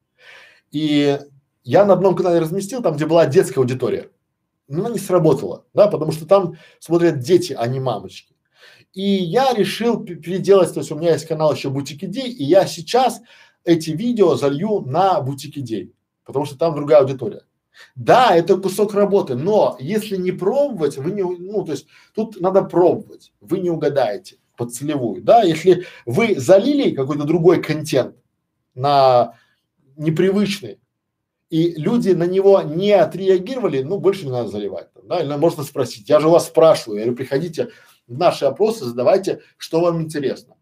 [0.70, 1.18] И
[1.64, 4.10] я на одном канале разместил, там, где была детская аудитория,
[4.68, 8.36] но она не сработала, да, потому что там смотрят дети, а не мамочки.
[8.92, 12.68] И я решил переделать, то есть у меня есть канал еще Бутик Идей, и я
[12.68, 13.22] сейчас
[13.64, 15.94] эти видео залью на Бутик Идей,
[16.26, 17.47] потому что там другая аудитория.
[17.96, 22.64] Да, это кусок работы, но если не пробовать, вы не, ну, то есть тут надо
[22.64, 28.16] пробовать, вы не угадаете под целевую, да, если вы залили какой-то другой контент
[28.76, 29.34] на
[29.96, 30.80] непривычный,
[31.50, 36.10] и люди на него не отреагировали, ну, больше не надо заливать, да, или можно спросить,
[36.10, 37.70] я же вас спрашиваю, я говорю, приходите
[38.08, 40.57] в наши опросы, задавайте, что вам интересно.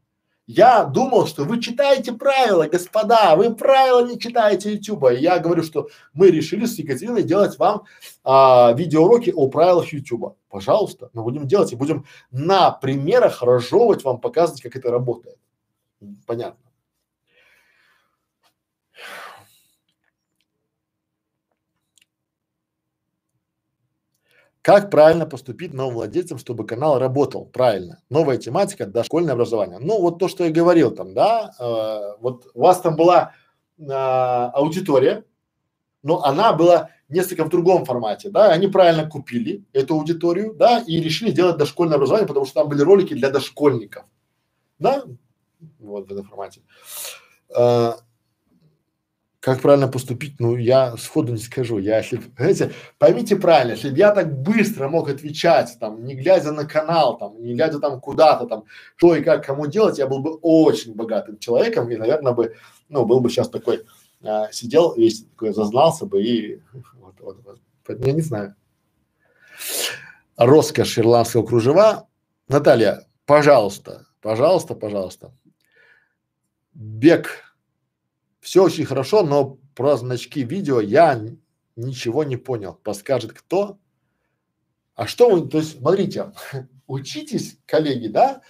[0.47, 5.11] Я думал, что вы читаете правила, господа, вы правила не читаете Ютуба.
[5.11, 7.83] Я говорю, что мы решили с Екатериной делать вам
[8.23, 10.35] а, видеоуроки о правилах Ютуба.
[10.49, 15.37] Пожалуйста, мы будем делать и будем на примерах разжевывать вам, показывать, как это работает.
[16.27, 16.64] Понятно.
[24.65, 28.01] Как правильно поступить новым владельцам, чтобы канал работал правильно?
[28.09, 29.77] Новая тематика, дошкольное образование.
[29.77, 33.33] Ну, вот то, что я говорил там, да, э, вот у вас там была
[33.77, 35.23] э, аудитория,
[36.01, 40.99] но она была несколько в другом формате, да, они правильно купили эту аудиторию, да, и
[40.99, 44.05] решили делать дошкольное образование, потому что там были ролики для дошкольников,
[44.79, 45.03] да,
[45.77, 46.61] вот в этом формате.
[47.55, 47.91] Э,
[49.45, 51.77] как правильно поступить, ну, я сходу не скажу.
[51.77, 56.51] Я, если, знаете, поймите правильно, если бы я так быстро мог отвечать, там, не глядя
[56.51, 58.63] на канал, там, не глядя там куда-то, там,
[58.95, 62.55] что и как кому делать, я был бы очень богатым человеком и, наверное, бы,
[62.89, 63.85] ну, был бы сейчас такой,
[64.23, 66.59] а, сидел весь такой, зазнался бы и
[66.95, 67.59] вот, вот, вот.
[68.03, 68.55] Я не знаю.
[70.37, 72.07] Роскошь ирландского кружева.
[72.47, 75.31] Наталья, пожалуйста, пожалуйста, пожалуйста.
[76.73, 77.44] Бег
[78.45, 81.19] все очень хорошо, но про значки видео я
[81.75, 82.75] ничего не понял.
[82.75, 83.79] Подскажет кто?
[84.93, 86.31] А что вы, то есть, смотрите,
[86.87, 88.43] учитесь, коллеги, да?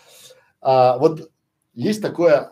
[0.59, 1.31] А, вот
[1.73, 2.51] есть такое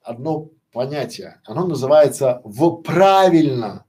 [0.00, 3.84] одно понятие, оно называется в правильно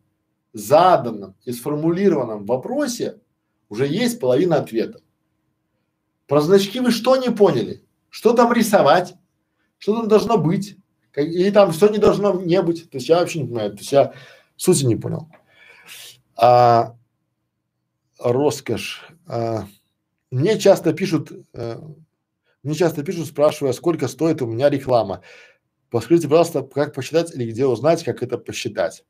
[0.51, 3.19] заданном и сформулированном вопросе
[3.69, 5.01] уже есть половина ответа.
[6.25, 7.85] Про значки вы что не поняли?
[8.09, 9.13] Что там рисовать?
[9.77, 10.80] Что там должно быть?
[11.15, 12.89] Или там все не должно не быть.
[12.89, 14.13] То есть я вообще не понимаю, то есть я
[14.55, 15.29] сути не понял.
[16.35, 16.95] А,
[18.19, 19.07] роскошь.
[19.27, 19.65] А,
[20.29, 21.81] мне часто пишут, а,
[22.63, 25.21] мне часто пишут, спрашивая, сколько стоит у меня реклама.
[25.89, 29.03] Подскажите, пожалуйста, как посчитать или где узнать, как это посчитать.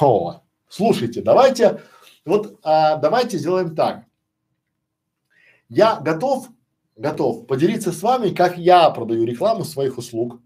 [0.00, 1.82] О, слушайте, давайте,
[2.24, 4.04] вот а, давайте сделаем так.
[5.68, 6.48] Я готов,
[6.96, 10.40] готов поделиться с вами, как я продаю рекламу своих услуг,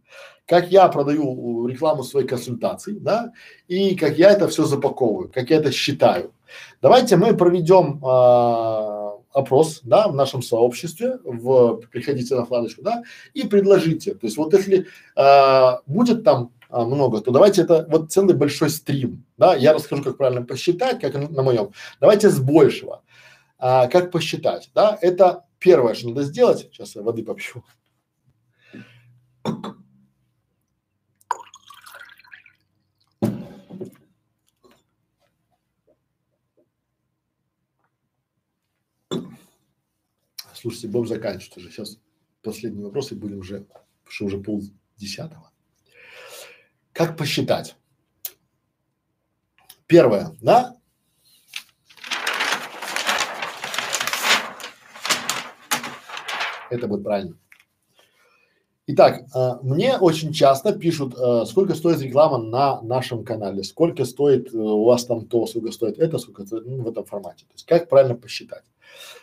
[0.47, 3.33] как я продаю рекламу своей консультации, да,
[3.69, 6.33] и как я это все запаковываю, как я это считаю.
[6.81, 13.03] Давайте мы проведем э, опрос, да, в нашем сообществе, в, приходите на фладочку, да,
[13.35, 14.15] и предложите.
[14.15, 14.87] То есть вот если
[15.17, 20.03] э, будет там а, много, то давайте это вот целый большой стрим, да, я расскажу,
[20.03, 21.73] как правильно посчитать, как на моем.
[22.01, 23.03] Давайте с большего.
[23.59, 26.69] А, как посчитать, да, это первое, что надо сделать.
[26.73, 27.65] Сейчас я воды попью.
[40.57, 41.71] Слушайте, будем заканчивать уже.
[41.71, 41.99] Сейчас
[42.43, 44.63] последний вопрос и будем уже, потому что уже пол
[44.97, 45.53] десятого.
[46.93, 47.77] Как посчитать?
[49.87, 50.77] Первое, да?
[56.71, 57.37] Это будет правильно.
[58.89, 64.55] Итак, э, мне очень часто пишут, э, сколько стоит реклама на нашем канале, сколько стоит
[64.55, 67.45] э, у вас там то, сколько стоит это, сколько стоит ну, в этом формате.
[67.47, 68.65] То есть как правильно посчитать?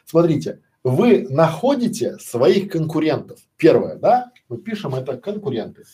[0.05, 3.39] Смотрите, вы находите своих конкурентов.
[3.57, 4.31] Первое, да?
[4.49, 5.85] Мы пишем это конкуренты.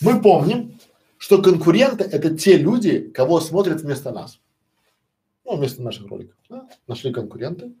[0.00, 0.78] Мы помним,
[1.18, 4.40] что конкуренты это те люди, кого смотрят вместо нас.
[5.44, 6.36] Ну, вместо наших роликов.
[6.48, 6.68] Да?
[6.86, 7.74] Нашли конкуренты.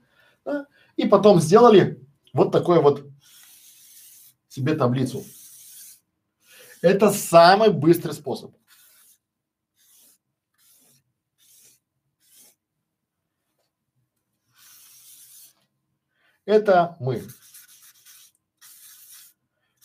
[0.44, 0.66] Да?
[0.96, 2.04] И потом сделали
[2.34, 3.06] вот такой вот
[4.48, 5.24] себе таблицу.
[6.82, 8.54] Это самый быстрый способ.
[16.50, 17.22] Это мы.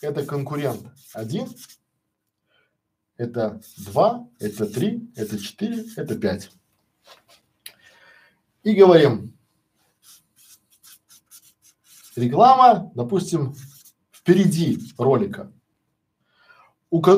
[0.00, 0.82] Это конкурент
[1.12, 1.46] один,
[3.16, 6.50] это два, это три, это четыре, это пять.
[8.64, 9.38] И говорим,
[12.16, 13.54] реклама, допустим,
[14.10, 15.52] впереди ролика.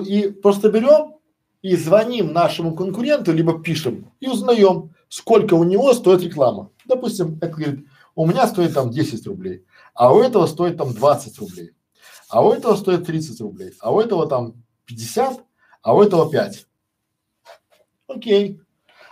[0.04, 1.16] И просто берем
[1.62, 6.70] и звоним нашему конкуренту, либо пишем и узнаем, сколько у него стоит реклама.
[6.84, 7.87] Допустим, это говорит,
[8.18, 9.64] у меня стоит там 10 рублей,
[9.94, 11.70] а у этого стоит там 20 рублей,
[12.28, 14.54] а у этого стоит 30 рублей, а у этого там
[14.86, 15.38] 50,
[15.82, 16.66] а у этого 5.
[18.08, 18.60] Окей.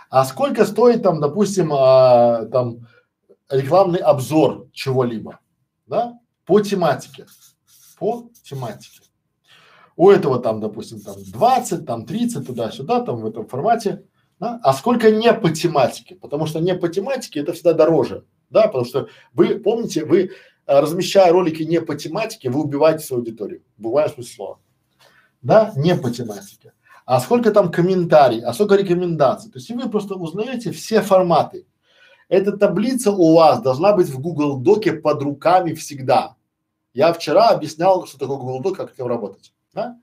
[0.09, 2.85] А сколько стоит там, допустим, а, там
[3.49, 5.39] рекламный обзор чего-либо,
[5.85, 7.27] да, по тематике,
[7.97, 9.03] по тематике.
[9.95, 14.03] У этого там, допустим, там 20, там 30, туда-сюда, там в этом формате,
[14.37, 14.59] да?
[14.63, 18.85] а сколько не по тематике, потому что не по тематике это всегда дороже, да, потому
[18.85, 20.31] что вы помните, вы
[20.65, 24.59] а, размещая ролики не по тематике, вы убиваете свою аудиторию, бывает смысле слова,
[25.41, 26.73] да, не по тематике.
[27.05, 31.65] А сколько там комментариев, а сколько рекомендаций, то есть вы просто узнаете все форматы.
[32.27, 36.35] Эта таблица у вас должна быть в Google Доке под руками всегда.
[36.93, 39.97] Я вчера объяснял, что такое Google Doc, как с ним работать, да?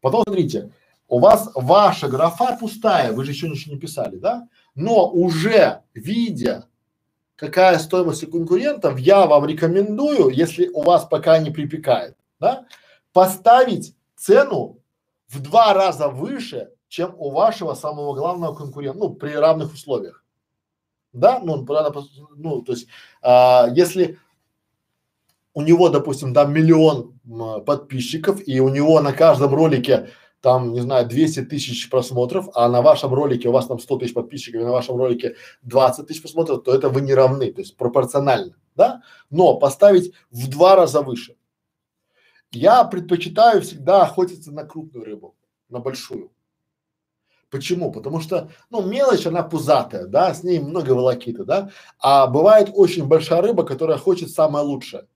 [0.00, 0.72] Потом смотрите,
[1.08, 4.48] у вас ваша графа пустая, вы же еще ничего не писали, да?
[4.74, 6.68] Но уже видя
[7.36, 12.66] какая стоимость у конкурентов, я вам рекомендую, если у вас пока не припекает, да,
[13.12, 14.78] поставить цену
[15.28, 20.24] в два раза выше, чем у вашего самого главного конкурента, ну, при равных условиях.
[21.12, 21.66] Да, ну,
[22.36, 22.88] ну то есть,
[23.22, 24.18] а, если
[25.54, 27.18] у него, допустим, там миллион
[27.64, 30.10] подписчиков, и у него на каждом ролике
[30.46, 34.14] там, не знаю, 200 тысяч просмотров, а на вашем ролике у вас там 100 тысяч
[34.14, 37.76] подписчиков, и на вашем ролике 20 тысяч просмотров, то это вы не равны, то есть
[37.76, 39.02] пропорционально, да?
[39.28, 41.34] Но поставить в два раза выше.
[42.52, 45.34] Я предпочитаю всегда охотиться на крупную рыбу,
[45.68, 46.30] на большую.
[47.50, 47.90] Почему?
[47.90, 53.08] Потому что, ну, мелочь, она пузатая, да, с ней много волокиты, да, а бывает очень
[53.08, 55.08] большая рыба, которая хочет самое лучшее,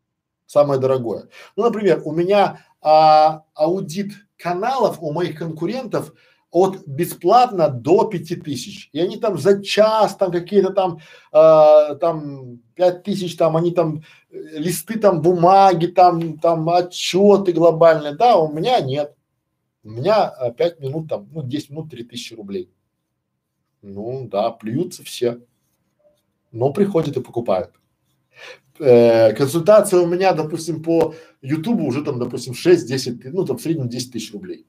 [0.47, 1.29] самое дорогое.
[1.55, 4.11] Ну, например, у меня а, аудит
[4.41, 6.13] каналов у моих конкурентов
[6.51, 8.89] от бесплатно до пяти тысяч.
[8.93, 10.99] И они там за час, там какие-то там,
[11.33, 18.17] э, там пять тысяч, там они там э, листы там бумаги, там, там отчеты глобальные.
[18.17, 19.15] Да, у меня нет.
[19.85, 22.71] У меня э, пять минут там, ну, 10 минут, три тысячи рублей.
[23.83, 25.41] Ну, да, плюются все.
[26.51, 27.80] Но приходят и покупают.
[28.81, 33.89] Э, консультация у меня, допустим, по Ютубу уже там, допустим, 6-10, ну там в среднем
[33.89, 34.67] 10 тысяч рублей.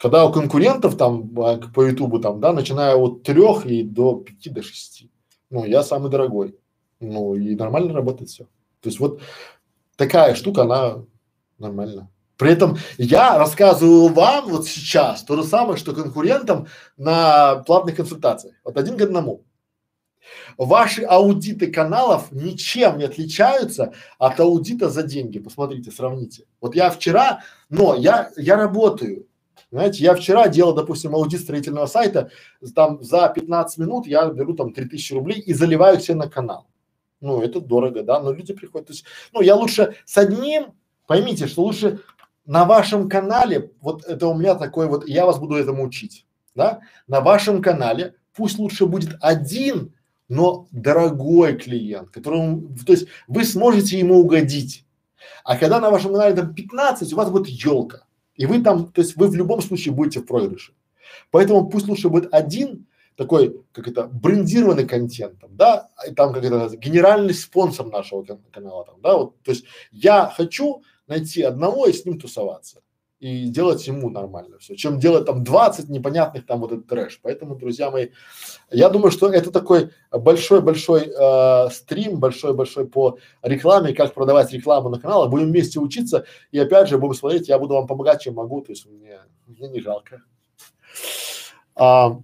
[0.00, 4.48] Когда у конкурентов там а, по Ютубу там, да, начиная от трех и до пяти,
[4.48, 5.10] до шести.
[5.50, 6.56] Ну, я самый дорогой.
[7.00, 8.44] Ну, и нормально работает все.
[8.80, 9.20] То есть вот
[9.96, 11.04] такая штука, она
[11.58, 12.08] нормально.
[12.38, 18.54] При этом я рассказываю вам вот сейчас то же самое, что конкурентам на платных консультациях.
[18.64, 19.44] Вот один к одному.
[20.56, 25.38] Ваши аудиты каналов ничем не отличаются от аудита за деньги.
[25.38, 26.44] Посмотрите, сравните.
[26.60, 29.26] Вот я вчера, но я, я работаю.
[29.70, 32.30] Знаете, я вчера делал, допустим, аудит строительного сайта,
[32.74, 36.66] там за 15 минут я беру там 3000 рублей и заливаю все на канал.
[37.20, 38.88] Ну, это дорого, да, но люди приходят.
[38.88, 40.72] То есть, ну, я лучше с одним,
[41.06, 42.00] поймите, что лучше
[42.46, 46.80] на вашем канале, вот это у меня такой вот, я вас буду этому учить, да,
[47.06, 49.94] на вашем канале пусть лучше будет один
[50.30, 54.86] но дорогой клиент, которому, то есть вы сможете ему угодить.
[55.44, 58.04] А когда на вашем канале там 15, у вас будет елка.
[58.36, 60.72] И вы там, то есть вы в любом случае будете в проигрыше.
[61.32, 62.86] Поэтому пусть лучше будет один
[63.16, 69.00] такой, как это, брендированный контент, да, и там как это, генеральный спонсор нашего канала, там,
[69.02, 72.80] да, вот, то есть я хочу найти одного и с ним тусоваться
[73.20, 77.20] и делать ему нормально все, чем делать там 20 непонятных там вот этот трэш.
[77.22, 78.08] Поэтому, друзья мои,
[78.70, 84.98] я думаю, что это такой большой-большой э, стрим, большой-большой по рекламе, как продавать рекламу на
[84.98, 85.28] канале.
[85.28, 88.72] Будем вместе учиться и опять же будем смотреть, я буду вам помогать, чем могу, то
[88.72, 90.22] есть мне, мне не жалко.
[91.76, 92.18] А,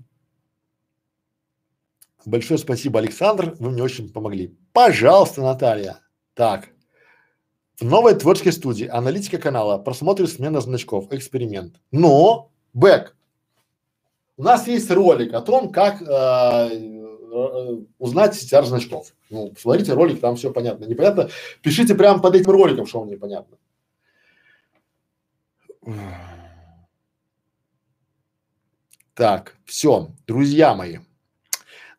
[2.25, 4.57] большое спасибо, Александр, вы мне очень помогли.
[4.73, 6.01] Пожалуйста, Наталья.
[6.33, 6.71] Так,
[7.79, 11.79] В новой творческой студии аналитика канала, просмотр смена значков, эксперимент.
[11.91, 13.15] Но, бэк,
[14.39, 19.13] у нас есть ролик о том, как э, э, узнать CTR значков.
[19.29, 20.87] Ну, смотрите ролик, там все понятно.
[20.87, 21.29] Непонятно,
[21.61, 23.59] пишите прямо под этим роликом, что вам непонятно.
[29.13, 30.99] Так, все, друзья мои.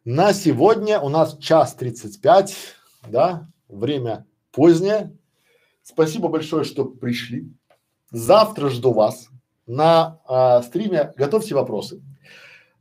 [0.05, 2.55] На сегодня у нас час тридцать пять,
[3.07, 5.15] да, время позднее.
[5.89, 7.49] Спасибо большое, что пришли.
[8.11, 9.29] Завтра жду вас
[9.67, 11.13] на а, стриме.
[11.15, 12.01] Готовьте вопросы.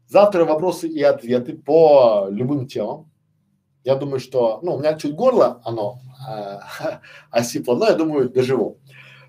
[0.08, 3.08] Завтра вопросы и ответы по любым темам.
[3.84, 6.58] Я думаю, что, ну, у меня чуть горло, оно э,
[7.30, 8.80] осипло, но я думаю, доживу.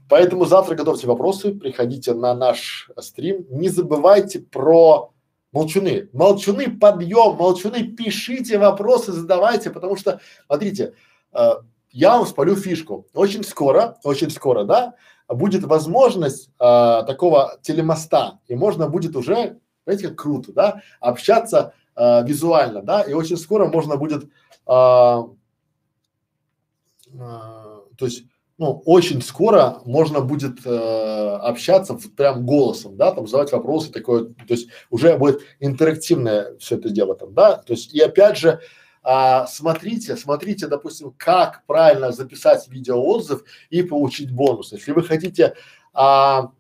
[0.10, 3.46] Поэтому завтра готовьте вопросы, приходите на наш стрим.
[3.52, 5.12] Не забывайте про
[5.52, 6.10] молчуны.
[6.14, 10.96] Молчуны подъем, молчуны пишите вопросы, задавайте, потому что, смотрите,
[11.32, 11.52] э,
[11.98, 13.08] я вам спалю фишку.
[13.16, 14.94] Очень скоро, очень скоро, да,
[15.28, 22.24] будет возможность э, такого телемоста, и можно будет уже, знаете, как круто, да, общаться э,
[22.24, 24.28] визуально, да, и очень скоро можно будет, э,
[24.68, 25.20] э,
[27.16, 28.26] то есть,
[28.60, 34.26] ну, очень скоро можно будет э, общаться в, прям голосом, да, там задавать вопросы, такое,
[34.26, 38.62] то есть уже будет интерактивное все это дело там, да, то есть и опять же,
[39.10, 44.74] а, смотрите, смотрите, допустим, как правильно записать видеоотзыв и получить бонус.
[44.74, 45.56] Если вы хотите
[45.94, 46.52] а,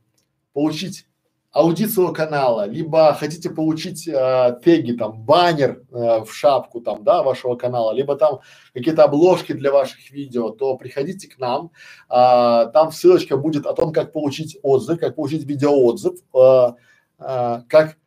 [0.53, 1.07] получить
[1.51, 7.23] аудит своего канала, либо хотите получить э, теги, там, баннер э, в шапку там, да,
[7.23, 8.41] вашего канала, либо там
[8.73, 11.71] какие-то обложки для ваших видео, то приходите к нам,
[12.09, 16.73] э, там ссылочка будет о том, как получить отзыв, как получить видеоотзыв, э,
[17.19, 17.97] э, как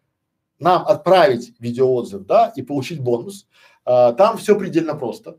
[0.61, 3.47] нам отправить видеоотзыв, да, и получить бонус.
[3.85, 5.39] А, там все предельно просто.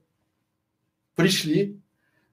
[1.15, 1.81] Пришли,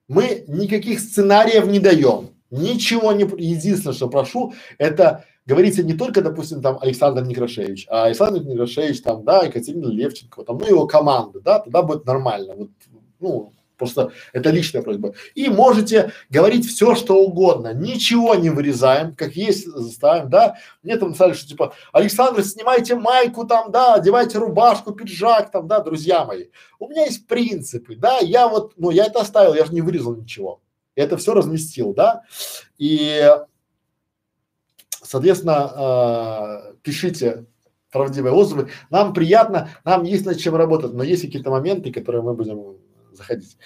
[0.07, 6.61] мы никаких сценариев не даем, ничего не, единственное, что прошу, это говорите не только, допустим,
[6.61, 11.59] там Александр Некрашевич, а Александр Некрашевич, там, да, Екатерина Левченко, там, ну, его команда, да,
[11.59, 12.69] тогда будет нормально, вот,
[13.19, 15.13] ну, Просто это личная просьба.
[15.35, 17.73] И можете говорить все, что угодно.
[17.73, 20.57] Ничего не вырезаем, как есть, ставим, да.
[20.83, 25.79] Мне там написали, что типа, Александр, снимайте майку там, да, одевайте рубашку, пиджак там, да,
[25.79, 26.47] друзья мои.
[26.77, 30.15] У меня есть принципы, да, я вот, ну, я это оставил, я же не вырезал
[30.15, 30.61] ничего.
[30.95, 32.23] Это все разместил, да.
[32.77, 33.33] И,
[35.01, 37.45] соответственно, э, пишите
[37.93, 38.69] правдивые отзывы.
[38.89, 42.77] Нам приятно, нам есть над чем работать, но есть какие-то моменты, которые мы будем
[43.11, 43.57] заходить.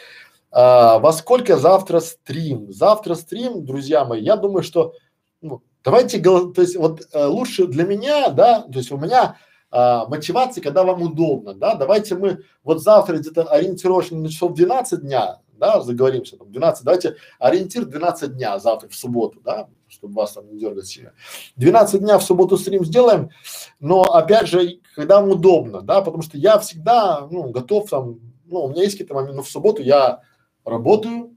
[0.52, 2.72] А, во сколько завтра стрим?
[2.72, 4.94] Завтра стрим, друзья мои, я думаю, что
[5.42, 9.38] ну, давайте, то есть вот э, лучше для меня, да, то есть у меня
[9.72, 15.02] а, мотивация, когда вам удобно, да, давайте мы вот завтра где-то ориентировочно на часов 12
[15.02, 20.34] дня, да, заговоримся, там 12, давайте ориентир 12 дня завтра в субботу, да, чтобы вас
[20.34, 21.14] там не дергать сильно.
[21.56, 23.32] 12 дня в субботу стрим сделаем,
[23.80, 28.20] но опять же, когда вам удобно, да, потому что я всегда, ну, готов там
[28.54, 30.22] ну, у меня есть какие-то моменты, но в субботу я
[30.64, 31.36] работаю,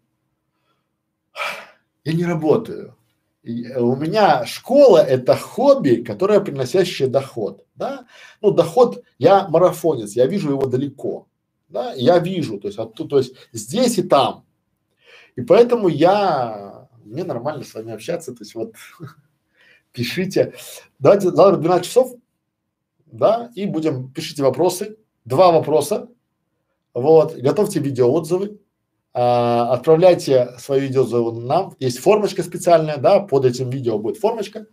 [2.05, 2.95] я не работаю.
[3.43, 8.07] И э, у меня школа это хобби, которое приносящее доход, да.
[8.43, 11.27] Ну, доход, я марафонец, я вижу его далеко,
[11.69, 14.45] да, я вижу, то есть, оттуда, то есть здесь и там.
[15.37, 18.75] И поэтому я, мне нормально с вами общаться, то есть вот
[19.93, 20.53] пишите.
[20.99, 22.13] Давайте завтра 12 часов,
[23.07, 26.09] да, и будем, пишите вопросы, два вопроса,
[26.97, 28.59] вот, готовьте видеоотзывы,
[29.13, 31.75] а, отправляйте свои видеоотзывы нам.
[31.79, 34.67] Есть формочка специальная, да, под этим видео будет формочка.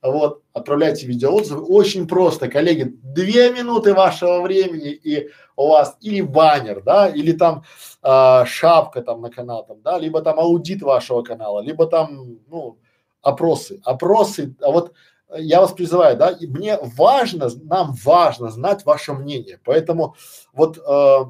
[0.00, 1.62] Вот, отправляйте видеоотзывы.
[1.62, 7.64] Очень просто, коллеги, две минуты вашего времени и у вас или баннер, да, или там
[8.00, 12.78] а, шапка там на канал, там, да, либо там аудит вашего канала, либо там, ну,
[13.20, 14.94] опросы, опросы, а вот
[15.36, 20.16] я вас призываю, да, и мне важно, нам важно знать ваше мнение, поэтому
[20.54, 21.24] вот э,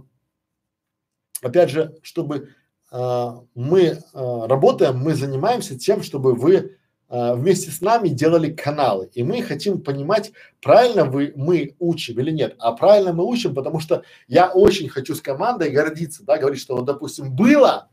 [1.43, 2.49] опять же, чтобы
[2.93, 6.77] э, мы э, работаем, мы занимаемся тем, чтобы вы
[7.09, 12.31] э, вместе с нами делали каналы, и мы хотим понимать, правильно вы мы учим или
[12.31, 12.57] нет.
[12.59, 16.77] А правильно мы учим, потому что я очень хочу с командой гордиться, да, говорить, что
[16.77, 17.89] вот, допустим, было,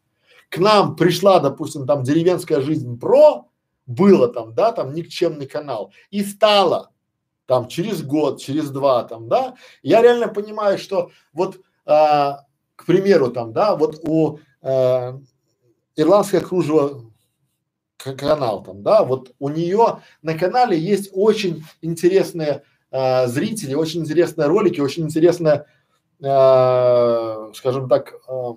[0.49, 3.47] к нам пришла, допустим, там деревенская жизнь про,
[3.85, 6.91] было там, да, там никчемный канал, и стало
[7.45, 12.46] там через год, через два, там, да, я реально понимаю, что вот а,
[12.77, 15.19] к примеру, там, да, вот у э,
[15.97, 17.11] ирландское кружево
[17.97, 24.47] канал там, да, вот у нее на канале есть очень интересные э, зрители, очень интересные
[24.47, 25.65] ролики, очень интересная,
[26.21, 28.53] э, скажем так, э,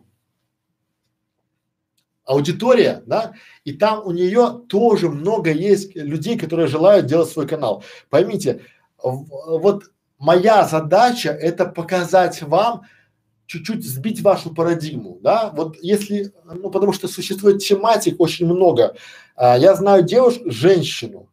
[2.25, 3.33] аудитория, да,
[3.65, 7.83] и там у нее тоже много есть людей, которые желают делать свой канал.
[8.11, 8.61] Поймите,
[9.03, 9.85] вот
[10.19, 12.83] моя задача это показать вам,
[13.51, 18.95] чуть-чуть сбить вашу парадигму, да, вот если, ну, потому что существует тематик очень много.
[19.35, 21.29] А, я знаю девушку, женщину,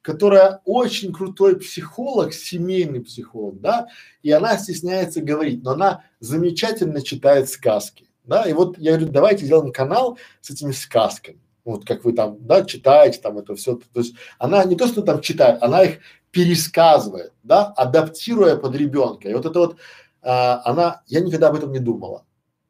[0.00, 3.88] которая очень крутой психолог, семейный психолог, да,
[4.22, 9.44] и она стесняется говорить, но она замечательно читает сказки, да, и вот я говорю, давайте
[9.44, 13.98] сделаем канал с этими сказками, вот как вы там, да, читаете там это все, то
[13.98, 15.98] есть она не то, что там читает, она их
[16.30, 19.76] пересказывает, да, адаптируя под ребенка, и вот это вот
[20.26, 22.24] а, она, я никогда об этом не думала.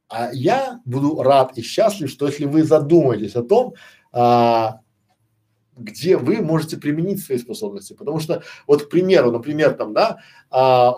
[0.08, 3.74] А я буду рад и счастлив, что если вы задумаетесь о том,
[4.12, 4.80] а,
[5.76, 7.92] где вы можете применить свои способности.
[7.92, 10.18] Потому что, вот, к примеру, например, там, да,
[10.50, 10.96] а,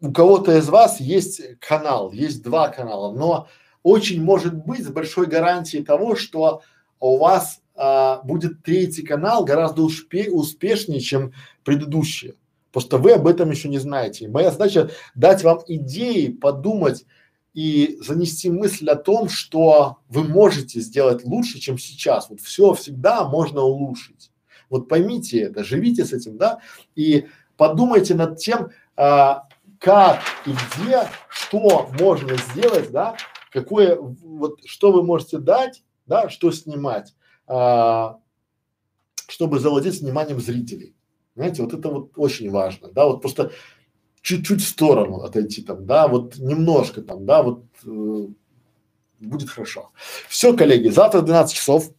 [0.00, 3.48] у кого-то из вас есть канал, есть два канала, но
[3.82, 6.62] очень может быть с большой гарантией того, что
[7.00, 11.32] у вас а, будет третий канал гораздо успе успешнее, чем
[11.62, 12.34] предыдущие.
[12.74, 14.26] Просто вы об этом еще не знаете.
[14.26, 17.06] моя задача дать вам идеи, подумать
[17.52, 22.28] и занести мысль о том, что вы можете сделать лучше, чем сейчас.
[22.28, 24.32] Вот все всегда можно улучшить.
[24.70, 26.58] Вот поймите это, живите с этим, да,
[26.96, 29.46] и подумайте над тем, а,
[29.78, 33.16] как и где, что можно сделать, да,
[33.52, 37.14] какое, вот, что вы можете дать, да, что снимать,
[37.46, 38.18] а,
[39.28, 40.96] чтобы завладеть вниманием зрителей.
[41.36, 43.50] Знаете, вот это вот очень важно, да, вот просто
[44.22, 48.26] чуть-чуть в сторону отойти там, да, вот немножко там, да, вот э,
[49.20, 49.90] будет хорошо.
[50.28, 51.90] Все, коллеги, завтра в 12 часов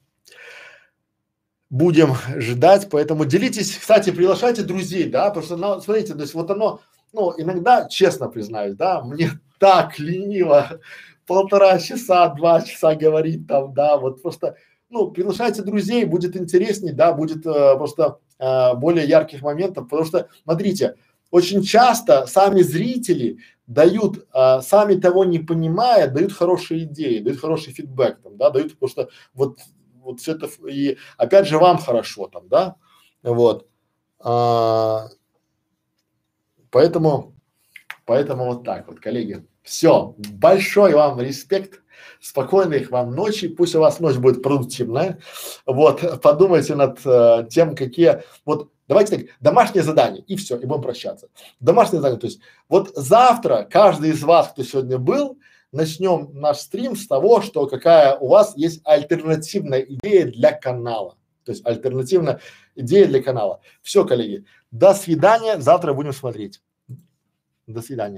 [1.69, 6.49] будем ждать, поэтому делитесь, кстати, приглашайте друзей, да, потому что, ну, смотрите, то есть вот
[6.49, 6.79] оно,
[7.11, 10.79] ну, иногда, честно признаюсь, да, мне так лениво
[11.27, 14.55] полтора часа, два часа говорить там, да, вот просто,
[14.89, 20.29] ну, приглашайте друзей, будет интересней, да, будет э, просто э, более ярких моментов, потому что,
[20.43, 20.95] смотрите,
[21.31, 27.73] очень часто сами зрители дают, э, сами того не понимая, дают хорошие идеи, дают хороший
[27.73, 29.59] фидбэк, там, да, дают, потому что вот,
[30.01, 32.75] вот все это, и опять же вам хорошо там, да,
[33.23, 33.67] вот.
[34.19, 35.07] А,
[36.69, 37.35] поэтому,
[38.05, 39.45] поэтому вот так вот, коллеги.
[39.63, 41.81] Все, большой вам респект.
[42.19, 45.19] Спокойных вам ночи, пусть у вас ночь будет продуктивная.
[45.65, 50.81] Вот, подумайте над э, тем, какие, вот давайте так, домашнее задание и все, и будем
[50.81, 51.27] прощаться.
[51.59, 52.39] Домашнее задание, то есть
[52.69, 55.37] вот завтра каждый из вас, кто сегодня был,
[55.71, 61.17] начнем наш стрим с того, что какая у вас есть альтернативная идея для канала.
[61.43, 62.39] То есть альтернативная
[62.75, 63.61] идея для канала.
[63.81, 66.61] Все, коллеги, до свидания, завтра будем смотреть.
[67.67, 68.13] До свидания.